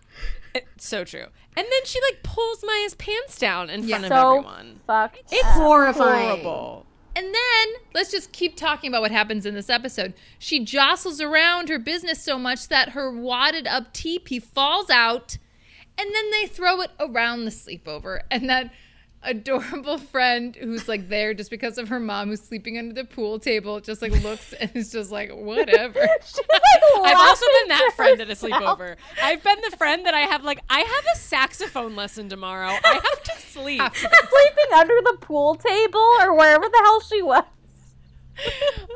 it's 0.55 0.86
so 0.88 1.03
true. 1.03 1.26
And 1.55 1.65
then 1.69 1.86
she 1.86 1.99
like 2.01 2.24
pulls 2.24 2.63
Maya's 2.63 2.95
pants 2.95 3.38
down 3.38 3.69
in 3.69 3.88
front 3.88 4.05
of 4.05 4.09
So 4.09 4.38
everyone. 4.38 4.80
fucked. 4.88 5.19
It's 5.32 5.43
up. 5.45 5.51
Horrifying. 5.53 6.26
horrible. 6.30 6.86
And 7.15 7.26
then 7.28 7.67
let's 7.93 8.09
just 8.09 8.32
keep 8.32 8.55
talking 8.55 8.88
about 8.89 9.01
what 9.03 9.11
happens 9.11 9.45
in 9.45 9.53
this 9.53 9.69
episode. 9.69 10.13
She 10.39 10.63
jostles 10.65 11.21
around 11.21 11.69
her 11.69 11.78
business 11.78 12.19
so 12.24 12.39
much 12.39 12.69
that 12.69 12.89
her 12.89 13.11
wadded 13.11 13.67
up 13.67 13.93
teepee 13.93 14.39
falls 14.39 14.89
out, 14.89 15.38
and 15.98 16.14
then 16.14 16.32
they 16.32 16.48
throw 16.48 16.82
it 16.82 16.91
around 17.00 17.46
the 17.46 17.52
sleepover. 17.52 18.22
And 18.32 18.50
that 18.50 18.72
adorable 19.24 19.98
friend 20.12 20.56
who's 20.56 20.88
like 20.88 21.10
there 21.10 21.34
just 21.34 21.50
because 21.50 21.78
of 21.78 21.89
her 21.89 22.00
mom 22.00 22.30
who's 22.30 22.41
sleeping 22.41 22.78
under 22.78 22.94
the 22.94 23.06
pool 23.06 23.39
table 23.39 23.80
just 23.80 24.02
like 24.02 24.12
looks 24.24 24.54
and 24.54 24.72
is 24.76 24.91
just 24.91 25.12
like 25.12 25.32
whatever. 25.32 26.00
I've 27.04 27.18
also 27.18 27.46
been 27.62 27.70
that 27.70 27.94
friend 27.96 28.22
at 28.22 28.30
a 28.30 28.34
sleepover. 28.34 28.98
I've 29.22 29.44
been 29.44 29.60
the 29.70 29.76
friend 29.78 30.06
that 30.06 30.14
I 30.14 30.22
have 30.22 30.44
like 30.44 30.60
I 30.70 30.80
have 30.80 31.06
a 31.16 31.18
saxophone 31.18 31.96
lesson 31.96 32.30
tomorrow. 32.30 32.68
I 32.70 32.94
have 33.04 33.24
to 33.24 33.41
sleep. 33.41 33.82
sleeping 33.96 34.74
under 34.76 34.96
the 35.04 35.18
pool 35.22 35.56
table 35.56 36.14
or 36.22 36.36
wherever 36.36 36.66
the 36.66 36.82
hell 36.84 37.02
she 37.02 37.22
was. 37.22 37.44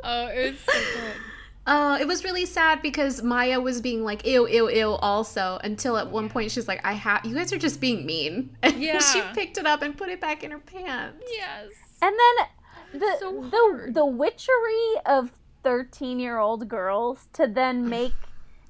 oh, 0.04 0.28
it's 0.28 0.62
so 0.62 0.72
good. 0.74 1.22
Uh, 1.68 1.97
it 1.99 2.07
was 2.07 2.24
really 2.24 2.45
sad 2.45 2.82
because 2.82 3.22
Maya 3.22 3.59
was 3.59 3.82
being 3.82 4.03
like 4.03 4.26
ew 4.26 4.47
ew 4.47 4.70
ew 4.70 4.91
also 4.93 5.59
until 5.63 5.97
at 5.97 6.09
one 6.09 6.30
point 6.30 6.49
she's 6.49 6.68
like 6.68 6.80
I 6.86 6.93
have 6.93 7.26
you 7.26 7.36
guys 7.36 7.51
are 7.51 7.57
just 7.59 7.82
being 7.82 8.05
mean 8.05 8.55
and 8.63 8.82
Yeah. 8.82 8.99
she 8.99 9.22
picked 9.34 9.57
it 9.57 9.65
up 9.68 9.82
and 9.82 9.95
put 9.97 10.07
it 10.09 10.22
back 10.22 10.43
in 10.43 10.51
her 10.51 10.59
pants. 10.59 11.24
Yes. 11.30 11.72
And 12.01 12.15
then 12.22 13.01
the 13.01 13.18
So 13.20 13.41
the 13.51 13.91
the 13.91 14.05
witchery 14.05 14.93
of 15.05 15.32
13-year-old 15.65 16.70
girls 16.70 17.28
to 17.34 17.45
then 17.47 17.89
make 17.89 18.13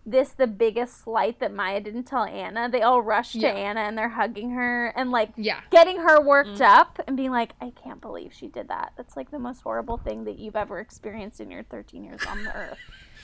this 0.09 0.29
the 0.29 0.47
biggest 0.47 1.03
slight 1.03 1.39
that 1.41 1.53
Maya 1.53 1.81
didn't 1.81 2.05
tell 2.05 2.23
Anna. 2.23 2.69
They 2.69 2.81
all 2.81 3.01
rush 3.01 3.33
to 3.33 3.39
Yeah. 3.39 3.49
Anna 3.49 3.81
and 3.81 3.97
they're 3.97 4.07
hugging 4.07 4.51
her 4.51 4.87
and 4.95 5.11
like 5.11 5.31
Yeah. 5.35 5.59
getting 5.69 5.97
her 5.97 6.21
worked 6.21 6.61
up 6.61 6.97
and 7.05 7.17
being 7.17 7.31
like, 7.31 7.51
I 7.59 7.71
can't 7.71 7.99
believe 7.99 8.31
she 8.33 8.47
did 8.47 8.69
that. 8.69 8.93
That's 8.95 9.17
like 9.17 9.31
the 9.31 9.37
most 9.39 9.61
horrible 9.63 9.97
thing 9.97 10.23
that 10.23 10.39
you've 10.39 10.55
ever 10.55 10.79
experienced 10.79 11.41
in 11.41 11.51
your 11.51 11.63
13 11.63 12.05
years 12.05 12.21
on 12.25 12.41
the 12.41 12.55
earth. 12.55 12.77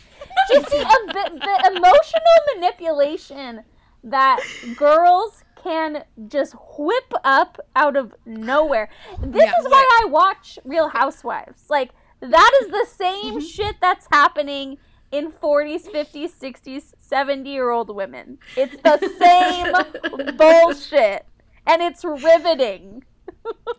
Just 0.51 0.69
the, 0.71 0.81
a 0.81 1.13
bit- 1.13 1.39
the 1.41 1.71
emotional 1.77 2.37
manipulation 2.55 3.63
that 4.03 4.41
girls 4.75 5.45
can 5.63 6.03
just 6.27 6.53
whip 6.77 7.13
up 7.23 7.57
out 7.77 7.95
of 7.95 8.13
nowhere. 8.25 8.89
This 9.21 9.43
Yeah, 9.45 9.53
is 9.59 9.65
why 9.65 10.01
I 10.03 10.05
watch 10.09 10.59
Real 10.65 10.89
Housewives. 10.89 11.69
Like, 11.69 11.91
that 12.19 12.51
is 12.61 12.67
the 12.69 12.85
same 12.89 13.35
Mm-hmm. 13.35 13.39
shit 13.39 13.75
that's 13.79 14.07
happening 14.11 14.77
in 15.13 15.31
40s, 15.31 15.83
50s, 15.83 16.31
60s, 16.37 16.93
70 16.97 17.49
year 17.49 17.69
old 17.69 17.95
women. 17.95 18.39
It's 18.57 18.75
the 18.81 18.97
same 19.19 20.35
bullshit. 20.37 21.25
And 21.65 21.81
it's 21.81 22.03
riveting. 22.03 23.03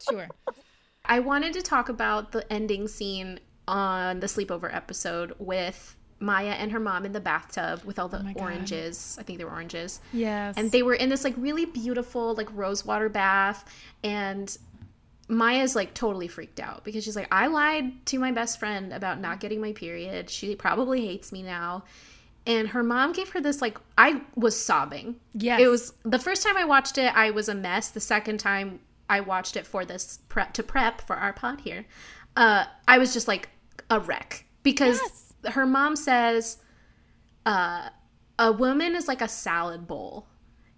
Sure. 0.08 0.28
I 1.04 1.18
wanted 1.20 1.52
to 1.54 1.62
talk 1.62 1.88
about 1.88 2.32
the 2.32 2.50
ending 2.50 2.88
scene 2.88 3.40
on 3.68 4.20
the 4.20 4.26
sleepover 4.26 4.74
episode 4.74 5.34
with 5.38 5.96
Maya 6.20 6.50
and 6.52 6.70
her 6.72 6.80
mom 6.80 7.04
in 7.04 7.12
the 7.12 7.20
bathtub 7.20 7.82
with 7.84 7.98
all 7.98 8.08
the 8.08 8.20
oh 8.20 8.22
my 8.22 8.32
God. 8.32 8.42
oranges. 8.42 9.16
I 9.20 9.24
think 9.24 9.38
they 9.38 9.44
were 9.44 9.50
oranges. 9.50 10.00
Yes. 10.12 10.54
And 10.56 10.70
they 10.70 10.82
were 10.82 10.94
in 10.94 11.08
this 11.08 11.24
like 11.24 11.34
really 11.36 11.66
beautiful 11.66 12.34
like 12.34 12.48
rosewater 12.54 13.08
bath 13.08 13.64
and 14.02 14.56
Maya's 15.28 15.74
like 15.74 15.94
totally 15.94 16.28
freaked 16.28 16.60
out 16.60 16.84
because 16.84 17.04
she's 17.04 17.16
like 17.16 17.28
I 17.30 17.46
lied 17.46 18.04
to 18.06 18.18
my 18.18 18.30
best 18.30 18.58
friend 18.58 18.92
about 18.92 19.20
not 19.20 19.40
getting 19.40 19.60
my 19.60 19.72
period. 19.72 20.28
She 20.28 20.54
probably 20.54 21.06
hates 21.06 21.32
me 21.32 21.42
now. 21.42 21.84
And 22.46 22.68
her 22.68 22.82
mom 22.82 23.12
gave 23.12 23.30
her 23.30 23.40
this 23.40 23.62
like 23.62 23.78
I 23.96 24.20
was 24.36 24.58
sobbing. 24.58 25.16
Yeah. 25.32 25.58
It 25.58 25.68
was 25.68 25.94
the 26.04 26.18
first 26.18 26.42
time 26.42 26.56
I 26.56 26.64
watched 26.64 26.98
it 26.98 27.14
I 27.16 27.30
was 27.30 27.48
a 27.48 27.54
mess. 27.54 27.88
The 27.88 28.00
second 28.00 28.38
time 28.38 28.80
I 29.08 29.20
watched 29.20 29.56
it 29.56 29.66
for 29.66 29.84
this 29.84 30.18
prep 30.28 30.52
to 30.54 30.62
prep 30.62 31.00
for 31.00 31.16
our 31.16 31.32
pod 31.32 31.62
here. 31.62 31.86
Uh 32.36 32.64
I 32.86 32.98
was 32.98 33.14
just 33.14 33.28
like 33.28 33.48
a 33.90 34.00
wreck 34.00 34.44
because 34.62 35.00
her 35.46 35.64
mom 35.64 35.96
says 35.96 36.58
uh 37.46 37.88
a 38.38 38.52
woman 38.52 38.94
is 38.94 39.08
like 39.08 39.22
a 39.22 39.28
salad 39.28 39.86
bowl 39.86 40.26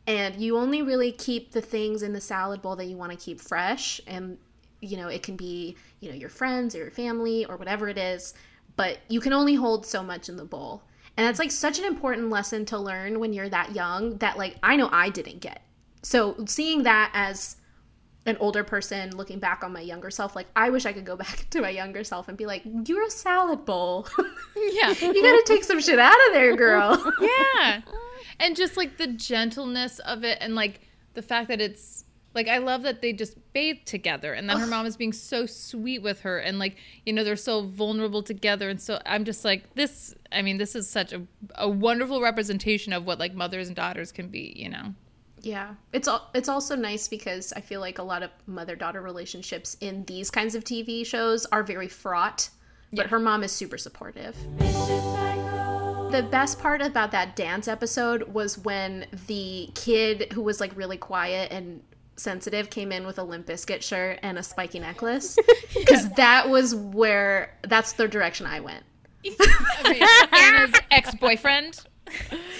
and 0.06 0.40
you 0.40 0.56
only 0.56 0.82
really 0.82 1.12
keep 1.12 1.52
the 1.52 1.60
things 1.60 2.02
in 2.02 2.12
the 2.12 2.20
salad 2.20 2.62
bowl 2.62 2.76
that 2.76 2.86
you 2.86 2.96
want 2.96 3.12
to 3.12 3.18
keep 3.18 3.40
fresh 3.40 4.00
and 4.06 4.38
you 4.80 4.96
know 4.96 5.08
it 5.08 5.22
can 5.22 5.36
be 5.36 5.76
you 6.00 6.08
know 6.08 6.14
your 6.14 6.28
friends 6.28 6.74
or 6.74 6.78
your 6.78 6.90
family 6.90 7.44
or 7.46 7.56
whatever 7.56 7.88
it 7.88 7.98
is 7.98 8.34
but 8.76 8.98
you 9.08 9.20
can 9.20 9.32
only 9.32 9.54
hold 9.54 9.86
so 9.86 10.02
much 10.02 10.28
in 10.28 10.36
the 10.36 10.44
bowl. 10.44 10.82
And 11.16 11.26
that's 11.26 11.38
like 11.38 11.50
such 11.50 11.78
an 11.78 11.86
important 11.86 12.28
lesson 12.28 12.66
to 12.66 12.78
learn 12.78 13.18
when 13.18 13.32
you're 13.32 13.48
that 13.48 13.74
young 13.74 14.18
that 14.18 14.36
like 14.36 14.56
i 14.62 14.76
know 14.76 14.88
i 14.92 15.08
didn't 15.08 15.40
get. 15.40 15.62
So 16.02 16.36
seeing 16.46 16.82
that 16.84 17.10
as 17.14 17.56
an 18.26 18.36
older 18.38 18.62
person 18.64 19.16
looking 19.16 19.38
back 19.38 19.64
on 19.64 19.72
my 19.72 19.80
younger 19.80 20.10
self 20.10 20.34
like 20.34 20.48
i 20.56 20.68
wish 20.68 20.84
i 20.84 20.92
could 20.92 21.04
go 21.04 21.14
back 21.24 21.46
to 21.50 21.60
my 21.60 21.70
younger 21.70 22.02
self 22.02 22.26
and 22.28 22.36
be 22.36 22.44
like 22.44 22.62
you're 22.84 23.04
a 23.04 23.10
salad 23.10 23.64
bowl. 23.64 24.06
Yeah. 24.56 24.88
you 24.88 25.22
gotta 25.22 25.42
take 25.46 25.64
some 25.64 25.80
shit 25.80 25.98
out 25.98 26.16
of 26.28 26.32
there 26.32 26.56
girl. 26.56 27.12
Yeah 27.20 27.80
and 28.40 28.56
just 28.56 28.76
like 28.76 28.98
the 28.98 29.06
gentleness 29.06 29.98
of 30.00 30.24
it 30.24 30.38
and 30.40 30.54
like 30.54 30.80
the 31.14 31.22
fact 31.22 31.48
that 31.48 31.60
it's 31.60 32.04
like 32.34 32.48
i 32.48 32.58
love 32.58 32.82
that 32.82 33.00
they 33.00 33.12
just 33.12 33.36
bathe 33.52 33.78
together 33.84 34.32
and 34.34 34.48
then 34.48 34.58
her 34.58 34.66
mom 34.66 34.84
is 34.84 34.96
being 34.96 35.12
so 35.12 35.46
sweet 35.46 36.02
with 36.02 36.20
her 36.20 36.38
and 36.38 36.58
like 36.58 36.76
you 37.04 37.12
know 37.12 37.24
they're 37.24 37.36
so 37.36 37.62
vulnerable 37.62 38.22
together. 38.22 38.68
And 38.68 38.80
so 38.80 39.00
i'm 39.06 39.24
just 39.24 39.44
like 39.44 39.74
this 39.74 40.14
i 40.30 40.42
mean 40.42 40.58
this 40.58 40.74
is 40.74 40.88
such 40.88 41.12
a, 41.12 41.22
a 41.54 41.68
wonderful 41.68 42.20
representation 42.20 42.92
of 42.92 43.06
what 43.06 43.18
like 43.18 43.34
mothers 43.34 43.68
and 43.68 43.76
daughters 43.76 44.12
can 44.12 44.28
be 44.28 44.52
you 44.56 44.68
know? 44.68 44.94
Yeah, 45.46 45.74
it's 45.92 46.08
all 46.08 46.28
it's 46.34 46.48
also 46.48 46.74
nice 46.74 47.06
because 47.06 47.52
I 47.52 47.60
feel 47.60 47.80
like 47.80 47.98
a 47.98 48.02
lot 48.02 48.24
of 48.24 48.30
mother 48.46 48.74
daughter 48.74 49.00
relationships 49.00 49.76
in 49.80 50.04
these 50.06 50.28
kinds 50.28 50.56
of 50.56 50.64
TV 50.64 51.06
shows 51.06 51.46
are 51.46 51.62
very 51.62 51.86
fraught, 51.86 52.50
but 52.92 53.06
her 53.08 53.20
mom 53.20 53.44
is 53.44 53.52
super 53.52 53.78
supportive. 53.78 54.36
The 56.10 56.22
best 56.30 56.60
part 56.60 56.80
about 56.80 57.10
that 57.10 57.36
dance 57.36 57.68
episode 57.68 58.22
was 58.32 58.56
when 58.58 59.06
the 59.26 59.68
kid 59.74 60.32
who 60.32 60.40
was 60.40 60.60
like 60.60 60.74
really 60.76 60.96
quiet 60.96 61.52
and 61.52 61.82
sensitive 62.16 62.70
came 62.70 62.92
in 62.92 63.04
with 63.04 63.18
a 63.18 63.22
Limp 63.22 63.46
Bizkit 63.46 63.82
shirt 63.82 64.20
and 64.22 64.38
a 64.38 64.42
spiky 64.42 64.78
necklace 64.78 65.36
because 65.74 66.08
that 66.10 66.48
was 66.48 66.74
where 66.74 67.54
that's 67.62 67.92
the 67.94 68.08
direction 68.08 68.46
I 68.46 68.60
went. 68.60 68.84
Okay, 69.84 70.00
anna's 70.32 70.72
ex-boyfriend 70.90 71.80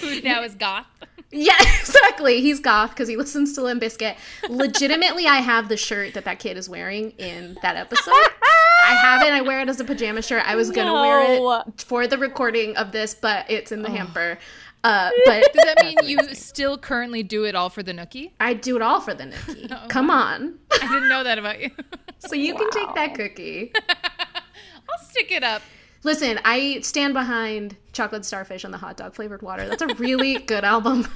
who 0.01 0.21
now 0.21 0.43
is 0.43 0.55
goth 0.55 0.85
Yeah, 1.31 1.53
exactly. 1.79 2.41
He's 2.41 2.59
goth 2.59 2.91
because 2.91 3.07
he 3.09 3.17
listens 3.17 3.53
to 3.53 3.61
Limp 3.61 3.81
Bizkit. 3.81 4.15
Legitimately, 4.49 5.27
I 5.27 5.37
have 5.37 5.67
the 5.69 5.77
shirt 5.77 6.13
that 6.13 6.25
that 6.25 6.39
kid 6.39 6.57
is 6.57 6.69
wearing 6.69 7.11
in 7.17 7.57
that 7.61 7.75
episode. 7.75 8.13
I 8.13 8.93
have 9.01 9.21
it. 9.23 9.33
I 9.33 9.41
wear 9.41 9.59
it 9.61 9.67
as 9.69 9.79
a 9.79 9.83
pajama 9.83 10.21
shirt. 10.21 10.43
I 10.47 10.55
was 10.55 10.71
gonna 10.71 10.93
wear 10.93 11.21
it 11.65 11.81
for 11.81 12.07
the 12.07 12.17
recording 12.17 12.77
of 12.77 12.91
this, 12.93 13.13
but 13.13 13.49
it's 13.49 13.71
in 13.71 13.81
the 13.81 13.89
hamper. 13.89 14.37
Uh, 14.83 15.09
but 15.25 15.43
does 15.53 15.65
that 15.65 15.83
mean 15.83 15.97
you 16.03 16.19
still 16.33 16.77
currently 16.77 17.23
do 17.23 17.43
it 17.43 17.55
all 17.55 17.69
for 17.69 17.81
the 17.81 17.91
nookie 17.91 18.31
I 18.39 18.53
do 18.53 18.75
it 18.75 18.81
all 18.81 19.01
for 19.01 19.13
the 19.13 19.23
Nookie. 19.25 19.89
Come 19.89 20.09
on. 20.11 20.59
i 20.71 20.77
didn't 20.77 21.09
know 21.09 21.23
that 21.23 21.39
about 21.39 21.59
you 21.59 21.71
So 22.19 22.35
you 22.35 22.53
can 22.55 22.69
take 22.69 22.93
that 22.93 23.15
cookie. 23.15 23.73
i'll 23.89 25.05
stick 25.09 25.31
it 25.31 25.43
up 25.43 25.63
Listen, 26.03 26.39
I 26.45 26.79
stand 26.81 27.13
behind 27.13 27.75
Chocolate 27.91 28.25
Starfish 28.25 28.63
and 28.63 28.73
the 28.73 28.77
hot 28.77 28.97
dog 28.97 29.13
flavored 29.13 29.41
water. 29.41 29.67
That's 29.67 29.81
a 29.81 29.93
really 29.95 30.37
good 30.37 30.63
album. 30.63 31.07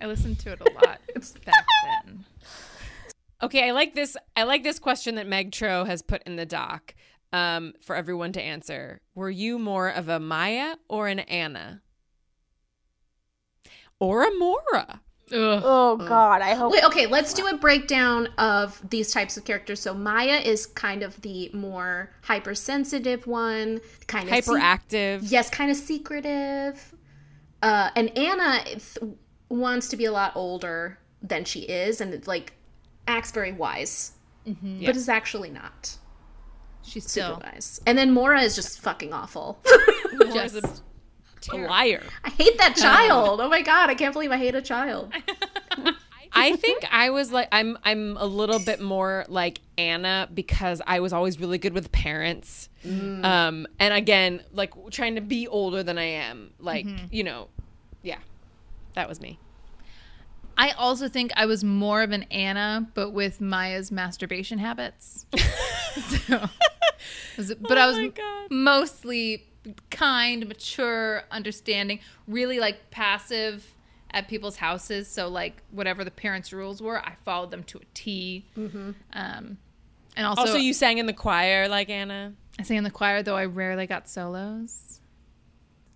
I 0.00 0.06
listened 0.06 0.38
to 0.40 0.52
it 0.52 0.60
a 0.60 0.72
lot 0.86 1.00
it's... 1.08 1.32
back 1.32 1.64
then. 2.04 2.24
Okay, 3.42 3.68
I 3.68 3.72
like 3.72 3.94
this. 3.94 4.16
I 4.34 4.44
like 4.44 4.62
this 4.62 4.78
question 4.78 5.16
that 5.16 5.26
Meg 5.26 5.52
Tro 5.52 5.84
has 5.84 6.02
put 6.02 6.22
in 6.24 6.36
the 6.36 6.46
doc 6.46 6.94
um, 7.32 7.74
for 7.80 7.94
everyone 7.94 8.32
to 8.32 8.42
answer. 8.42 9.00
Were 9.14 9.30
you 9.30 9.58
more 9.58 9.88
of 9.88 10.08
a 10.08 10.18
Maya 10.18 10.76
or 10.88 11.08
an 11.08 11.20
Anna? 11.20 11.82
Or 13.98 14.24
a 14.24 14.38
Mora? 14.38 15.00
Ugh. 15.32 15.62
Oh 15.64 15.96
God, 15.96 16.40
I 16.40 16.54
hope 16.54 16.70
Wait, 16.72 16.84
okay, 16.84 17.06
let's 17.06 17.34
do 17.34 17.46
a 17.48 17.56
breakdown 17.56 18.28
of 18.38 18.80
these 18.90 19.10
types 19.12 19.36
of 19.36 19.44
characters. 19.44 19.80
So 19.80 19.92
Maya 19.92 20.36
is 20.38 20.66
kind 20.66 21.02
of 21.02 21.20
the 21.22 21.50
more 21.52 22.12
hypersensitive 22.22 23.26
one, 23.26 23.80
kind 24.06 24.28
of 24.28 24.34
Hyperactive. 24.34 25.20
yes, 25.24 25.50
kind 25.50 25.70
of 25.70 25.76
secretive. 25.76 26.94
Uh, 27.60 27.90
and 27.96 28.16
Anna 28.16 28.62
th- 28.64 28.98
wants 29.48 29.88
to 29.88 29.96
be 29.96 30.04
a 30.04 30.12
lot 30.12 30.30
older 30.36 30.98
than 31.22 31.44
she 31.44 31.60
is, 31.60 32.00
and 32.00 32.24
like 32.28 32.52
acts 33.08 33.32
very 33.32 33.50
wise, 33.50 34.12
Yeah. 34.44 34.86
but 34.86 34.94
is 34.96 35.08
actually 35.08 35.50
not 35.50 35.96
She's 36.82 37.04
super 37.10 37.26
still 37.26 37.42
wise. 37.42 37.80
And 37.84 37.98
then 37.98 38.12
Mora 38.12 38.42
is 38.42 38.54
just 38.54 38.78
fucking 38.80 39.12
awful. 39.12 39.60
Mora's 40.12 40.82
a, 41.52 41.56
a 41.56 41.58
liar. 41.66 42.02
I 42.24 42.30
hate 42.30 42.58
that 42.58 42.76
child. 42.76 43.40
Oh 43.40 43.48
my 43.48 43.62
god, 43.62 43.90
I 43.90 43.94
can't 43.94 44.12
believe 44.12 44.30
I 44.32 44.36
hate 44.36 44.54
a 44.54 44.62
child. 44.62 45.12
I 46.38 46.54
think 46.56 46.84
I 46.92 47.10
was 47.10 47.32
like 47.32 47.48
I'm 47.52 47.78
I'm 47.82 48.16
a 48.18 48.26
little 48.26 48.58
bit 48.58 48.80
more 48.80 49.24
like 49.28 49.60
Anna 49.78 50.28
because 50.34 50.82
I 50.86 51.00
was 51.00 51.12
always 51.14 51.40
really 51.40 51.56
good 51.58 51.72
with 51.72 51.90
parents. 51.92 52.68
Um 52.84 53.66
and 53.78 53.94
again, 53.94 54.42
like 54.52 54.72
trying 54.90 55.14
to 55.14 55.20
be 55.22 55.48
older 55.48 55.82
than 55.82 55.98
I 55.98 56.04
am. 56.04 56.50
Like, 56.60 56.86
you 57.10 57.24
know, 57.24 57.48
yeah. 58.02 58.18
That 58.94 59.08
was 59.08 59.20
me. 59.20 59.38
I 60.58 60.70
also 60.70 61.08
think 61.08 61.32
I 61.36 61.44
was 61.46 61.62
more 61.64 62.02
of 62.02 62.12
an 62.12 62.22
Anna, 62.24 62.88
but 62.94 63.10
with 63.10 63.40
Maya's 63.42 63.90
masturbation 63.92 64.58
habits. 64.58 65.26
so 66.26 66.48
Was 67.36 67.50
it- 67.50 67.62
but 67.62 67.76
I 67.78 67.86
was 67.86 67.96
Oh 67.96 68.00
my 68.02 68.08
God. 68.08 68.50
mostly 68.50 69.44
kind, 69.90 70.46
mature, 70.46 71.22
understanding, 71.30 72.00
really 72.26 72.58
like 72.58 72.90
passive 72.90 73.72
at 74.10 74.28
people's 74.28 74.56
houses. 74.56 75.08
So 75.08 75.28
like 75.28 75.62
whatever 75.70 76.04
the 76.04 76.10
parents' 76.10 76.52
rules 76.52 76.80
were, 76.80 76.98
I 77.00 77.14
followed 77.24 77.50
them 77.50 77.64
to 77.64 77.78
a 77.78 77.84
T. 77.94 78.46
Um, 78.56 79.58
and 80.16 80.26
also, 80.26 80.42
Also, 80.42 80.56
you 80.56 80.72
sang 80.72 80.98
in 80.98 81.06
the 81.06 81.12
choir 81.12 81.68
like 81.68 81.90
Anna. 81.90 82.32
I 82.58 82.62
sang 82.62 82.78
in 82.78 82.84
the 82.84 82.90
choir, 82.90 83.22
though 83.22 83.36
I 83.36 83.44
rarely 83.44 83.86
got 83.86 84.08
solos. 84.08 85.00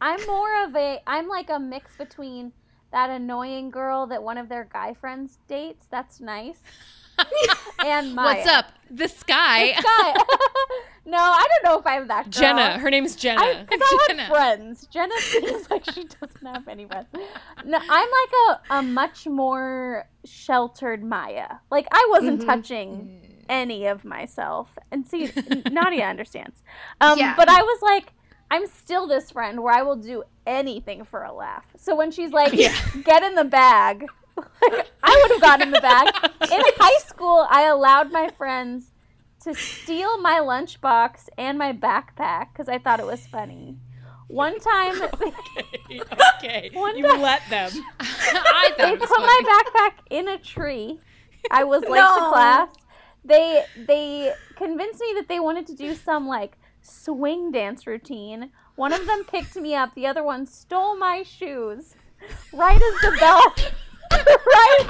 I'm 0.00 0.24
more 0.26 0.64
of 0.64 0.74
a 0.76 1.00
I'm 1.06 1.28
like 1.28 1.50
a 1.50 1.58
mix 1.58 1.96
between 1.96 2.52
that 2.92 3.10
annoying 3.10 3.70
girl 3.70 4.06
that 4.06 4.22
one 4.22 4.38
of 4.38 4.48
their 4.48 4.68
guy 4.70 4.94
friends 4.94 5.38
dates. 5.46 5.86
That's 5.90 6.20
nice. 6.20 6.58
and 7.84 8.14
Maya. 8.14 8.36
What's 8.36 8.48
up? 8.48 8.66
The 8.90 9.08
sky. 9.08 9.72
Guy. 9.72 10.14
no, 11.06 11.18
I 11.18 11.46
don't 11.48 11.64
know 11.72 11.78
if 11.78 11.86
I'm 11.86 12.08
that 12.08 12.24
girl. 12.24 12.40
Jenna. 12.40 12.78
Her 12.78 12.90
name's 12.90 13.14
Jenna. 13.16 13.40
I, 13.40 13.64
'cause 13.64 13.78
I 13.82 14.06
Jenna. 14.08 14.22
had 14.24 14.30
friends. 14.30 14.86
Jenna 14.86 15.14
seems 15.20 15.70
like 15.70 15.84
she 15.86 16.04
doesn't 16.04 16.44
have 16.46 16.66
any 16.68 16.86
friends. 16.86 17.06
No, 17.64 17.78
I'm 17.78 18.08
like 18.08 18.60
a, 18.70 18.74
a 18.74 18.82
much 18.82 19.26
more 19.26 20.06
sheltered 20.24 21.04
Maya. 21.04 21.56
Like 21.70 21.86
I 21.92 22.06
wasn't 22.10 22.42
touching 22.44 23.44
any 23.48 23.86
of 23.86 24.04
myself. 24.04 24.76
And 24.90 25.06
see, 25.06 25.30
Nadia 25.70 26.06
understands. 26.06 26.62
Um, 27.00 27.18
Yeah. 27.18 27.34
But 27.36 27.48
I 27.48 27.62
was 27.62 27.82
like, 27.82 28.12
I'm 28.50 28.66
still 28.66 29.06
this 29.06 29.30
friend 29.30 29.62
where 29.62 29.72
I 29.74 29.82
will 29.82 29.96
do 29.96 30.24
anything 30.46 31.04
for 31.04 31.22
a 31.22 31.32
laugh. 31.32 31.64
So 31.76 31.94
when 31.94 32.10
she's 32.10 32.32
like, 32.32 32.52
get 33.04 33.22
in 33.22 33.34
the 33.36 33.44
bag, 33.44 34.06
like, 34.62 34.90
I 35.02 35.18
would 35.22 35.32
have 35.32 35.40
gotten 35.40 35.68
in 35.68 35.72
the 35.72 35.80
bag. 35.80 36.08
In 36.50 36.62
high 36.78 36.98
school, 37.06 37.46
I 37.50 37.62
allowed 37.66 38.12
my 38.12 38.28
friends 38.30 38.90
to 39.44 39.54
steal 39.54 40.20
my 40.20 40.38
lunchbox 40.40 41.28
and 41.38 41.58
my 41.58 41.72
backpack 41.72 42.48
because 42.52 42.68
I 42.68 42.78
thought 42.78 43.00
it 43.00 43.06
was 43.06 43.26
funny. 43.26 43.76
One 44.28 44.60
time, 44.60 45.00
okay. 46.36 46.70
One 46.74 46.96
you 46.96 47.06
time- 47.06 47.20
let 47.20 47.42
them. 47.50 47.70
I 48.00 48.72
they 48.78 48.96
put 48.96 49.08
funny. 49.08 49.24
my 49.26 49.40
backpack 49.74 49.92
in 50.10 50.28
a 50.28 50.38
tree. 50.38 51.00
I 51.50 51.64
was 51.64 51.82
late 51.82 51.98
No. 52.00 52.14
to 52.16 52.28
class. 52.32 52.68
They 53.24 53.64
they 53.76 54.32
convinced 54.56 55.00
me 55.00 55.12
that 55.16 55.28
they 55.28 55.40
wanted 55.40 55.66
to 55.68 55.74
do 55.74 55.94
some 55.94 56.26
like 56.28 56.56
swing 56.82 57.50
dance 57.50 57.86
routine. 57.86 58.50
One 58.76 58.92
of 58.92 59.04
them 59.06 59.24
picked 59.24 59.56
me 59.56 59.74
up. 59.74 59.94
The 59.94 60.06
other 60.06 60.22
one 60.22 60.46
stole 60.46 60.96
my 60.96 61.22
shoes. 61.22 61.94
Right 62.52 62.76
as 62.76 63.00
the 63.00 63.16
bell, 63.18 63.42
right, 64.10 64.88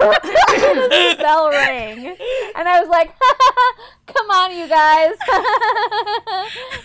right 0.00 0.22
the 0.22 1.16
bell 1.18 1.50
rang, 1.50 2.16
and 2.56 2.68
I 2.68 2.80
was 2.80 2.88
like, 2.88 3.12
"Come 4.06 4.30
on, 4.30 4.56
you 4.56 4.68
guys, 4.68 5.14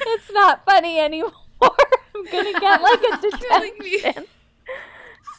it's 0.02 0.32
not 0.32 0.64
funny 0.66 1.00
anymore. 1.00 1.32
I'm 1.62 2.26
gonna 2.26 2.60
get 2.60 2.82
like 2.82 3.02
a 3.02 3.22
detention." 3.22 4.26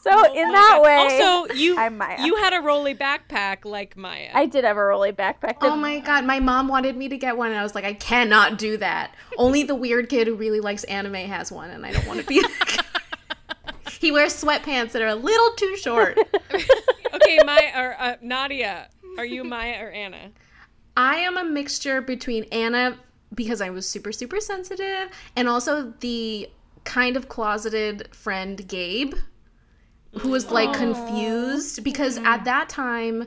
So 0.03 0.11
oh 0.15 0.35
in 0.35 0.51
that 0.51 0.81
way, 0.83 0.97
Also, 0.97 1.55
you 1.55 1.77
I'm 1.77 1.99
Maya. 1.99 2.17
you 2.25 2.37
had 2.37 2.55
a 2.55 2.63
rolly 2.63 2.95
backpack 2.95 3.67
like 3.67 3.99
Maya. 3.99 4.31
I 4.33 4.47
did 4.47 4.65
have 4.65 4.79
a 4.79 4.85
rolly 4.85 5.13
backpack. 5.13 5.57
Oh 5.61 5.77
my 5.77 6.01
god, 6.01 6.25
my 6.25 6.41
mom 6.41 6.69
wanted 6.69 6.97
me 6.97 7.09
to 7.11 7.19
get 7.19 7.37
one, 7.37 7.51
and 7.51 7.61
I 7.61 7.63
was 7.63 7.75
like, 7.75 7.85
I 7.85 7.93
cannot 7.93 8.57
do 8.59 8.79
that. 8.79 9.15
Only 9.37 9.63
the 9.63 9.75
weird 9.75 10.09
kid 10.09 10.27
who 10.27 10.35
really 10.35 10.61
likes 10.61 10.85
anime 10.85 11.15
has 11.15 11.53
one, 11.53 11.69
and 11.71 11.85
I 11.85 11.93
don't 11.93 12.07
want 12.07 12.21
to 12.21 12.27
be. 12.27 12.43
He 14.01 14.11
wears 14.11 14.33
sweatpants 14.33 14.93
that 14.93 15.03
are 15.03 15.09
a 15.09 15.15
little 15.15 15.51
too 15.57 15.77
short. 15.77 16.19
okay, 17.15 17.39
Maya 17.45 17.71
or 17.77 17.97
uh, 18.01 18.17
Nadia, 18.23 18.89
are 19.19 19.27
you 19.27 19.45
Maya 19.45 19.85
or 19.85 19.91
Anna? 19.91 20.31
I 20.97 21.17
am 21.17 21.37
a 21.37 21.45
mixture 21.45 22.01
between 22.01 22.45
Anna 22.45 22.99
because 23.35 23.61
I 23.61 23.69
was 23.69 23.87
super 23.87 24.11
super 24.11 24.41
sensitive, 24.41 25.11
and 25.37 25.51
also 25.51 25.93
the 26.01 26.49
kind 26.85 27.15
of 27.15 27.29
closeted 27.29 28.09
friend 28.15 28.67
Gabe, 28.67 29.13
who 30.21 30.31
was 30.31 30.51
like 30.51 30.73
confused 30.73 31.85
because 31.85 32.17
at 32.25 32.47
that 32.47 32.71
time 32.71 33.27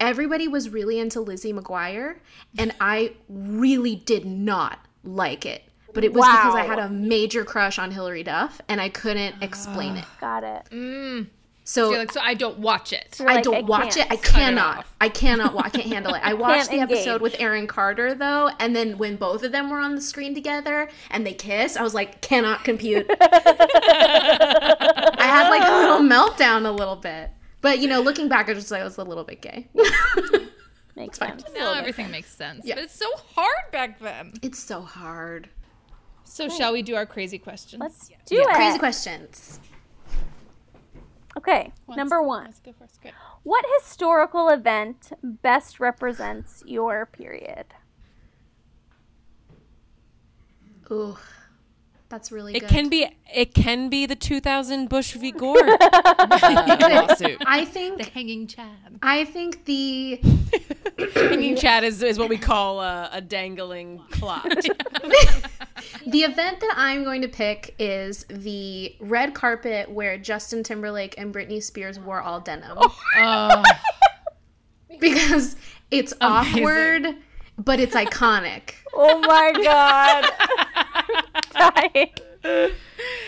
everybody 0.00 0.48
was 0.48 0.68
really 0.68 0.98
into 0.98 1.20
Lizzie 1.20 1.52
McGuire, 1.52 2.16
and 2.58 2.74
I 2.80 3.12
really 3.28 3.94
did 3.94 4.26
not 4.26 4.80
like 5.04 5.46
it. 5.46 5.62
But 5.94 6.04
it 6.04 6.12
was 6.12 6.26
because 6.26 6.54
I 6.54 6.64
had 6.64 6.78
a 6.78 6.88
major 6.88 7.44
crush 7.44 7.78
on 7.78 7.90
Hilary 7.90 8.22
Duff, 8.22 8.60
and 8.68 8.80
I 8.80 8.88
couldn't 8.88 9.42
explain 9.42 9.96
it. 9.96 10.04
Got 10.20 10.44
it. 10.44 10.62
Mm. 10.70 11.28
So 11.64 11.90
You're 11.90 11.98
like, 11.98 12.12
so 12.12 12.20
I 12.22 12.32
don't 12.32 12.58
watch 12.60 12.94
it. 12.94 13.16
You're 13.18 13.28
I 13.28 13.42
don't 13.42 13.66
watch 13.66 13.96
can't. 13.96 14.10
it. 14.10 14.12
I 14.12 14.16
cannot. 14.16 14.78
off. 14.78 14.94
I 15.02 15.10
cannot. 15.10 15.54
I 15.66 15.68
can't 15.68 15.86
handle 15.86 16.14
it. 16.14 16.22
I 16.24 16.32
watched 16.44 16.70
the 16.70 16.78
engage. 16.80 16.96
episode 16.96 17.20
with 17.20 17.36
Aaron 17.38 17.66
Carter 17.66 18.14
though, 18.14 18.48
and 18.58 18.74
then 18.74 18.96
when 18.96 19.16
both 19.16 19.42
of 19.42 19.52
them 19.52 19.68
were 19.68 19.78
on 19.78 19.94
the 19.94 20.00
screen 20.00 20.34
together 20.34 20.88
and 21.10 21.26
they 21.26 21.34
kiss, 21.34 21.76
I 21.76 21.82
was 21.82 21.92
like, 21.92 22.22
cannot 22.22 22.64
compute. 22.64 23.06
I 23.20 25.16
had 25.18 25.50
like 25.50 25.68
a 25.68 25.76
little 25.76 26.00
meltdown 26.00 26.64
a 26.66 26.70
little 26.70 26.96
bit, 26.96 27.30
but 27.60 27.80
you 27.80 27.88
know, 27.88 28.00
looking 28.00 28.28
back, 28.30 28.48
I 28.48 28.54
was 28.54 28.64
just 28.64 28.70
like, 28.70 28.80
I 28.80 28.84
was 28.84 28.96
a 28.96 29.04
little 29.04 29.24
bit 29.24 29.42
gay. 29.42 29.68
Makes 30.96 31.18
sense. 31.18 31.44
Now 31.54 31.74
everything 31.74 32.10
makes 32.10 32.34
sense. 32.34 32.64
Yeah. 32.64 32.74
But 32.74 32.84
it's 32.84 32.96
so 32.98 33.08
hard 33.36 33.70
back 33.70 34.00
then. 34.00 34.32
it's 34.42 34.58
so 34.58 34.80
hard. 34.80 35.48
So 36.28 36.48
shall 36.48 36.72
we 36.72 36.82
do 36.82 36.94
our 36.94 37.06
crazy 37.06 37.38
questions? 37.38 37.80
Let's 37.80 38.10
do 38.26 38.40
it. 38.40 38.46
Crazy 38.54 38.78
questions. 38.78 39.60
Okay, 41.36 41.72
Let's- 41.86 41.96
number 41.96 42.20
one. 42.22 42.44
Let's 42.44 42.60
go 42.60 42.72
first. 42.78 42.98
Okay. 43.00 43.12
What 43.44 43.64
historical 43.78 44.48
event 44.48 45.12
best 45.22 45.80
represents 45.80 46.62
your 46.66 47.06
period? 47.06 47.66
Ooh, 50.90 51.16
that's 52.08 52.32
really 52.32 52.54
It 52.56 52.60
good. 52.60 52.68
can 52.70 52.88
be 52.88 53.06
it 53.34 53.52
can 53.54 53.88
be 53.88 54.06
the 54.06 54.16
2000 54.16 54.88
Bush 54.88 55.12
v 55.12 55.30
Gore 55.32 55.54
lawsuit. 55.66 57.36
I 57.46 57.64
think 57.66 57.98
The 57.98 58.04
hanging 58.14 58.46
Chad. 58.46 58.98
I 59.02 59.24
think 59.24 59.64
the 59.66 60.20
Hanging 61.14 61.54
chad 61.56 61.84
is, 61.84 62.02
is 62.02 62.18
what 62.18 62.28
we 62.28 62.38
call 62.38 62.80
a, 62.80 63.08
a 63.12 63.20
dangling 63.20 64.02
clock. 64.10 64.46
The 66.06 66.20
event 66.22 66.58
that 66.60 66.74
I'm 66.76 67.04
going 67.04 67.22
to 67.22 67.28
pick 67.28 67.74
is 67.78 68.24
the 68.28 68.96
red 68.98 69.32
carpet 69.34 69.88
where 69.90 70.18
Justin 70.18 70.62
Timberlake 70.64 71.14
and 71.18 71.32
Britney 71.32 71.62
Spears 71.62 72.00
wore 72.00 72.20
all 72.20 72.40
denim. 72.40 72.76
Oh, 73.16 73.62
Because 74.98 75.54
it's 75.90 76.12
awkward, 76.20 77.06
but 77.58 77.78
it's 77.78 77.94
iconic. 77.94 78.72
Oh 78.94 79.20
my 79.20 79.52
god. 79.62 81.27
Dying. 81.52 82.10
and 82.44 82.72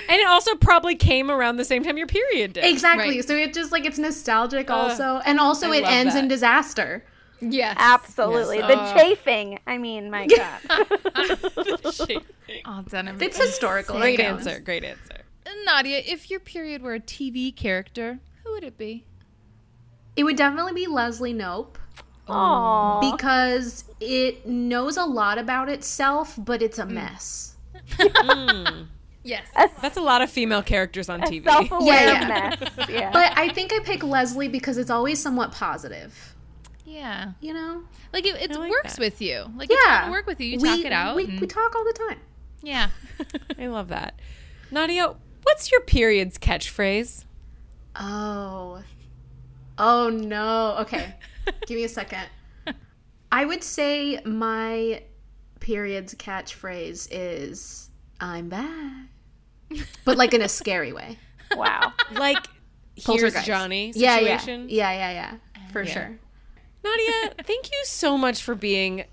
it 0.09 0.27
also 0.29 0.55
probably 0.57 0.95
came 0.95 1.31
around 1.31 1.57
the 1.57 1.64
same 1.64 1.83
time 1.83 1.99
your 1.99 2.07
period 2.07 2.53
did. 2.55 2.64
Exactly. 2.64 3.16
Right. 3.16 3.25
So 3.25 3.35
it 3.37 3.53
just 3.55 3.73
like 3.73 3.85
it's 3.85 3.99
nostalgic 3.99 4.71
also. 4.71 5.21
And 5.25 5.39
also 5.41 5.73
I 5.73 5.77
it 5.77 5.83
love 5.83 5.93
ends 5.93 6.14
in 6.14 6.29
disaster. 6.29 7.05
yes. 7.41 7.77
Absolutely. 7.79 8.59
Yes. 8.59 8.68
The 8.68 8.81
Oh. 8.81 8.95
chafing. 9.03 9.59
I 9.66 9.79
mean, 9.79 10.11
my 10.11 10.27
god. 10.37 10.61
Oh, 12.64 12.83
denim. 12.89 13.16
It's 13.23 13.39
historical. 13.41 13.97
Great 13.99 14.18
it 14.18 14.23
counts. 14.25 14.47
answer. 14.47 14.61
Great 14.61 14.83
answer. 14.85 15.18
Nadia, 15.64 15.99
if 16.05 16.31
your 16.31 16.41
period 16.41 16.83
were 16.83 16.95
a 16.95 17.01
TV 17.01 17.55
character, 17.55 18.18
who 18.45 18.53
would 18.53 18.64
it 18.64 18.77
be? 18.77 19.05
It 20.16 20.25
would 20.25 20.37
definitely 20.37 20.73
be 20.73 20.87
Leslie 20.89 21.33
Knope 21.35 21.77
Aww. 22.29 23.01
because 23.12 23.85
it 24.01 24.47
knows 24.47 24.97
a 24.97 25.05
lot 25.05 25.39
about 25.39 25.68
itself, 25.68 26.35
but 26.39 26.61
it's 26.62 26.79
a 26.79 26.85
Mm. 26.85 26.91
mess. 26.91 27.49
Yes. 29.22 29.47
That's 29.82 29.99
a 29.99 30.01
lot 30.01 30.22
of 30.22 30.30
female 30.30 30.62
characters 30.62 31.11
on 31.11 31.20
TV. 31.20 31.45
Self-aware 31.45 31.84
Yeah, 32.14 32.57
yeah. 32.88 33.11
But 33.12 33.36
I 33.36 33.51
think 33.51 33.70
I 33.70 33.80
pick 33.80 34.03
Leslie 34.03 34.49
because 34.49 34.78
it's 34.78 34.88
always 34.91 35.20
somewhat 35.22 35.53
positive. 35.53 36.34
Yeah. 36.86 37.32
You 37.43 37.53
know? 37.53 37.82
Like 38.14 38.24
it, 38.26 38.36
it 38.41 38.57
like 38.59 38.70
works 38.70 38.95
that. 38.95 38.99
with 39.01 39.20
you. 39.20 39.45
Like 39.57 39.70
it's 39.70 39.78
Yeah. 39.86 40.01
gonna 40.01 40.12
work 40.12 40.26
with 40.26 40.41
you. 40.41 40.47
You 40.47 40.59
we, 40.59 40.68
talk 40.68 40.78
it 40.86 40.93
out. 40.93 41.16
We, 41.16 41.24
and- 41.24 41.38
we 41.41 41.47
talk 41.47 41.76
all 41.76 41.84
the 41.84 41.93
time. 41.93 42.18
yeah. 42.62 42.88
I 43.59 43.66
love 43.66 43.88
that. 43.88 44.18
Nadia, 44.70 45.14
what's 45.43 45.70
your 45.70 45.82
period's 45.82 46.38
catchphrase? 46.38 47.24
Oh. 47.97 48.82
Oh 49.76 50.09
no. 50.09 50.76
Okay. 50.80 51.14
Give 51.66 51.76
me 51.76 51.84
a 51.84 51.88
second. 51.91 52.24
I 53.30 53.45
would 53.45 53.62
say 53.62 54.20
my 54.24 55.03
period's 55.61 56.14
catchphrase 56.14 57.08
is 57.11 57.90
I'm 58.20 58.48
back. 58.48 59.06
But 60.04 60.16
like 60.18 60.34
in 60.34 60.42
a 60.42 60.48
scary 60.48 60.92
way. 60.92 61.18
wow. 61.54 61.92
Like 62.12 62.44
here's. 62.96 63.34
Johnny 63.44 63.92
situation. 63.92 64.68
yeah. 64.68 64.90
Yeah, 64.90 65.12
yeah, 65.12 65.12
yeah. 65.54 65.70
For 65.72 65.86
sure. 65.86 66.18
Nadia, 66.82 67.34
thank 67.44 67.70
you 67.70 67.80
so 67.84 68.18
much 68.18 68.42
for 68.42 68.54
being 68.54 69.04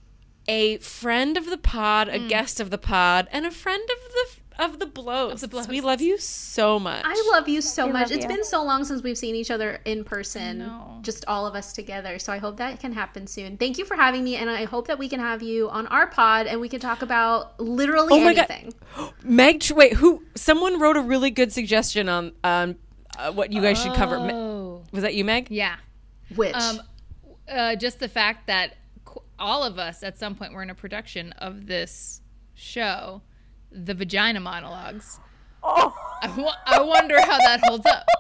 a 0.47 0.77
friend 0.77 1.37
of 1.37 1.45
the 1.45 1.57
pod, 1.57 2.07
a 2.07 2.19
mm. 2.19 2.29
guest 2.29 2.59
of 2.59 2.69
the 2.69 2.77
pod, 2.77 3.27
and 3.31 3.45
a 3.45 3.51
friend 3.51 3.83
of 3.83 4.11
the 4.11 4.36
of 4.59 4.79
the 4.79 4.85
blows. 4.85 5.33
Of 5.33 5.41
the 5.41 5.47
blows. 5.47 5.67
We 5.67 5.81
love 5.81 6.01
you 6.01 6.17
so 6.17 6.79
much. 6.79 7.03
I 7.05 7.29
love 7.31 7.47
you 7.47 7.61
so 7.61 7.83
I 7.87 7.91
much. 7.91 8.01
love 8.09 8.11
It's 8.11 8.23
you. 8.23 8.29
been 8.29 8.43
so 8.43 8.63
long 8.63 8.83
since 8.85 9.03
we've 9.03 9.17
seen 9.17 9.35
each 9.35 9.51
other 9.51 9.79
in 9.85 10.03
person, 10.03 10.69
just 11.01 11.25
all 11.27 11.45
of 11.45 11.55
us 11.55 11.73
together. 11.73 12.19
So 12.19 12.33
I 12.33 12.37
hope 12.39 12.57
that 12.57 12.79
can 12.79 12.93
happen 12.93 13.27
soon. 13.27 13.57
Thank 13.57 13.77
you 13.77 13.85
for 13.85 13.95
having 13.95 14.23
me, 14.23 14.35
and 14.35 14.49
I 14.49 14.65
hope 14.65 14.87
that 14.87 14.97
we 14.99 15.07
can 15.09 15.19
have 15.19 15.41
you 15.43 15.69
on 15.69 15.87
our 15.87 16.07
pod 16.07 16.47
and 16.47 16.59
we 16.61 16.69
can 16.69 16.79
talk 16.79 17.01
about 17.01 17.59
literally 17.59 18.09
Oh 18.11 18.19
my 18.23 18.33
God. 18.33 18.47
anything. 18.49 18.73
Meg, 19.23 19.63
wait, 19.71 19.93
who? 19.93 20.23
Someone 20.35 20.79
wrote 20.79 20.97
a 20.97 21.01
really 21.01 21.29
good 21.31 21.51
suggestion 21.53 22.09
on 22.09 22.31
um, 22.43 22.75
uh, 23.17 23.31
what 23.31 23.51
you 23.53 23.61
guys 23.61 23.81
should 23.81 23.93
cover. 23.93 24.19
Me- 24.19 24.33
Oh. 24.33 24.83
Was 24.91 25.03
that 25.03 25.15
you, 25.15 25.25
Meg? 25.25 25.47
Yeah. 25.49 25.75
Which 26.35 26.53
Um, 26.55 26.81
uh, 27.51 27.75
just 27.75 27.99
the 27.99 28.07
fact 28.07 28.47
that 28.47 28.75
qu- 29.05 29.21
all 29.39 29.63
of 29.63 29.79
us 29.79 30.03
at 30.03 30.17
some 30.17 30.35
point 30.35 30.53
were 30.53 30.61
in 30.63 30.69
a 30.69 30.75
production 30.75 31.31
of 31.33 31.65
this 31.67 32.21
show, 32.53 33.21
the 33.85 33.93
Vagina 33.93 34.39
Monologues. 34.39 35.19
Oh. 35.63 35.93
I, 36.21 36.81
wonder 36.81 37.21
how 37.21 37.37
that 37.37 37.59
holds 37.63 37.85
up. 37.85 38.05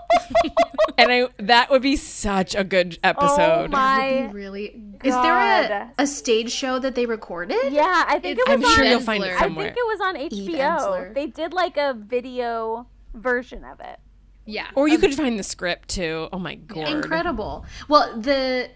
And 0.99 1.11
I 1.11 1.27
that 1.37 1.69
would 1.69 1.83
be 1.83 1.95
such 1.95 2.55
a 2.55 2.63
good 2.63 2.97
oh 3.03 3.09
episode. 3.09 3.65
Oh 3.65 3.67
my. 3.67 4.31
really 4.31 4.81
is 5.03 5.13
there 5.13 5.37
a, 5.37 5.91
a 5.99 6.07
stage 6.07 6.51
show 6.51 6.79
that 6.79 6.95
they 6.95 7.05
recorded? 7.05 7.71
Yeah, 7.71 8.03
I 8.07 8.17
think 8.17 8.39
It's- 8.39 8.47
it 8.47 8.51
I'm 8.51 8.61
was 8.61 8.73
sure 8.73 8.83
on. 8.83 8.89
you'll 8.89 8.99
find 9.01 9.23
it 9.23 9.31
Ensler. 9.33 9.59
I 9.59 9.63
think 9.65 9.77
it 9.77 9.85
was 9.85 10.01
on 10.01 10.15
HBO. 10.15 11.13
They 11.13 11.27
did 11.27 11.53
like 11.53 11.77
a 11.77 11.93
video 11.93 12.87
version 13.13 13.63
of 13.63 13.79
it. 13.79 13.99
Yeah. 14.47 14.67
or 14.73 14.87
you 14.87 14.95
um, 14.95 15.01
could 15.01 15.13
find 15.13 15.37
the 15.37 15.43
script 15.43 15.89
too. 15.89 16.29
Oh 16.33 16.39
my 16.39 16.55
god. 16.55 16.87
Incredible. 16.87 17.63
Well, 17.87 18.19
the 18.19 18.71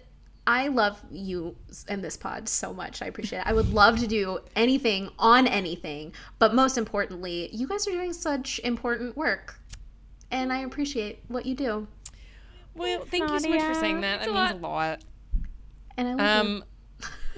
I 0.46 0.68
love 0.68 1.00
you 1.10 1.56
and 1.88 2.02
this 2.02 2.16
pod 2.16 2.48
so 2.48 2.74
much. 2.74 3.00
I 3.00 3.06
appreciate 3.06 3.40
it. 3.40 3.46
I 3.46 3.52
would 3.52 3.72
love 3.72 3.98
to 4.00 4.06
do 4.06 4.40
anything 4.56 5.08
on 5.18 5.46
anything, 5.46 6.12
but 6.38 6.54
most 6.54 6.76
importantly, 6.76 7.48
you 7.52 7.68
guys 7.68 7.86
are 7.86 7.92
doing 7.92 8.12
such 8.12 8.60
important 8.64 9.16
work. 9.16 9.60
And 10.30 10.52
I 10.52 10.58
appreciate 10.60 11.20
what 11.28 11.46
you 11.46 11.54
do. 11.54 11.86
Well, 12.74 13.04
thank 13.04 13.30
you 13.30 13.38
so 13.38 13.48
much 13.50 13.62
for 13.62 13.74
saying 13.74 14.00
that. 14.00 14.20
That 14.20 14.32
means 14.32 14.50
a 14.52 14.54
lot. 14.66 15.04
And 15.96 16.08
I 16.08 16.14
love 16.14 16.46
you. 16.46 16.52
Um, 16.52 16.64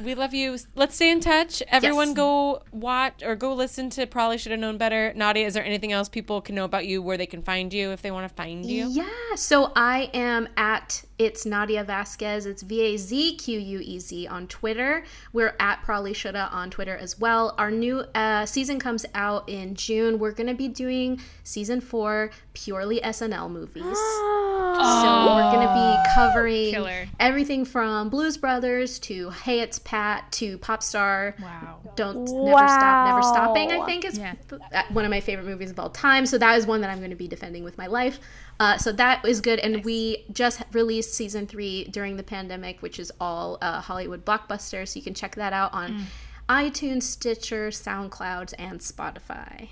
we 0.02 0.14
love 0.14 0.34
you. 0.34 0.58
Let's 0.74 0.96
stay 0.96 1.10
in 1.10 1.20
touch. 1.20 1.62
Everyone, 1.68 2.08
Yes. 2.08 2.16
go 2.16 2.62
watch 2.72 3.22
or 3.22 3.36
go 3.36 3.54
listen 3.54 3.90
to. 3.90 4.06
Probably 4.06 4.38
should 4.38 4.52
have 4.52 4.60
known 4.60 4.76
better. 4.78 5.12
Nadia, 5.14 5.46
is 5.46 5.54
there 5.54 5.64
anything 5.64 5.92
else 5.92 6.08
people 6.08 6.40
can 6.40 6.54
know 6.54 6.64
about 6.64 6.86
you? 6.86 7.00
Where 7.02 7.16
they 7.16 7.26
can 7.26 7.42
find 7.42 7.72
you 7.72 7.90
if 7.90 8.02
they 8.02 8.10
want 8.10 8.28
to 8.28 8.34
find 8.34 8.64
you? 8.66 8.88
Yeah. 8.88 9.08
So 9.36 9.72
I 9.76 10.10
am 10.14 10.48
at 10.56 11.04
it's 11.18 11.46
Nadia 11.46 11.84
Vazquez. 11.84 12.44
It's 12.46 12.62
V 12.62 12.80
A 12.82 12.96
Z 12.96 13.36
Q 13.36 13.58
U 13.58 13.80
E 13.80 13.98
Z 14.00 14.26
on 14.26 14.46
Twitter. 14.48 15.04
We're 15.32 15.54
at 15.60 15.82
Probably 15.82 16.12
Shoulda 16.12 16.48
on 16.52 16.70
Twitter 16.70 16.96
as 16.96 17.18
well. 17.20 17.54
Our 17.56 17.70
new 17.70 18.00
uh, 18.14 18.46
season 18.46 18.78
comes 18.80 19.06
out 19.14 19.48
in 19.48 19.74
June. 19.74 20.18
We're 20.18 20.32
gonna 20.32 20.54
be 20.54 20.68
doing 20.68 21.20
season 21.44 21.80
four 21.80 22.30
purely 22.52 23.00
SNL 23.00 23.50
movies. 23.50 23.82
So 23.84 25.26
we're 25.36 25.52
gonna 25.52 25.72
be 26.02 26.08
covering 26.16 26.70
Killer. 26.72 27.06
everything 27.20 27.64
from 27.64 28.08
Blues 28.08 28.36
Brothers 28.36 28.98
to 29.00 29.30
Hey 29.30 29.60
It's 29.60 29.78
Pat 29.78 30.32
to 30.32 30.58
Popstar. 30.58 31.40
Wow. 31.40 31.78
Don't 31.94 32.24
never 32.24 32.58
stop, 32.68 33.06
never 33.06 33.22
stopping. 33.22 33.70
I 33.70 33.86
think 33.86 34.04
is 34.04 34.18
Yeah. 34.18 34.34
uh, 34.72 34.82
one 34.90 35.04
of 35.04 35.10
my 35.12 35.20
favorite 35.20 35.46
movies 35.46 35.70
of 35.70 35.78
all 35.78 35.90
time. 35.90 36.26
So 36.26 36.38
that 36.38 36.58
is 36.58 36.66
one 36.66 36.80
that 36.80 36.90
I'm 36.90 36.98
going 36.98 37.10
to 37.10 37.16
be 37.16 37.28
defending 37.28 37.62
with 37.62 37.78
my 37.78 37.86
life. 37.86 38.18
Uh, 38.58 38.76
so 38.78 38.90
that 38.92 39.24
is 39.24 39.40
good. 39.40 39.60
And 39.60 39.84
we 39.84 40.24
just 40.32 40.60
released 40.72 41.03
season 41.12 41.46
three 41.46 41.84
during 41.84 42.16
the 42.16 42.22
pandemic, 42.22 42.80
which 42.82 42.98
is 42.98 43.12
all 43.20 43.58
uh, 43.60 43.80
Hollywood 43.80 44.24
blockbusters. 44.24 44.88
So 44.88 44.98
you 44.98 45.02
can 45.02 45.14
check 45.14 45.34
that 45.36 45.52
out 45.52 45.72
on 45.74 46.06
iTunes, 46.48 47.02
Stitcher, 47.04 47.68
SoundCloud, 47.68 48.54
and 48.58 48.80
Spotify. 48.80 49.68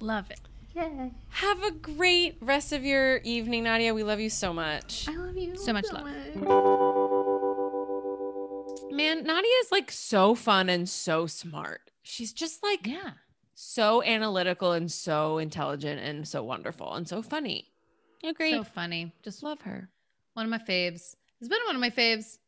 Love 0.00 0.30
it. 0.30 0.40
Yeah, 0.74 1.10
Have 1.30 1.62
a 1.64 1.70
great 1.70 2.38
rest 2.40 2.72
of 2.72 2.82
your 2.82 3.18
evening, 3.18 3.64
Nadia. 3.64 3.92
We 3.92 4.02
love 4.04 4.20
you 4.20 4.30
so 4.30 4.54
much. 4.54 5.06
I 5.06 5.14
love 5.16 5.36
you 5.36 5.54
So 5.56 5.72
much 5.74 5.84
love. 5.92 6.06
Man, 8.90 9.24
Nadia 9.24 9.50
is 9.60 9.70
like 9.72 9.90
so 9.90 10.34
fun 10.34 10.68
and 10.68 10.88
so 10.88 11.26
smart. 11.26 11.90
She's 12.02 12.32
just 12.32 12.62
like 12.62 12.86
Yeah. 12.86 13.12
so 13.54 14.02
analytical 14.02 14.72
and 14.72 14.90
so 14.90 15.38
intelligent 15.38 16.00
and 16.00 16.26
so 16.26 16.42
wonderful 16.42 16.94
and 16.94 17.06
so 17.08 17.22
funny. 17.22 17.68
Agreed. 18.24 18.52
So 18.52 18.64
funny. 18.64 19.12
Just 19.22 19.42
Love 19.42 19.62
her. 19.62 19.88
One 20.34 20.44
of 20.46 20.50
my 20.50 20.58
faves. 20.58 21.14
It's 21.40 21.48
been 21.48 21.58
one 21.66 21.74
of 21.76 21.80
my 21.80 21.90
faves 21.90 22.38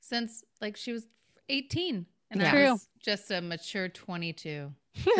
since 0.00 0.44
like 0.60 0.76
she 0.76 0.92
was 0.92 1.06
18. 1.48 2.06
And 2.30 2.40
Yeah. 2.40 2.52
I 2.54 2.72
was 2.72 2.88
just 3.02 3.30
a 3.30 3.40
mature 3.40 3.88
22. 3.88 4.72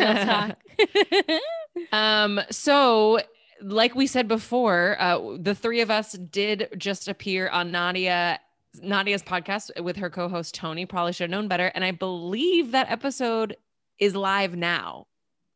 Um, 1.91 2.39
so 2.51 3.19
like 3.61 3.95
we 3.95 4.07
said 4.07 4.27
before, 4.27 4.95
uh, 4.99 5.37
the 5.39 5.53
three 5.55 5.81
of 5.81 5.91
us 5.91 6.13
did 6.13 6.69
just 6.77 7.07
appear 7.07 7.49
on 7.49 7.71
Nadia 7.71 8.39
Nadia's 8.81 9.23
podcast 9.23 9.81
with 9.81 9.95
her 9.97 10.09
co-host 10.09 10.55
Tony. 10.55 10.85
Probably 10.85 11.13
should 11.13 11.25
have 11.25 11.31
known 11.31 11.47
better. 11.47 11.67
And 11.67 11.83
I 11.83 11.91
believe 11.91 12.71
that 12.71 12.89
episode 12.91 13.55
is 13.99 14.15
live 14.15 14.55
now. 14.55 15.07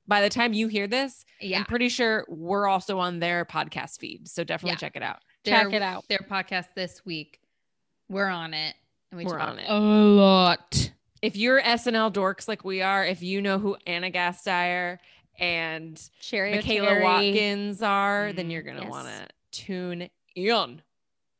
By 0.08 0.22
the 0.22 0.30
time 0.30 0.54
you 0.54 0.68
hear 0.68 0.88
this, 0.88 1.26
Yeah. 1.42 1.60
I'm 1.60 1.66
pretty 1.66 1.90
sure 1.90 2.26
we're 2.30 2.68
also 2.68 2.98
on 3.00 3.20
their 3.20 3.44
podcast 3.46 4.00
feed. 4.00 4.28
So 4.30 4.44
definitely 4.44 4.72
Yeah. 4.72 4.78
check 4.78 4.96
it 4.96 5.04
out. 5.04 5.20
Check 5.46 5.74
it 5.74 5.82
out. 5.82 6.06
Their 6.10 6.26
podcast 6.30 6.68
this 6.76 7.06
week. 7.06 7.40
We're 8.10 8.28
on 8.28 8.54
it. 8.54 8.76
And 9.12 9.18
we 9.18 9.26
We're 9.26 9.38
talk 9.38 9.50
on 9.50 9.60
it. 9.60 9.66
a 9.70 9.80
lot. 9.80 10.92
If 11.22 11.36
you're 11.36 11.62
SNL 11.62 12.14
dorks 12.14 12.48
like 12.48 12.64
we 12.64 12.82
are, 12.82 13.04
if 13.06 13.22
you 13.24 13.42
know 13.42 13.58
who 13.60 13.76
Ana 13.88 14.12
Gasteyer 14.12 15.00
and 15.40 15.96
Cheri 16.22 16.56
Michaela 16.56 16.88
Oteri. 16.92 17.04
Watkins 17.04 17.82
are, 17.82 18.32
then 18.34 18.48
Mm, 18.50 18.52
you're 18.52 18.62
gonna 18.62 18.82
yes. 18.82 18.90
want 18.90 19.08
to 19.08 19.28
tune 19.52 20.10
in. 20.36 20.82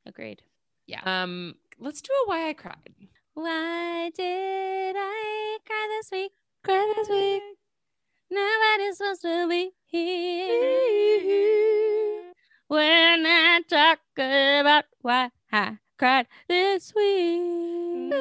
Agreed. 0.06 0.42
Yeah. 0.88 1.02
Um, 1.06 1.56
let's 1.80 2.02
do 2.02 2.12
a 2.26 2.28
why 2.28 2.50
I 2.50 2.54
cried. 2.54 2.94
Why 3.36 4.10
did 4.16 4.96
I 4.98 5.58
cry 5.66 5.88
this 6.00 6.10
week? 6.12 6.32
Cry 6.64 6.94
this 6.98 7.08
week. 7.10 7.44
Nobody's 8.32 8.98
supposed 8.98 9.22
to 9.22 9.48
be 9.48 9.72
here 11.20 12.19
when 12.70 13.26
I 13.26 13.62
talk 13.68 14.00
about 14.16 14.86
why 15.02 15.32
I 15.52 15.78
cried 15.98 16.28
this 16.48 16.94
week. 16.96 18.14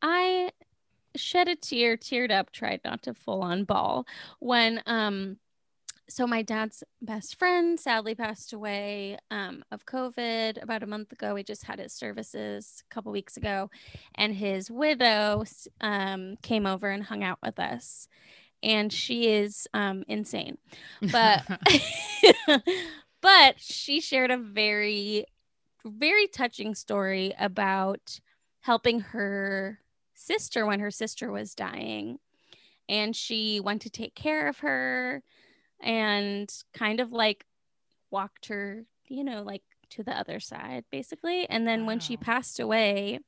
I 0.00 0.50
shed 1.16 1.48
a 1.48 1.56
tear, 1.56 1.96
teared 1.96 2.30
up, 2.30 2.52
tried 2.52 2.80
not 2.84 3.02
to 3.02 3.14
full 3.14 3.42
on 3.42 3.64
ball 3.64 4.06
when 4.38 4.82
um 4.86 5.38
so 6.08 6.26
my 6.26 6.42
dad's 6.42 6.84
best 7.02 7.38
friend 7.38 7.78
sadly 7.78 8.14
passed 8.14 8.52
away 8.52 9.18
um, 9.30 9.64
of 9.70 9.86
covid 9.86 10.62
about 10.62 10.82
a 10.82 10.86
month 10.86 11.12
ago. 11.12 11.34
We 11.34 11.42
just 11.42 11.64
had 11.64 11.78
his 11.78 11.92
services 11.92 12.82
a 12.88 12.94
couple 12.94 13.12
weeks 13.12 13.36
ago 13.36 13.70
and 14.14 14.34
his 14.34 14.70
widow 14.70 15.44
um, 15.80 16.36
came 16.42 16.66
over 16.66 16.90
and 16.90 17.02
hung 17.02 17.24
out 17.24 17.38
with 17.42 17.58
us 17.58 18.08
and 18.62 18.92
she 18.92 19.28
is 19.28 19.68
um, 19.74 20.04
insane. 20.08 20.58
But 21.12 21.46
but 23.20 23.60
she 23.60 24.00
shared 24.00 24.30
a 24.30 24.38
very 24.38 25.26
very 25.84 26.26
touching 26.26 26.74
story 26.74 27.32
about 27.38 28.20
helping 28.60 29.00
her 29.00 29.80
sister 30.14 30.66
when 30.66 30.80
her 30.80 30.90
sister 30.90 31.30
was 31.30 31.54
dying 31.54 32.18
and 32.88 33.14
she 33.14 33.60
went 33.60 33.82
to 33.82 33.90
take 33.90 34.14
care 34.14 34.48
of 34.48 34.58
her 34.58 35.22
and 35.80 36.52
kind 36.72 37.00
of 37.00 37.12
like 37.12 37.44
walked 38.10 38.46
her 38.46 38.84
you 39.08 39.24
know 39.24 39.42
like 39.42 39.62
to 39.90 40.02
the 40.02 40.16
other 40.16 40.40
side 40.40 40.84
basically. 40.90 41.48
And 41.48 41.66
then 41.66 41.86
when 41.86 42.00
she 42.00 42.16
passed 42.16 42.58
away 42.58 43.20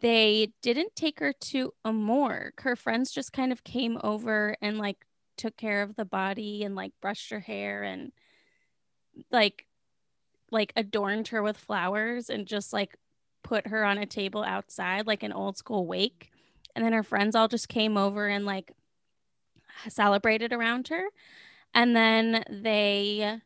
they 0.00 0.52
didn't 0.60 0.96
take 0.96 1.20
her 1.20 1.32
to 1.32 1.72
a 1.84 1.92
morgue. 1.92 2.60
Her 2.60 2.74
friends 2.74 3.12
just 3.12 3.32
kind 3.32 3.52
of 3.52 3.62
came 3.62 3.98
over 4.02 4.56
and 4.60 4.78
like 4.78 5.06
took 5.36 5.56
care 5.56 5.82
of 5.82 5.96
the 5.96 6.04
body 6.04 6.64
and 6.64 6.74
like 6.74 6.92
brushed 7.00 7.30
her 7.30 7.40
hair 7.40 7.82
and 7.82 8.12
like 9.30 9.66
like 10.50 10.72
adorned 10.76 11.28
her 11.28 11.42
with 11.42 11.56
flowers 11.56 12.28
and 12.28 12.46
just 12.46 12.72
like 12.72 12.96
put 13.42 13.68
her 13.68 13.84
on 13.84 13.98
a 13.98 14.06
table 14.06 14.42
outside 14.42 15.06
like 15.06 15.22
an 15.22 15.32
old 15.32 15.56
school 15.56 15.86
wake. 15.86 16.30
And 16.74 16.84
then 16.84 16.92
her 16.92 17.02
friends 17.04 17.36
all 17.36 17.48
just 17.48 17.68
came 17.68 17.96
over 17.96 18.26
and 18.26 18.44
like 18.44 18.72
celebrated 19.88 20.52
around 20.52 20.88
her 20.88 21.04
and 21.74 21.94
then 21.96 22.44
they 22.50 23.40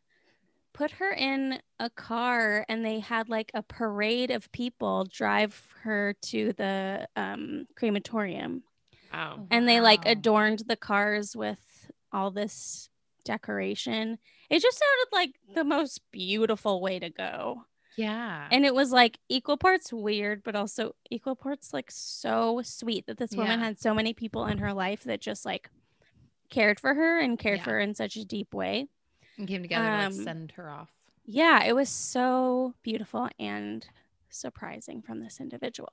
put 0.73 0.91
her 0.91 1.11
in 1.11 1.59
a 1.79 1.89
car 1.89 2.65
and 2.69 2.85
they 2.85 2.99
had 2.99 3.29
like 3.29 3.51
a 3.53 3.63
parade 3.63 4.31
of 4.31 4.51
people 4.51 5.05
drive 5.05 5.67
her 5.83 6.13
to 6.21 6.53
the 6.53 7.07
um, 7.15 7.65
crematorium 7.75 8.63
Wow. 9.11 9.47
and 9.51 9.67
they 9.67 9.81
like 9.81 10.05
Wow. 10.05 10.11
adorned 10.11 10.59
the 10.67 10.75
cars 10.77 11.35
with 11.35 11.91
all 12.11 12.31
this 12.31 12.89
decoration 13.25 14.17
it 14.49 14.61
just 14.61 14.79
sounded 14.79 15.07
like 15.13 15.31
the 15.55 15.63
most 15.63 16.01
beautiful 16.11 16.81
way 16.81 16.99
to 16.99 17.09
go 17.09 17.63
Yeah. 17.97 18.47
And 18.51 18.65
it 18.65 18.73
was 18.73 18.91
like 18.91 19.19
equal 19.29 19.57
parts 19.57 19.93
weird, 19.93 20.43
but 20.43 20.55
also 20.55 20.95
equal 21.11 21.35
parts 21.35 21.73
like 21.73 21.91
so 21.91 22.61
sweet 22.63 23.05
that 23.07 23.17
this 23.17 23.35
woman 23.35 23.59
Yeah. 23.59 23.65
had 23.65 23.79
so 23.79 23.93
many 23.93 24.13
people 24.13 24.45
in 24.47 24.57
her 24.59 24.73
life 24.73 25.03
that 25.03 25.21
just 25.21 25.45
like 25.45 25.69
cared 26.49 26.79
for 26.79 26.93
her 26.93 27.19
and 27.19 27.37
cared 27.39 27.59
Yeah. 27.59 27.63
for 27.63 27.69
her 27.71 27.79
in 27.79 27.93
such 27.95 28.15
a 28.15 28.25
deep 28.25 28.53
way. 28.53 28.87
and 29.37 29.47
came 29.47 29.61
together 29.61 29.85
to 29.85 29.91
Um, 30.05 30.13
like 30.17 30.23
send 30.23 30.51
her 30.53 30.69
off. 30.69 30.89
Yeah, 31.25 31.63
it 31.63 31.73
was 31.73 31.89
so 31.89 32.73
beautiful 32.81 33.29
and 33.39 33.85
surprising 34.29 35.01
from 35.01 35.21
this 35.21 35.39
individual. 35.39 35.89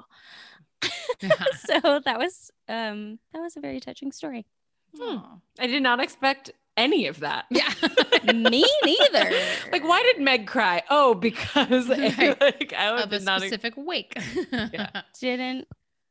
so 1.22 2.00
that 2.04 2.18
was 2.18 2.50
um 2.68 3.18
that 3.32 3.40
was 3.40 3.56
a 3.56 3.60
very 3.60 3.80
touching 3.80 4.12
story. 4.12 4.46
Aw. 5.00 5.38
I 5.58 5.66
did 5.66 5.82
not 5.82 6.00
expect 6.00 6.50
any 6.76 7.06
of 7.06 7.20
that. 7.20 7.46
Yeah. 7.50 7.72
Me 8.34 8.64
neither. 8.84 9.30
like, 9.72 9.84
why 9.84 10.02
did 10.02 10.22
Meg 10.22 10.46
cry? 10.46 10.82
Oh, 10.90 11.14
because 11.14 11.88
Right. 11.88 12.40
like 12.40 12.74
I 12.76 12.88
of 13.02 13.06
a 13.06 13.06
did 13.18 13.24
not. 13.24 13.42
ex- 13.42 13.48
specific 13.52 13.74
wake. 13.76 14.14
Yeah. 14.52 15.02
Didn't. 15.20 15.68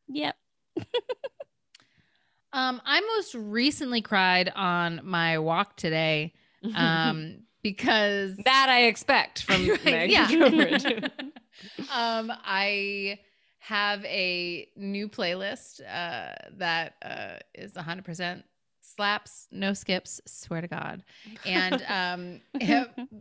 Yep. 0.07 0.35
Um, 2.55 2.81
I 2.85 3.01
most 3.01 3.35
recently 3.35 4.01
cried 4.01 4.49
on 4.55 5.01
my 5.03 5.39
walk 5.39 5.75
today. 5.75 6.33
Um, 6.73 7.39
because 7.63 8.37
that 8.45 8.67
I 8.69 8.85
expect 8.85 9.43
from 9.43 9.67
Meg. 9.85 10.11
yeah. 10.11 11.09
Um, 11.93 12.31
I 12.43 13.19
have 13.59 14.03
a 14.05 14.67
new 14.75 15.07
playlist 15.07 15.79
uh, 15.81 16.35
that 16.57 16.95
uh, 17.01 17.37
is 17.53 17.73
100% 17.73 18.43
slaps, 18.81 19.47
no 19.51 19.73
skips, 19.73 20.19
swear 20.25 20.61
to 20.61 20.67
God. 20.67 21.03
And 21.45 21.81
um, 21.87 22.41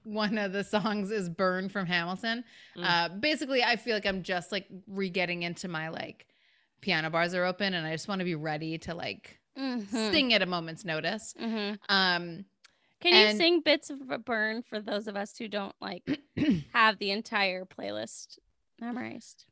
one 0.02 0.36
of 0.36 0.52
the 0.52 0.64
songs 0.64 1.12
is 1.12 1.28
Burn 1.28 1.68
from 1.68 1.86
Hamilton. 1.86 2.44
Mm. 2.76 2.84
Uh, 2.84 3.08
basically, 3.20 3.62
I 3.62 3.76
feel 3.76 3.94
like 3.94 4.06
I'm 4.06 4.22
just 4.24 4.50
like 4.50 4.66
re 4.88 5.08
getting 5.08 5.42
into 5.44 5.68
my 5.68 5.88
like 5.88 6.26
piano 6.84 7.08
bars 7.08 7.32
are 7.34 7.44
open 7.46 7.72
and 7.72 7.86
I 7.86 7.92
just 7.92 8.08
want 8.08 8.18
to 8.18 8.24
be 8.26 8.34
ready 8.34 8.76
to 8.78 8.94
like 8.94 9.38
Mhm. 9.58 9.88
sing 10.12 10.34
at 10.34 10.42
a 10.42 10.46
moment's 10.46 10.84
notice. 10.84 11.34
Mhm. 11.40 11.78
Um, 11.88 12.44
Can 13.00 13.12
And- 13.12 13.32
you 13.32 13.44
sing 13.44 13.60
bits 13.60 13.90
of 13.90 14.10
a 14.10 14.18
burn 14.18 14.62
for 14.62 14.80
those 14.80 15.08
of 15.08 15.14
us 15.16 15.36
who 15.36 15.46
don't 15.46 15.74
like 15.80 16.04
have 16.72 16.98
the 16.98 17.10
entire 17.10 17.64
playlist 17.66 18.38
memorized? 18.80 19.44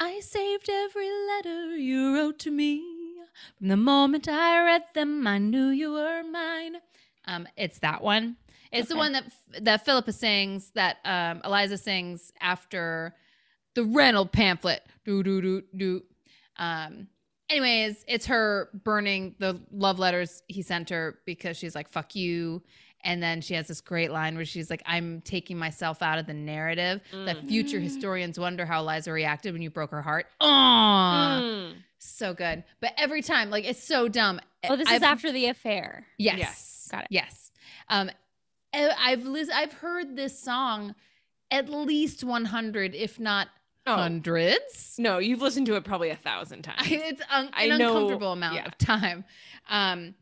I 0.00 0.18
saved 0.20 0.68
every 0.68 1.08
letter 1.10 1.76
you 1.76 2.14
wrote 2.14 2.38
to 2.40 2.50
me. 2.50 2.82
From 3.58 3.68
the 3.68 3.76
moment 3.76 4.28
I 4.28 4.64
read 4.64 4.84
them, 4.94 5.26
I 5.28 5.38
knew 5.38 5.68
you 5.68 5.92
were 5.92 6.22
mine. 6.24 6.76
Um, 7.26 7.46
it's 7.56 7.78
that 7.80 8.02
one. 8.02 8.36
It's 8.72 8.88
the 8.88 8.96
one 8.96 9.12
that 9.12 9.24
that 9.60 9.84
Phillipa 9.84 10.12
sings, 10.12 10.70
that 10.72 10.98
um, 11.04 11.40
Eliza 11.44 11.78
sings 11.78 12.32
after 12.40 13.14
the 13.74 13.84
Reynolds 13.84 14.30
pamphlet. 14.32 14.84
Do 15.04 15.22
do 15.22 15.40
do 15.40 15.62
do. 15.76 16.02
Um, 16.58 17.08
anyways, 17.50 18.04
it's 18.08 18.26
her 18.26 18.68
burning 18.84 19.34
the 19.38 19.60
love 19.70 19.98
letters 19.98 20.42
he 20.48 20.62
sent 20.62 20.90
her 20.90 21.18
because 21.26 21.56
she's 21.56 21.74
like 21.74 21.88
"fuck 21.88 22.14
you," 22.14 22.62
and 23.04 23.22
then 23.22 23.40
she 23.40 23.54
has 23.54 23.68
this 23.68 23.80
great 23.80 24.10
line 24.10 24.34
where 24.36 24.44
she's 24.44 24.70
like, 24.70 24.82
"I'm 24.86 25.20
taking 25.22 25.56
myself 25.58 26.02
out 26.02 26.18
of 26.18 26.26
the 26.26 26.34
narrative 26.34 27.00
that 27.12 27.46
future 27.48 27.78
Mm. 27.78 27.82
historians 27.82 28.38
wonder 28.38 28.66
how 28.66 28.80
Eliza 28.80 29.12
reacted 29.12 29.52
when 29.52 29.62
you 29.62 29.70
broke 29.70 29.90
her 29.92 30.02
heart." 30.02 30.26
Aww, 30.40 31.40
Mm. 31.40 31.74
so 31.98 32.34
good. 32.34 32.64
But 32.80 32.92
every 32.96 33.22
time, 33.22 33.50
like, 33.50 33.64
it's 33.64 33.82
so 33.82 34.08
dumb. 34.08 34.40
Oh, 34.68 34.76
this 34.76 34.88
is 34.88 34.94
I've- 34.94 35.04
after 35.04 35.30
the 35.32 35.46
affair. 35.46 36.06
Yes. 36.18 36.38
Yes. 36.38 36.88
Got 36.90 37.02
it. 37.04 37.08
Yes. 37.10 37.52
Um, 37.88 38.10
I- 38.74 38.94
I've 38.98 39.24
lis- 39.24 39.50
I've 39.50 39.72
heard 39.74 40.16
this 40.16 40.38
song 40.38 40.94
at 41.50 41.68
least 41.68 42.24
100, 42.24 42.94
if 42.94 43.18
not 43.18 43.48
Oh. 43.88 43.96
hundreds. 43.96 44.96
No, 44.98 45.18
you've 45.18 45.40
listened 45.42 45.66
to 45.66 45.76
it 45.76 45.84
probably 45.84 46.10
a 46.10 46.16
thousand 46.16 46.62
times. 46.62 46.82
It's 46.90 47.22
un- 47.30 47.50
an 47.56 47.68
know- 47.78 47.88
uncomfortable 47.96 48.32
amount 48.32 48.56
yeah. 48.56 48.66
of 48.66 48.76
time. 48.78 49.24
Um, 49.70 50.14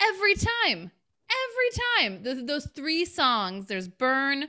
every 0.00 0.34
time, 0.34 0.90
every 1.30 1.70
time. 1.98 2.24
Th- 2.24 2.46
those 2.46 2.66
three 2.66 3.04
songs. 3.04 3.66
There's 3.66 3.88
"Burn," 3.88 4.44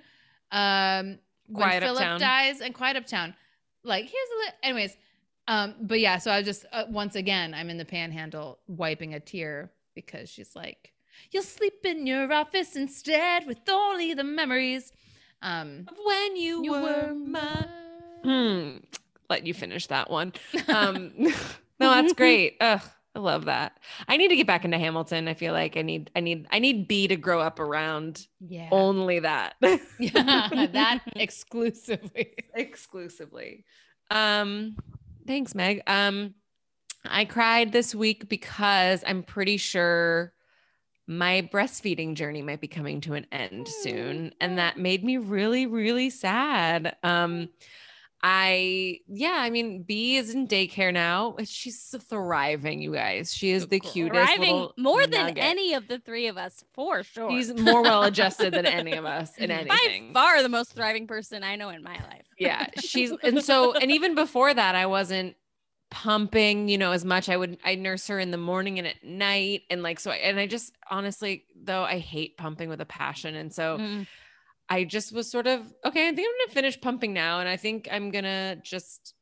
um, 0.52 1.20
when 1.48 1.68
Quiet 1.68 1.84
Philip 1.84 2.02
Uptown. 2.02 2.20
dies, 2.20 2.62
and 2.62 2.74
"Quiet 2.74 2.98
Uptown." 2.98 3.36
Like 3.84 4.04
here's 4.06 4.14
a 4.14 4.38
li- 4.40 4.54
anyways. 4.64 4.98
Um, 5.48 5.76
but 5.82 6.00
yeah, 6.00 6.18
so 6.20 6.32
I 6.32 6.42
just 6.44 6.66
uh, 6.72 6.86
once 6.90 7.16
again 7.16 7.54
I'm 7.54 7.70
in 7.70 7.78
the 7.78 7.86
panhandle 7.86 8.60
wiping 8.68 9.14
a 9.16 9.20
tear 9.20 9.72
because 9.96 10.30
she's 10.30 10.56
like, 10.56 10.94
"You'll 11.32 11.44
sleep 11.44 11.84
in 11.86 12.06
your 12.08 12.32
office 12.32 12.76
instead 12.76 13.48
with 13.48 13.58
only 13.70 14.14
the 14.14 14.24
memories." 14.24 14.92
Um, 15.44 15.88
when 16.06 16.36
you, 16.36 16.64
you 16.64 16.72
were 16.72 16.82
were 16.82 17.14
mine. 17.16 17.68
Hmm. 18.24 18.78
Let 19.30 19.46
you 19.46 19.54
finish 19.54 19.88
that 19.88 20.10
one. 20.10 20.34
Um, 20.68 21.12
no, 21.18 21.90
that's 21.90 22.14
great. 22.14 22.58
Ugh, 22.62 22.82
I 23.16 23.20
love 23.20 23.46
that. 23.46 23.80
I 24.08 24.18
need 24.18 24.28
to 24.28 24.36
get 24.36 24.46
back 24.46 24.66
into 24.66 24.78
Hamilton. 24.78 25.28
I 25.28 25.34
feel 25.34 25.52
like 25.52 25.76
I 25.76 25.82
need, 25.82 26.12
I 26.16 26.20
need, 26.20 26.48
I 26.52 26.60
need 26.60 26.88
B 26.88 27.08
to 27.08 27.16
grow 27.16 27.42
up 27.42 27.60
around 27.60 28.28
yeah, 28.40 28.70
only 28.72 29.20
that. 29.20 29.56
yeah, 30.00 30.68
that 30.74 31.00
exclusively. 31.16 32.36
exclusively. 32.54 33.66
Um, 34.12 34.78
thanks, 35.26 35.56
Meg. 35.56 35.82
Um, 35.88 36.36
I 37.04 37.26
cried 37.26 37.72
this 37.72 37.96
week 37.96 38.30
because 38.30 39.04
I'm 39.06 39.24
pretty 39.24 39.58
sure 39.58 40.34
my 41.08 41.50
breastfeeding 41.52 42.14
journey 42.16 42.42
might 42.42 42.62
be 42.62 42.68
coming 42.68 43.02
to 43.02 43.14
an 43.14 43.26
end 43.32 43.68
soon, 43.68 44.34
and 44.40 44.58
that 44.58 44.78
made 44.78 45.04
me 45.04 45.18
really, 45.18 45.66
really 45.66 46.10
sad. 46.10 46.96
Um, 47.04 47.50
I 48.24 49.00
yeah, 49.08 49.36
I 49.38 49.50
mean, 49.50 49.82
B 49.84 50.16
is 50.16 50.30
in 50.36 50.48
daycare 50.48 50.94
now. 50.94 51.36
She's 51.44 51.96
thriving, 52.08 52.82
you 52.82 52.94
guys. 52.94 53.34
She 53.34 53.50
is 53.52 53.68
the 53.68 53.80
cutest, 53.80 54.14
Thriving 54.28 54.54
little 54.54 54.74
more 54.78 55.08
than 55.08 55.26
nugget. 55.28 55.44
any 55.44 55.74
of 55.74 55.88
the 55.88 55.98
three 56.00 56.28
of 56.28 56.38
us, 56.38 56.64
for 56.74 57.02
sure. 57.04 57.32
She's 57.32 57.52
more 57.54 57.82
well 57.82 58.04
adjusted 58.04 58.54
than 58.54 58.66
any 58.68 58.94
of 58.94 59.06
us 59.06 59.36
in 59.38 59.50
anything. 59.50 59.68
by 59.70 59.78
anything. 59.86 60.14
far 60.14 60.44
the 60.44 60.50
most 60.50 60.74
thriving 60.74 61.08
person 61.08 61.44
I 61.44 61.56
know 61.56 61.70
in 61.70 61.82
my 61.82 61.96
life. 61.96 62.26
yeah 62.38 62.68
she's 62.80 63.12
and 63.24 63.44
so 63.44 63.74
and 63.74 63.92
even 63.92 64.14
before 64.16 64.54
that 64.54 64.74
i 64.76 64.86
wasn't 64.86 65.36
pumping 65.90 66.70
you 66.70 66.78
know 66.78 66.92
as 66.94 67.04
much 67.04 67.28
i 67.28 67.36
would 67.36 67.58
i 67.66 67.76
nurse 67.76 68.08
her 68.08 68.18
in 68.20 68.32
the 68.32 68.38
morning 68.38 68.78
and 68.80 68.88
at 68.88 69.04
night 69.04 69.64
and 69.70 69.84
like 69.84 70.00
so 70.00 70.10
I, 70.12 70.16
and 70.16 70.40
i 70.40 70.48
just 70.48 70.74
honestly 70.90 71.44
though 71.64 71.84
i 71.84 71.98
hate 72.00 72.38
pumping 72.38 72.70
with 72.70 72.80
a 72.82 72.86
passion 72.86 73.36
and 73.36 73.52
so 73.54 73.78
Mm. 73.78 74.08
I 74.76 74.84
just 74.84 75.12
was 75.14 75.30
sort 75.30 75.48
of 75.48 75.60
okay 75.86 76.08
i 76.08 76.14
think 76.16 76.28
i'm 76.28 76.48
gonna 76.48 76.54
finish 76.54 76.80
pumping 76.82 77.14
now 77.14 77.40
and 77.42 77.50
i 77.50 77.58
think 77.58 77.88
i'm 77.92 78.10
gonna 78.12 78.56
just 78.64 79.14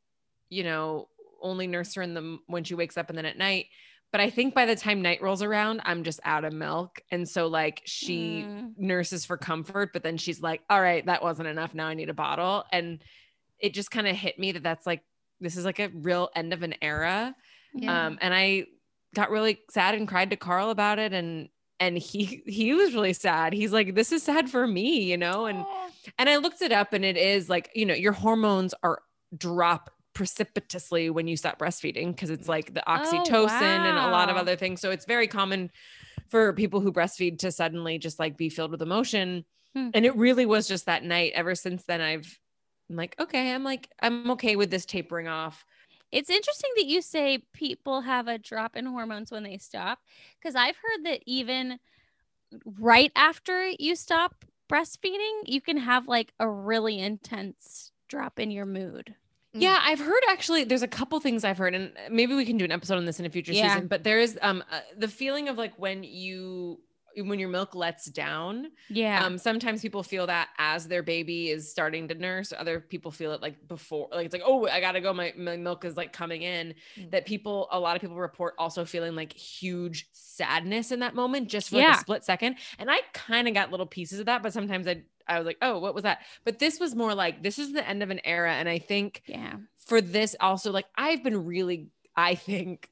you 0.50 0.64
know 0.64 1.08
only 1.42 1.68
nurse 1.68 1.94
her 1.96 2.02
in 2.02 2.14
the 2.14 2.38
when 2.48 2.64
she 2.64 2.76
wakes 2.76 2.98
up 2.98 3.10
and 3.10 3.18
then 3.18 3.26
at 3.26 3.38
night. 3.38 3.66
But 4.12 4.20
i 4.22 4.30
think 4.30 4.54
by 4.54 4.66
the 4.66 4.76
time 4.76 5.02
night 5.02 5.22
rolls 5.22 5.42
around 5.42 5.82
i'm 5.86 6.04
just 6.04 6.20
out 6.24 6.44
of 6.44 6.52
milk. 6.54 7.02
And 7.12 7.28
so 7.30 7.48
like 7.48 7.82
she 7.86 8.44
Mm. 8.48 8.74
nurses 8.78 9.26
for 9.26 9.38
comfort 9.38 9.92
but 9.94 10.04
then 10.04 10.18
she's 10.18 10.42
like 10.42 10.62
all 10.70 10.82
right 10.82 11.06
that 11.06 11.24
wasn't 11.24 11.48
enough. 11.48 11.74
Now 11.74 11.88
i 11.88 11.94
need 11.94 12.10
a 12.10 12.14
bottle. 12.14 12.66
And 12.74 13.02
it 13.60 13.74
just 13.74 13.90
kind 13.92 14.08
of 14.08 14.16
hit 14.16 14.38
me 14.40 14.52
that 14.54 14.64
that's 14.64 14.86
like 14.86 15.02
this 15.40 15.56
is 15.56 15.64
like 15.66 15.80
a 15.80 15.90
real 15.94 16.30
end 16.36 16.52
of 16.54 16.62
an 16.64 16.76
era. 16.82 17.36
Yeah. 17.74 18.08
um 18.08 18.18
and 18.20 18.34
i 18.34 18.66
got 19.16 19.30
really 19.32 19.60
sad 19.70 19.96
and 19.96 20.08
cried 20.08 20.32
to 20.32 20.36
carl 20.36 20.72
about 20.72 21.00
it 21.00 21.14
and 21.14 21.50
and 21.80 21.98
he 21.98 22.44
he 22.46 22.74
was 22.74 22.94
really 22.94 23.14
sad. 23.14 23.54
He's 23.54 23.72
like 23.72 23.96
this 23.96 24.12
is 24.12 24.24
sad 24.24 24.50
for 24.50 24.66
me 24.68 25.04
you 25.04 25.18
know 25.18 25.46
and 25.46 25.66
and 26.18 26.30
i 26.30 26.38
looked 26.38 26.62
it 26.62 26.72
up 26.72 26.94
and 26.94 27.06
it 27.06 27.18
is 27.18 27.50
like 27.50 27.70
you 27.76 27.86
know 27.86 27.94
your 27.94 28.14
hormones 28.14 28.74
are 28.84 29.02
drop 29.38 29.92
precipitously 30.14 31.10
when 31.10 31.28
you 31.28 31.38
stop 31.38 31.60
breastfeeding 31.60 32.08
because 32.08 32.30
it's 32.30 32.48
like 32.48 32.74
the 32.74 32.84
oxytocin 32.88 33.62
and 33.62 33.98
a 33.98 34.10
lot 34.10 34.30
of 34.30 34.36
other 34.36 34.56
things. 34.56 34.82
So 34.82 34.92
it's 34.92 35.06
very 35.06 35.28
common 35.28 35.72
for 36.30 36.52
people 36.54 36.82
who 36.82 36.92
breastfeed 36.92 37.40
to 37.40 37.52
suddenly 37.52 37.98
just 37.98 38.20
like 38.20 38.38
be 38.38 38.50
filled 38.50 38.72
with 38.72 38.82
emotion. 38.82 39.46
Hmm. 39.76 39.90
and 39.94 40.04
it 40.04 40.16
really 40.16 40.48
was 40.48 40.68
just 40.68 40.88
that 40.88 41.04
night 41.04 41.34
ever 41.36 41.54
since 41.54 41.84
then 41.84 42.02
i've 42.02 42.40
I'm 42.90 42.96
like 42.96 43.16
okay 43.20 43.54
i'm 43.54 43.64
like 43.64 43.88
i'm 44.02 44.32
okay 44.32 44.56
with 44.56 44.72
this 44.72 44.84
tapering 44.84 45.28
off 45.28 45.64
It's 46.12 46.30
interesting 46.30 46.72
that 46.78 46.86
you 46.86 47.02
say 47.02 47.44
people 47.54 48.02
have 48.02 48.28
a 48.28 48.38
drop 48.38 48.76
in 48.76 48.86
hormones 48.86 49.32
when 49.32 49.44
they 49.44 49.58
stop, 49.58 50.00
because 50.40 50.56
I've 50.56 50.76
heard 50.78 51.06
that 51.06 51.22
even 51.26 51.80
right 52.80 53.12
after 53.16 53.70
you 53.78 53.96
stop 53.96 54.46
breastfeeding, 54.70 55.42
you 55.46 55.62
can 55.62 55.78
have 55.78 56.08
like 56.08 56.34
a 56.40 56.50
really 56.50 57.00
intense 57.00 57.92
drop 58.08 58.40
in 58.40 58.52
your 58.52 58.66
mood. 58.66 59.16
Yeah, 59.54 59.80
I've 59.82 60.00
heard 60.00 60.22
actually. 60.30 60.64
There's 60.64 60.84
a 60.84 60.88
couple 60.88 61.20
things 61.20 61.44
I've 61.44 61.58
heard, 61.58 61.74
and 61.74 61.92
maybe 62.10 62.36
we 62.36 62.46
can 62.46 62.58
do 62.58 62.66
an 62.66 62.72
episode 62.72 62.98
on 62.98 63.06
this 63.06 63.20
in 63.20 63.26
a 63.26 63.30
future 63.30 63.54
Yeah. 63.54 63.74
season. 63.74 63.88
But 63.88 64.04
there 64.04 64.20
is 64.20 64.38
um 64.42 64.64
uh, 64.72 64.80
the 64.98 65.08
feeling 65.08 65.50
of 65.50 65.58
like 65.58 65.74
when 65.78 66.04
you 66.04 66.80
when 67.18 67.40
your 67.40 67.50
milk 67.50 67.76
lets 67.76 68.06
down. 68.06 68.68
Yeah. 68.90 69.26
Um, 69.26 69.38
sometimes 69.38 69.82
people 69.82 70.04
feel 70.04 70.28
that 70.28 70.50
as 70.58 70.88
their 70.88 71.04
baby 71.04 71.50
is 71.50 71.70
starting 71.70 72.08
to 72.10 72.16
nurse. 72.16 72.54
Other 72.58 72.80
people 72.80 73.12
feel 73.12 73.32
it 73.34 73.42
like 73.42 73.68
before, 73.68 74.08
like 74.12 74.26
it's 74.26 74.34
like, 74.34 74.44
oh, 74.46 74.68
I 74.68 74.80
gotta 74.80 75.02
go. 75.02 75.14
My, 75.14 75.34
my 75.38 75.58
milk 75.58 75.86
is 75.86 75.98
like 75.98 76.14
coming 76.14 76.44
in. 76.44 76.74
Mm. 76.98 77.12
That 77.12 77.26
people, 77.26 77.68
a 77.72 77.80
lot 77.80 77.96
of 77.96 78.02
people 78.02 78.18
report 78.18 78.56
also 78.58 78.86
feeling 78.86 79.16
like 79.16 79.34
huge 79.34 80.08
sadness 80.12 80.92
in 80.92 81.00
that 81.00 81.16
moment, 81.16 81.50
just 81.50 81.70
for 81.70 81.78
like 81.78 81.96
a 81.96 82.00
split 82.00 82.24
second. 82.24 82.56
And 82.78 82.90
I 82.90 83.00
kind 83.14 83.48
of 83.48 83.54
got 83.54 83.72
little 83.72 83.86
pieces 83.86 84.20
of 84.20 84.26
that, 84.28 84.44
but 84.44 84.54
sometimes 84.54 84.88
I, 84.88 85.04
I 85.28 85.38
was 85.38 85.46
like, 85.46 85.58
oh, 85.62 85.80
what 85.80 85.94
was 85.94 86.04
that? 86.04 86.22
But 86.44 86.60
this 86.60 86.80
was 86.80 86.96
more 86.96 87.14
like 87.14 87.44
this 87.44 87.60
is 87.60 87.74
the 87.74 87.88
end 87.88 88.02
of 88.02 88.10
an 88.10 88.20
era, 88.24 88.54
and 88.54 88.68
I 88.68 88.80
think 88.80 89.22
yeah. 89.28 89.58
for 89.78 90.02
this 90.02 90.36
also 90.40 90.72
like 90.72 90.86
I've 90.96 91.24
been 91.24 91.46
really, 91.46 91.90
I 92.16 92.36
think 92.36 92.90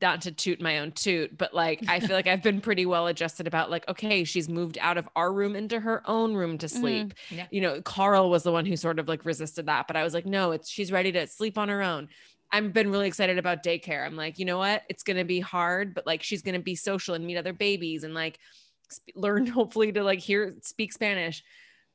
not 0.00 0.22
to 0.22 0.32
toot 0.32 0.60
my 0.60 0.78
own 0.78 0.92
toot, 0.92 1.36
but 1.36 1.54
like 1.54 1.82
I 1.88 2.00
feel 2.00 2.16
like 2.16 2.26
I've 2.26 2.42
been 2.42 2.60
pretty 2.60 2.86
well 2.86 3.06
adjusted 3.06 3.46
about 3.46 3.70
like, 3.70 3.88
okay, 3.88 4.24
she's 4.24 4.48
moved 4.48 4.78
out 4.80 4.98
of 4.98 5.08
our 5.16 5.32
room 5.32 5.56
into 5.56 5.78
her 5.80 6.02
own 6.06 6.34
room 6.34 6.58
to 6.58 6.66
mm-hmm. 6.66 6.80
sleep. 6.80 7.14
Yeah. 7.30 7.46
You 7.50 7.60
know, 7.60 7.82
Carl 7.82 8.30
was 8.30 8.42
the 8.42 8.52
one 8.52 8.66
who 8.66 8.76
sort 8.76 8.98
of 8.98 9.08
like 9.08 9.24
resisted 9.24 9.66
that, 9.66 9.86
but 9.86 9.96
I 9.96 10.02
was 10.02 10.14
like, 10.14 10.26
no, 10.26 10.52
it's 10.52 10.68
she's 10.68 10.92
ready 10.92 11.12
to 11.12 11.26
sleep 11.26 11.56
on 11.56 11.68
her 11.68 11.82
own. 11.82 12.08
I've 12.52 12.72
been 12.72 12.90
really 12.90 13.08
excited 13.08 13.38
about 13.38 13.62
daycare. 13.62 14.04
I'm 14.04 14.16
like, 14.16 14.38
you 14.38 14.44
know 14.44 14.58
what? 14.58 14.82
It's 14.88 15.02
going 15.02 15.16
to 15.16 15.24
be 15.24 15.40
hard, 15.40 15.94
but 15.94 16.06
like 16.06 16.22
she's 16.22 16.42
going 16.42 16.54
to 16.54 16.62
be 16.62 16.76
social 16.76 17.14
and 17.14 17.26
meet 17.26 17.36
other 17.36 17.52
babies 17.52 18.04
and 18.04 18.14
like 18.14 18.38
sp- 18.90 19.14
learn 19.14 19.46
hopefully 19.46 19.92
to 19.92 20.02
like 20.02 20.20
hear 20.20 20.56
speak 20.62 20.92
Spanish. 20.92 21.42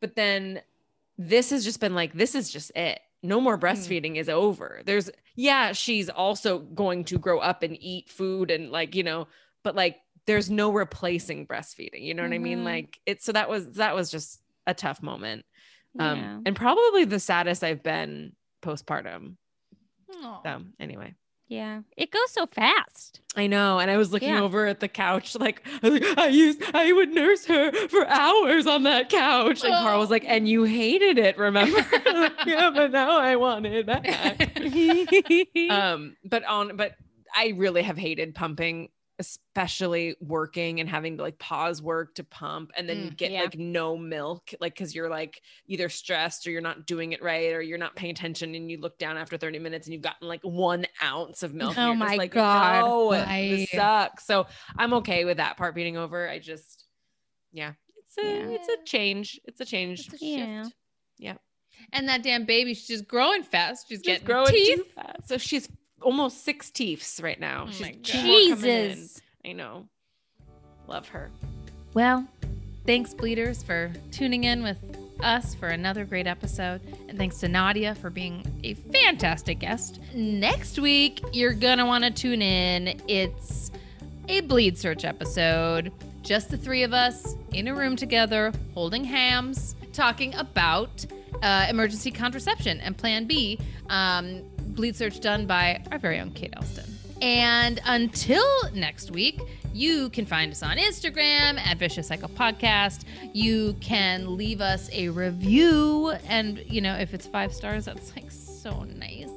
But 0.02 0.16
then 0.16 0.62
this 1.18 1.52
has 1.52 1.64
just 1.64 1.80
been 1.80 1.96
like, 1.96 2.14
this 2.14 2.36
is 2.36 2.52
just 2.52 2.72
it. 2.76 3.00
No 3.24 3.40
more 3.40 3.58
breastfeeding 3.58 4.16
is 4.18 4.30
over. 4.30 4.82
There's, 4.86 5.10
yeah, 5.36 5.74
she's 5.74 6.10
also 6.10 6.60
going 6.60 7.04
to 7.06 7.18
grow 7.20 7.40
up 7.40 7.62
and 7.64 7.78
eat 7.80 8.10
food 8.10 8.50
and 8.52 8.72
like, 8.72 8.96
you 8.96 9.04
know, 9.04 9.28
but 9.64 9.76
like 9.76 9.98
there's 10.26 10.50
no 10.50 10.72
replacing 10.72 11.46
breastfeeding. 11.48 12.02
You 12.02 12.14
know 12.14 12.24
what 12.24 12.34
I 12.34 12.40
mean? 12.40 12.60
Mhm. 12.60 12.66
Like 12.66 13.00
it's 13.06 13.26
so 13.26 13.32
that 13.34 13.50
was, 13.50 13.68
that 13.74 13.94
was 13.96 14.10
just 14.10 14.42
a 14.66 14.74
tough 14.74 15.02
moment. 15.04 15.46
Um, 16.00 16.18
yeah. 16.18 16.40
and 16.46 16.56
probably 16.56 17.06
the 17.06 17.20
saddest 17.20 17.64
I've 17.64 17.84
been 17.84 18.34
postpartum. 18.62 19.36
Aw. 20.24 20.42
So 20.44 20.62
anyway. 20.80 21.16
Yeah. 21.52 21.82
It 21.98 22.12
goes 22.12 22.32
so 22.32 22.46
fast. 22.46 23.20
I 23.36 23.48
know. 23.48 23.78
And 23.80 23.92
I 23.92 23.98
was 23.98 24.14
looking 24.14 24.30
Yeah. 24.30 24.42
over 24.42 24.68
at 24.68 24.80
the 24.80 24.88
couch, 24.88 25.36
like, 25.36 25.68
I, 25.84 25.90
like, 25.90 26.18
I 26.18 26.28
used, 26.28 26.64
I 26.74 26.94
would 26.94 27.14
nurse 27.14 27.46
her 27.48 27.74
for 27.90 28.08
hours 28.08 28.66
on 28.68 28.84
that 28.84 29.10
couch. 29.10 29.62
And 29.66 29.74
Carl 29.74 30.00
was 30.00 30.10
like, 30.10 30.24
and 30.26 30.48
you 30.48 30.64
hated 30.64 31.18
it, 31.18 31.38
remember? 31.38 31.86
Like, 32.06 32.46
yeah, 32.46 32.70
but 32.74 32.92
now 32.92 33.20
I 33.20 33.36
want 33.36 33.66
it 33.66 33.86
back. 33.86 34.08
um, 35.70 36.16
but 36.24 36.46
on, 36.46 36.78
but 36.78 36.96
I 37.36 37.54
really 37.58 37.82
have 37.84 37.98
hated 37.98 38.34
pumping, 38.34 38.88
especially 39.22 40.16
working 40.20 40.80
and 40.80 40.90
having 40.90 41.16
to 41.18 41.24
like 41.24 41.38
pause 41.40 41.82
work 41.82 42.16
to 42.16 42.24
pump 42.24 42.72
and 42.76 42.90
then 42.90 42.98
you 43.06 43.12
Mm, 43.12 43.18
get 43.18 43.32
yeah. 43.32 43.42
like 43.44 43.58
no 43.58 43.96
milk, 43.96 44.52
like, 44.60 44.76
cause 44.76 44.94
you're 44.94 45.10
like 45.10 45.42
either 45.68 45.88
stressed 45.90 46.46
or 46.48 46.52
you're 46.52 46.62
not 46.62 46.86
doing 46.88 47.12
it 47.14 47.22
right 47.24 47.54
or 47.54 47.62
you're 47.62 47.78
not 47.78 47.96
paying 47.96 48.12
attention 48.12 48.54
and 48.56 48.70
you 48.70 48.80
look 48.80 48.98
down 48.98 49.18
after 49.18 49.38
30 49.38 49.60
minutes 49.60 49.88
and 49.88 49.94
you've 49.94 50.02
gotten 50.02 50.28
like 50.28 50.42
one 50.44 50.86
ounce 51.04 51.44
of 51.44 51.54
milk. 51.54 51.78
and 51.78 51.90
Oh 51.90 51.94
just 51.94 52.10
my 52.12 52.16
like, 52.16 52.32
God. 52.32 52.82
No, 52.86 53.06
Why? 53.06 53.48
this 53.50 53.70
sucks. 53.72 54.26
So 54.26 54.48
I'm 54.78 54.94
okay 54.96 55.26
with 55.26 55.38
that 55.38 55.58
part 55.58 55.76
being 55.76 55.98
over. 55.98 56.28
I 56.30 56.40
just, 56.40 56.86
yeah, 57.52 57.74
it's 57.98 58.18
a, 58.18 58.22
Yeah. 58.24 58.48
it's 58.56 58.68
a 58.68 58.78
change. 58.86 59.40
It's 59.46 59.62
a 59.62 59.66
change. 59.66 60.08
It's 60.12 60.22
a 60.22 60.26
Yeah. 60.26 60.64
Yeah. 61.18 61.36
And 61.94 62.08
that 62.10 62.24
damn 62.24 62.46
baby, 62.46 62.74
she's 62.74 62.88
just 62.88 63.08
growing 63.08 63.44
fast. 63.44 63.88
She's 63.90 63.98
She's 64.00 64.06
getting 64.06 64.26
growing 64.26 64.54
teeth. 64.54 64.76
too 64.78 64.84
fast. 64.96 65.28
So 65.28 65.38
she's 65.38 65.68
almost 66.02 66.44
six 66.44 66.70
teeths 66.72 67.22
right 67.22 67.40
now. 67.40 67.66
Oh 67.68 67.72
she's 67.72 67.82
my 67.82 67.98
two 68.04 68.18
God. 68.18 68.26
more 68.26 68.56
coming 68.58 68.72
in. 68.72 68.90
Jesus. 68.96 69.22
I 69.46 69.52
know. 69.54 69.88
Love 70.88 71.08
her. 71.10 71.30
Well, 71.94 72.28
thanks, 72.86 73.14
Bleeders, 73.14 73.64
for 73.64 73.92
tuning 74.12 74.44
in 74.46 74.64
with 74.64 74.78
us 75.22 75.54
for 75.56 75.68
another 75.68 76.04
great 76.06 76.28
episode. 76.28 76.82
And 77.08 77.18
thanks 77.18 77.38
to 77.40 77.48
Nadia 77.48 77.96
for 77.96 78.10
being 78.10 78.44
a 78.64 78.74
fantastic 78.74 79.60
guest. 79.60 80.00
Next 80.14 80.80
week, 80.80 81.22
you're 81.32 81.54
going 81.54 81.78
to 81.78 81.86
want 81.86 82.04
to 82.04 82.12
tune 82.12 82.42
in. 82.42 83.00
It's 83.08 83.72
a 84.28 84.42
Bleed 84.42 84.78
Search 84.78 85.06
episode. 85.06 85.92
Just 86.24 86.50
the 86.50 86.58
three 86.58 86.84
of 86.84 86.94
us 86.94 87.36
in 87.52 87.68
a 87.68 87.76
room 87.76 87.96
together, 87.96 88.52
holding 88.74 89.04
hams, 89.04 89.76
talking 89.94 90.34
about 90.36 91.06
uh, 91.42 91.66
emergency 91.70 92.12
contraception 92.12 92.80
and 92.82 92.98
Plan 92.98 93.26
B. 93.26 93.60
Um, 93.90 94.44
bleed 94.72 94.96
search 94.96 95.20
done 95.20 95.46
by 95.46 95.84
our 95.92 96.00
very 96.00 96.20
own 96.20 96.32
Kate 96.32 96.54
Elston. 96.56 96.86
And 97.22 97.80
until 97.86 98.44
next 98.74 99.12
week, 99.12 99.40
you 99.74 100.10
can 100.10 100.26
find 100.26 100.52
us 100.52 100.64
on 100.64 100.78
Instagram 100.78 101.60
at 101.60 101.78
Vicious 101.78 102.08
Cycle 102.08 102.30
Podcast. 102.30 103.06
You 103.34 103.76
can 103.80 104.36
leave 104.36 104.60
us 104.60 104.90
a 104.92 105.10
review, 105.10 106.14
and 106.28 106.58
you 106.66 106.82
know 106.82 106.96
if 106.96 107.14
it's 107.14 107.28
five 107.28 107.54
stars, 107.54 107.86
that's 107.86 108.16
like 108.16 108.32
so 108.32 108.84
nice. 108.84 109.30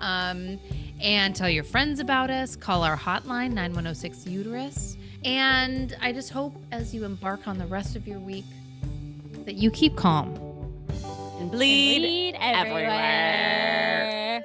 Um, 0.00 0.58
and 1.00 1.34
tell 1.34 1.50
your 1.50 1.64
friends 1.64 2.00
about 2.00 2.30
us. 2.30 2.56
Call 2.56 2.82
our 2.82 2.96
hotline 2.96 3.52
9106 3.52 4.26
Uterus. 4.26 4.96
And 5.24 5.96
I 6.00 6.12
just 6.12 6.30
hope 6.30 6.54
as 6.70 6.94
you 6.94 7.04
embark 7.04 7.48
on 7.48 7.58
the 7.58 7.66
rest 7.66 7.96
of 7.96 8.06
your 8.06 8.20
week 8.20 8.44
that 9.44 9.54
you 9.54 9.70
keep 9.70 9.96
calm. 9.96 10.28
And 11.40 11.50
bleed. 11.50 11.98
Bleed 11.98 12.36
everywhere. 12.40 12.90
everywhere. 12.90 14.44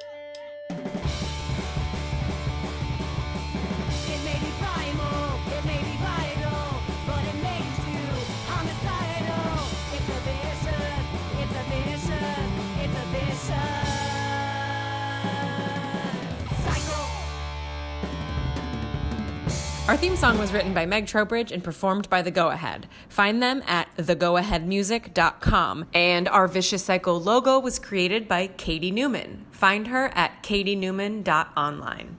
Our 19.85 19.97
theme 19.97 20.15
song 20.15 20.38
was 20.38 20.53
written 20.53 20.73
by 20.73 20.85
Meg 20.85 21.07
Trowbridge 21.07 21.51
and 21.51 21.61
performed 21.61 22.10
by 22.10 22.22
The 22.22 22.31
Go 22.31 22.47
Ahead. 22.47 22.88
Find 23.10 23.43
them 23.43 23.61
at 23.68 23.93
thegoaheadmusic.com. 23.97 25.88
And 25.93 26.30
our 26.30 26.47
Vicious 26.47 26.85
Cycle 26.85 27.19
logo 27.19 27.60
was 27.60 27.80
created 27.80 28.30
by 28.30 28.47
Katie 28.47 28.91
Newman. 28.91 29.45
Find 29.51 29.88
her 29.88 30.05
at 30.15 30.41
katienewman.online. 30.41 32.18